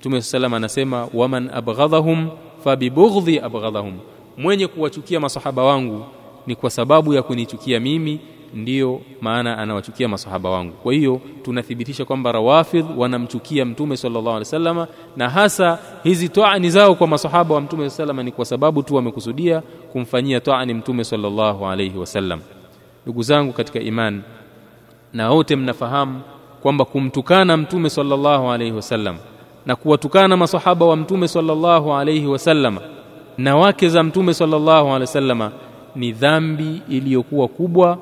Mtume 0.00 0.22
sallallahu 0.22 0.56
anasema 0.56 1.08
waman 1.14 1.50
abghadhahum 1.54 2.28
fabibughdhi 2.64 3.38
abghadhahum. 3.40 3.98
Mwenye 4.36 4.66
kuwachukia 4.66 5.20
masahaba 5.20 5.64
wangu 5.64 6.04
ni 6.46 6.56
kwa 6.56 6.70
sababu 6.70 7.14
ya 7.14 7.22
kunichukia 7.22 7.80
mimi 7.80 8.20
ndiyo 8.54 9.00
maana 9.20 9.58
anawachukia 9.58 10.08
masahaba 10.08 10.50
wangu. 10.50 10.72
Kwa 10.72 10.92
hiyo 10.92 11.20
tunathibitisha 11.42 12.04
kwamba 12.04 12.32
rawafidh 12.32 12.86
wanamchukia 12.96 13.64
mtume 13.64 13.96
sallallahu 13.96 14.28
alaihi 14.28 14.44
wasallam 14.44 14.86
na 15.16 15.28
hasa 15.30 15.78
hizi 16.04 16.28
toani 16.28 16.70
zao 16.70 16.94
kwa 16.94 17.06
masahaba 17.06 17.54
wa 17.54 17.60
mtume 17.60 17.90
sallallahu 17.90 18.22
ni 18.22 18.32
kwa 18.32 18.44
sababu 18.44 18.82
tu 18.82 18.94
wamekusudia 18.94 19.60
kumfanyia 19.92 20.40
toani 20.40 20.74
mtume 20.74 21.04
sallallahu 21.04 21.66
alaihi 21.66 21.98
wasallam. 21.98 22.40
Ndugu 23.04 23.22
zangu 23.22 23.52
katika 23.52 23.80
imani 23.80 24.20
na 25.12 25.30
wote 25.30 25.56
mnafahamu 25.56 26.20
kwamba 26.62 26.84
kumtukana 26.84 27.56
mtume 27.56 27.90
sallallahu 27.90 28.50
alaihi 28.50 28.72
wasallam 28.72 29.16
na 29.66 29.76
kuwatukana 29.76 30.36
masahaba 30.36 30.86
wa 30.86 30.96
mtume 30.96 31.28
sallallahu 31.28 31.94
alaihi 31.94 32.26
wasallam 32.26 32.78
na 33.38 33.56
wake 33.56 33.88
za 33.88 34.02
mtume 34.02 34.34
sallallahu 34.34 34.86
alaihi 34.86 35.00
wasallama 35.00 35.52
ni 35.96 36.12
dhambi 36.12 36.82
iliyokuwa 36.88 37.48
kubwa. 37.48 37.98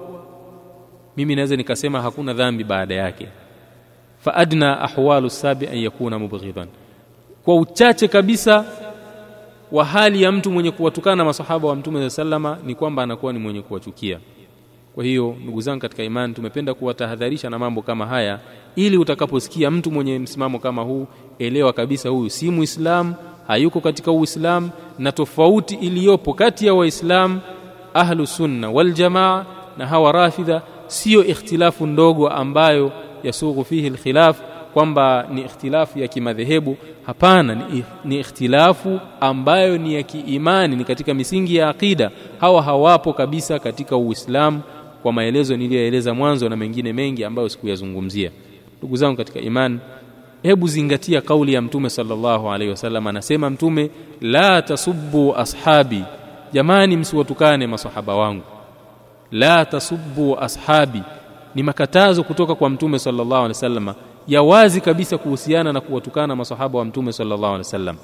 Mimi 1.16 1.37
naweza 1.37 1.57
nikasema 1.57 2.03
hakuna 2.03 2.33
dhambi 2.35 2.65
baada 2.65 2.95
yake. 2.95 3.28
Fa 4.19 4.35
adna 4.35 4.81
ahwalu 4.81 5.31
sabi 5.31 5.66
an 5.66 5.78
yakuna 5.78 6.19
mubghidan. 6.19 6.69
Kwa 7.45 7.57
uchache 7.57 8.09
kabisa 8.09 8.65
wa 9.73 9.85
hali 9.85 10.23
ya 10.23 10.33
mtu 10.33 10.51
mwenye 10.51 10.70
kuwatukana 10.70 11.24
masahaba 11.24 11.69
wa 11.69 11.77
mtume 11.77 12.11
sallama 12.11 12.59
ni 12.66 12.74
kwamba 12.74 13.03
anakuwa 13.03 13.33
ni 13.33 13.39
mwenye 13.39 13.62
kuwachukia 13.62 14.19
kwa 14.97 15.05
hiyo 15.05 15.36
ndugu 15.43 15.60
zangu 15.60 15.81
katika 15.81 16.02
imani 16.05 16.35
tumependa 16.35 16.74
kuwatahadharisha 16.74 17.51
na 17.51 17.59
mambo 17.59 17.82
kama 17.82 18.06
haya 18.06 18.39
ili 18.77 18.97
utakaposikia 18.97 19.70
mtu 19.70 19.90
mwenye 19.90 20.18
msimamo 20.18 20.59
kama 20.59 20.82
huu 20.82 21.06
elewa 21.39 21.73
kabisa 21.73 22.09
huyu 22.09 22.31
si 22.31 22.51
muislamu 22.51 23.14
hayuko 23.47 23.81
katika 23.81 24.12
uislamu 24.12 24.70
na 24.98 25.12
tofauti 25.12 25.74
iliyopo 25.74 26.35
kati 26.35 26.66
ya 26.66 26.74
waislamu 26.74 27.40
ahlu 27.94 28.27
sunna 28.27 28.70
wal 28.70 28.93
jamaa 28.93 29.44
na 29.78 29.86
hawa 29.86 30.12
rafidha 30.12 30.62
siyo 30.86 31.24
ikhtilafu 31.24 31.86
ndogo 31.86 32.28
ambayo 32.28 32.93
yasughu 33.23 33.64
fihi 33.64 33.86
alkhilaf 33.86 34.40
kwamba 34.74 35.27
ni 35.35 35.40
ikhtilafu 35.40 35.98
ya 35.98 36.09
kimadhehebu. 36.09 36.77
Hapana 37.06 37.66
ni 38.05 38.18
ikhtilafu 38.20 39.01
ambayo 39.20 39.78
ni 39.78 39.94
ya 39.94 40.02
kiimani 40.02 40.77
ni 40.77 40.85
katika 40.85 41.14
misingi 41.14 41.56
ya 41.56 41.68
aqida. 41.68 42.10
Hawa 42.40 42.62
hawapo 42.62 43.12
kabisa 43.12 43.59
katika 43.59 43.97
uislamu 43.97 44.60
kwa 45.07 45.12
maelezo 45.12 45.57
niliyoeleza 45.57 46.15
mwanzo 46.15 46.49
na 46.49 46.57
mengine 46.57 46.93
mengi 46.93 47.24
ambayo 47.24 47.49
sikuyazungumzia. 47.49 48.31
Ndugu 48.78 48.97
zangu 48.97 49.16
katika 49.16 49.41
imani 49.41 49.78
hebu 50.43 50.66
zingatia 50.69 51.20
kauli 51.20 51.53
ya 51.55 51.62
mtume 51.62 51.91
sallallahu 51.91 52.51
alaihi 52.51 52.70
wasallam. 52.70 53.07
Anasema 53.07 53.51
mtume 53.51 53.91
la 54.20 54.62
tasubbu 54.62 55.37
ashabi. 55.37 56.05
Jamani 56.53 56.97
msiwatukane 56.97 57.66
masahaba 57.66 58.16
wangu. 58.16 58.43
La 59.31 59.65
tasubbu 59.65 60.39
ashabi. 60.41 61.03
Ni 61.55 61.62
makatazo 61.62 62.23
kutoka 62.23 62.55
kwa 62.55 62.70
mtume 62.70 62.99
sallallahu 62.99 63.35
alaihi 63.35 63.49
wasallam. 63.49 63.95
Ya 64.28 64.43
wazi 64.43 64.81
kabisa 64.81 65.19
kuhusiana 65.19 65.73
na 65.73 65.81
kuwatukana 65.81 66.37
masahaba 66.37 66.78
wa 66.78 66.85
mtume 66.85 67.12
sallallahu 67.12 67.45
alaihi 67.45 67.59
wasallam. 67.59 67.97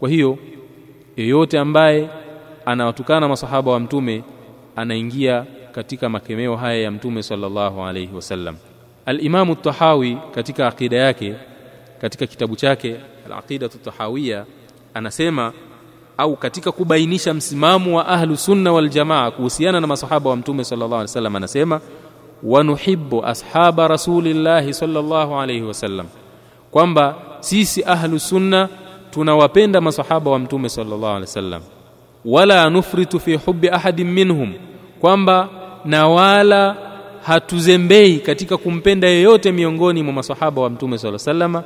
Kwa 0.00 0.08
hiyo 0.08 0.38
yeyote 1.16 1.58
ambaye 1.58 2.08
anawatukana 2.66 3.28
masahaba 3.28 3.72
wa 3.72 3.80
mtume 3.80 4.22
anaingia 4.76 5.44
katika 5.78 6.08
makemeo 6.08 6.56
haya 6.56 6.80
ya 6.82 6.90
mtume 6.90 7.22
sallallahu 7.22 7.82
alaihi 7.82 8.14
wasallam. 8.14 8.56
al-Imam 9.06 9.54
tahawi 9.54 10.18
katika 10.34 10.66
aqida 10.68 10.96
yake 10.96 11.34
katika 12.00 12.26
kitabu 12.26 12.56
chake 12.56 12.96
al-Aqida 13.26 13.68
tahawiya 13.68 14.44
anasema 14.94 15.52
au 16.16 16.36
katika 16.36 16.72
kubainisha 16.72 17.34
msimamo 17.34 17.96
wa 17.96 18.08
ahlu 18.08 18.36
sunna 18.36 18.72
wal 18.72 18.88
jamaa 18.88 19.30
kuhusiana 19.30 19.80
na 19.80 19.86
masahaba 19.86 20.30
wa 20.30 20.36
mtume 20.36 20.64
sallallahu 20.64 20.94
alaihi 20.94 21.08
wasallam 21.10 21.36
anasema 21.36 21.80
wanuhibbu 22.42 23.24
ashaba 23.26 23.88
rasulillahi 23.88 24.74
sallallahu 24.74 25.34
alaihi 25.40 25.62
wasallam. 25.62 26.06
Kwamba 26.70 27.14
sisi 27.40 27.84
ahlu 27.84 28.18
sunna 28.18 28.68
tunawapenda 29.10 29.80
masahaba 29.80 30.30
wa 30.30 30.38
mtume 30.38 30.68
sallallahu 30.68 31.06
alaihi 31.06 31.20
wasallam. 31.30 31.62
Wala 32.24 32.70
nufritu 32.70 33.20
fi 33.20 33.36
hubbi 33.36 33.68
ahadin 33.70 34.10
minhum. 34.10 34.54
Kwamba 35.00 35.48
na 35.84 36.08
wala 36.08 36.76
hatuzembei 37.22 38.18
katika 38.18 38.56
kumpenda 38.56 39.08
yeyote 39.08 39.52
miongoni 39.52 40.02
mwa 40.02 40.12
masahaba 40.12 40.62
wa 40.62 40.70
mtume 40.70 40.98
sala 40.98 41.18
salama 41.18 41.64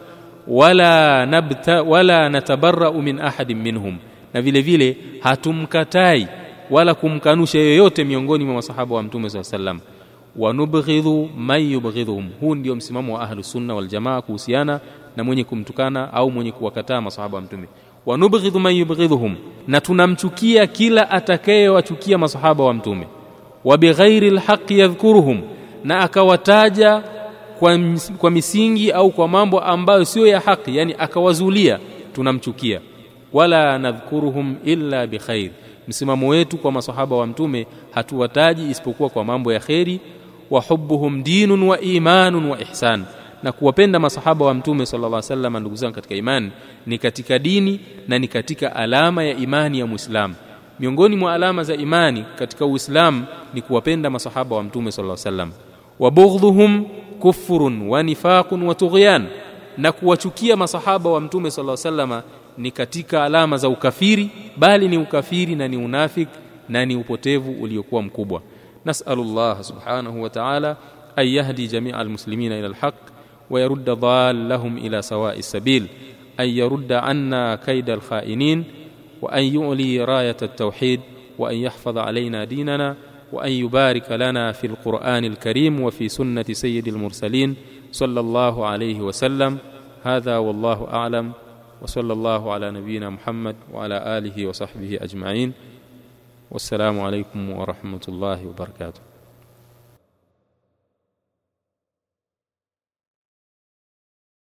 wala 0.48 1.26
nabta 1.26 1.82
wala 1.82 2.28
natabarra'u 2.28 3.02
min 3.02 3.20
ahadin 3.20 3.58
minhum. 3.58 3.96
Na 4.34 4.42
vile 4.42 4.60
vile 4.60 4.96
hatumkatai 5.20 6.28
wala 6.70 6.94
kumkanusha 6.94 7.58
yeyote 7.58 8.04
miongoni 8.04 8.44
mwa 8.44 8.54
masahaba 8.54 8.94
wa 8.96 9.02
mtume 9.02 9.30
sallallahu 9.30 9.56
alaihi 9.70 9.80
wanubghidhu 10.36 11.28
man 11.36 11.60
yubghidhuhum 11.72 12.28
huu 12.40 12.54
ndio 12.54 12.74
msimamo 12.76 13.14
wa 13.14 13.20
ahlu 13.22 13.42
sunna 13.44 14.22
kuhusiana 14.26 14.80
na 15.16 15.24
mwenye 15.24 15.44
kumtukana 15.44 16.12
au 16.12 16.30
mwenye 16.30 16.52
kuwakataa 16.52 17.00
masahaba 17.00 17.36
wa 17.36 17.42
mtume. 17.42 17.66
Wanubghidhu 18.06 18.60
man 18.60 18.74
yubghidhuhum. 18.74 19.36
Na 19.68 19.80
tunamchukia 19.80 20.66
kila 20.66 21.10
atakayewachukia 21.10 22.18
masahaba 22.18 22.64
wa 22.64 22.74
mtume 22.74 23.06
wa 23.64 23.78
bighairi 23.78 24.28
alhaqi 24.28 24.78
yadhkuruhum 24.78 25.40
na 25.84 26.00
akawataja 26.00 27.02
kwa, 27.58 27.78
kwa 28.18 28.30
misingi 28.30 28.92
au 28.92 29.10
kwa 29.10 29.28
mambo 29.28 29.60
ambayo 29.60 30.04
sio 30.04 30.26
ya 30.26 30.40
haki 30.40 30.76
yani 30.76 30.94
akawazulia 30.98 31.78
tunamchukia. 32.12 32.80
Wala 33.32 33.78
nadhkuruhum 33.78 34.56
illa 34.64 35.06
bikhair 35.06 35.50
msimamo 35.88 36.28
wetu 36.28 36.58
kwa 36.58 36.72
masahaba 36.72 37.16
wa 37.16 37.26
mtume 37.26 37.66
hatuwataji 37.90 38.70
isipokuwa 38.70 39.10
kwa 39.10 39.24
mambo 39.24 39.52
ya 39.52 39.60
kheri 39.60 40.00
wa 40.50 40.60
hubbuhum 40.60 41.22
dinun 41.22 41.62
wa 41.62 41.80
imanun 41.80 42.44
wa 42.50 42.60
ihsan. 42.60 43.04
Na 43.42 43.52
kuwapenda 43.52 43.98
masahaba 43.98 44.44
wa 44.46 44.54
mtume 44.54 44.86
sallallahu 44.86 45.14
alaihi 45.14 45.32
wasallam 45.32 45.56
ndugu 45.60 45.76
zangu 45.76 45.94
katika 45.94 46.14
imani 46.14 46.50
ni 46.86 46.98
katika 46.98 47.38
dini 47.38 47.80
na 48.08 48.18
ni 48.18 48.28
katika 48.28 48.76
alama 48.76 49.24
ya 49.24 49.36
imani 49.36 49.78
ya 49.78 49.86
muislamu 49.86 50.34
miongoni 50.80 51.16
mwa 51.16 51.34
alama 51.34 51.64
za 51.64 51.74
imani 51.74 52.24
katika 52.36 52.66
uislamu 52.66 53.24
ni 53.54 53.62
kuwapenda 53.62 54.10
masahaba 54.10 54.56
wa 54.56 54.62
mtume 54.62 54.92
sallallahu 54.92 55.20
alaihi 55.28 55.38
wasallam 55.40 55.52
wa 55.98 56.10
bughdhuhum 56.10 56.84
kufrun 57.20 57.88
wa 57.88 58.02
nifaqun 58.02 58.62
wa 58.62 58.74
tughyan 58.74 59.26
na 59.78 59.92
kuwachukia 59.92 60.56
masahaba 60.56 61.10
wa 61.10 61.20
mtume 61.20 61.50
sallallahu 61.50 61.80
alaihi 61.88 62.00
wasallam 62.02 62.22
ni 62.58 62.70
katika 62.70 63.24
alama 63.24 63.56
za 63.56 63.68
ukafiri 63.68 64.30
bali 64.56 64.88
ni 64.88 64.98
ukafiri 64.98 65.54
na 65.54 65.68
ni 65.68 65.76
unafik 65.76 66.28
na 66.68 66.84
ni 66.86 66.96
upotevu 66.96 67.62
uliokuwa 67.62 68.02
mkubwa 68.02 68.42
nasalullah 68.84 69.62
subhanahu 69.62 70.22
wa 70.22 70.30
ta'ala 70.30 70.76
an 71.16 71.26
yahdi 71.28 71.68
jamia 71.68 71.96
almuslimina 71.98 72.58
ila 72.58 72.66
alhaq 72.66 72.94
wa 73.50 73.60
yarudda 73.60 73.94
dhallahum 73.94 74.78
ila 74.78 75.02
sawa'i 75.02 75.42
sabil 75.42 75.86
an 76.36 76.48
yarudda 76.48 77.02
anna 77.02 77.56
kaida 77.56 77.92
alkhainin 77.92 78.64
وأن 79.22 79.44
يؤلي 79.44 80.04
راية 80.04 80.36
التوحيد 80.42 81.00
وأن 81.38 81.56
يحفظ 81.56 81.98
علينا 81.98 82.44
ديننا 82.44 82.96
وأن 83.32 83.52
يبارك 83.52 84.12
لنا 84.12 84.52
في 84.52 84.66
القرآن 84.66 85.24
الكريم 85.24 85.80
وفي 85.80 86.08
سنة 86.08 86.42
سيد 86.42 86.88
المرسلين 86.88 87.56
صلى 87.92 88.20
الله 88.20 88.66
عليه 88.66 89.00
وسلم. 89.00 89.58
هذا 90.02 90.36
والله 90.36 90.88
أعلم. 90.92 91.32
وصلى 91.82 92.12
الله 92.12 92.52
على 92.52 92.70
نبينا 92.70 93.10
محمد 93.10 93.56
وعلى 93.72 94.18
آله 94.18 94.46
وصحبه 94.46 94.98
أجمعين. 95.00 95.52
والسلام 96.50 97.00
عليكم 97.00 97.50
ورحمة 97.50 98.04
الله 98.08 98.46
وبركاته. 98.46 99.11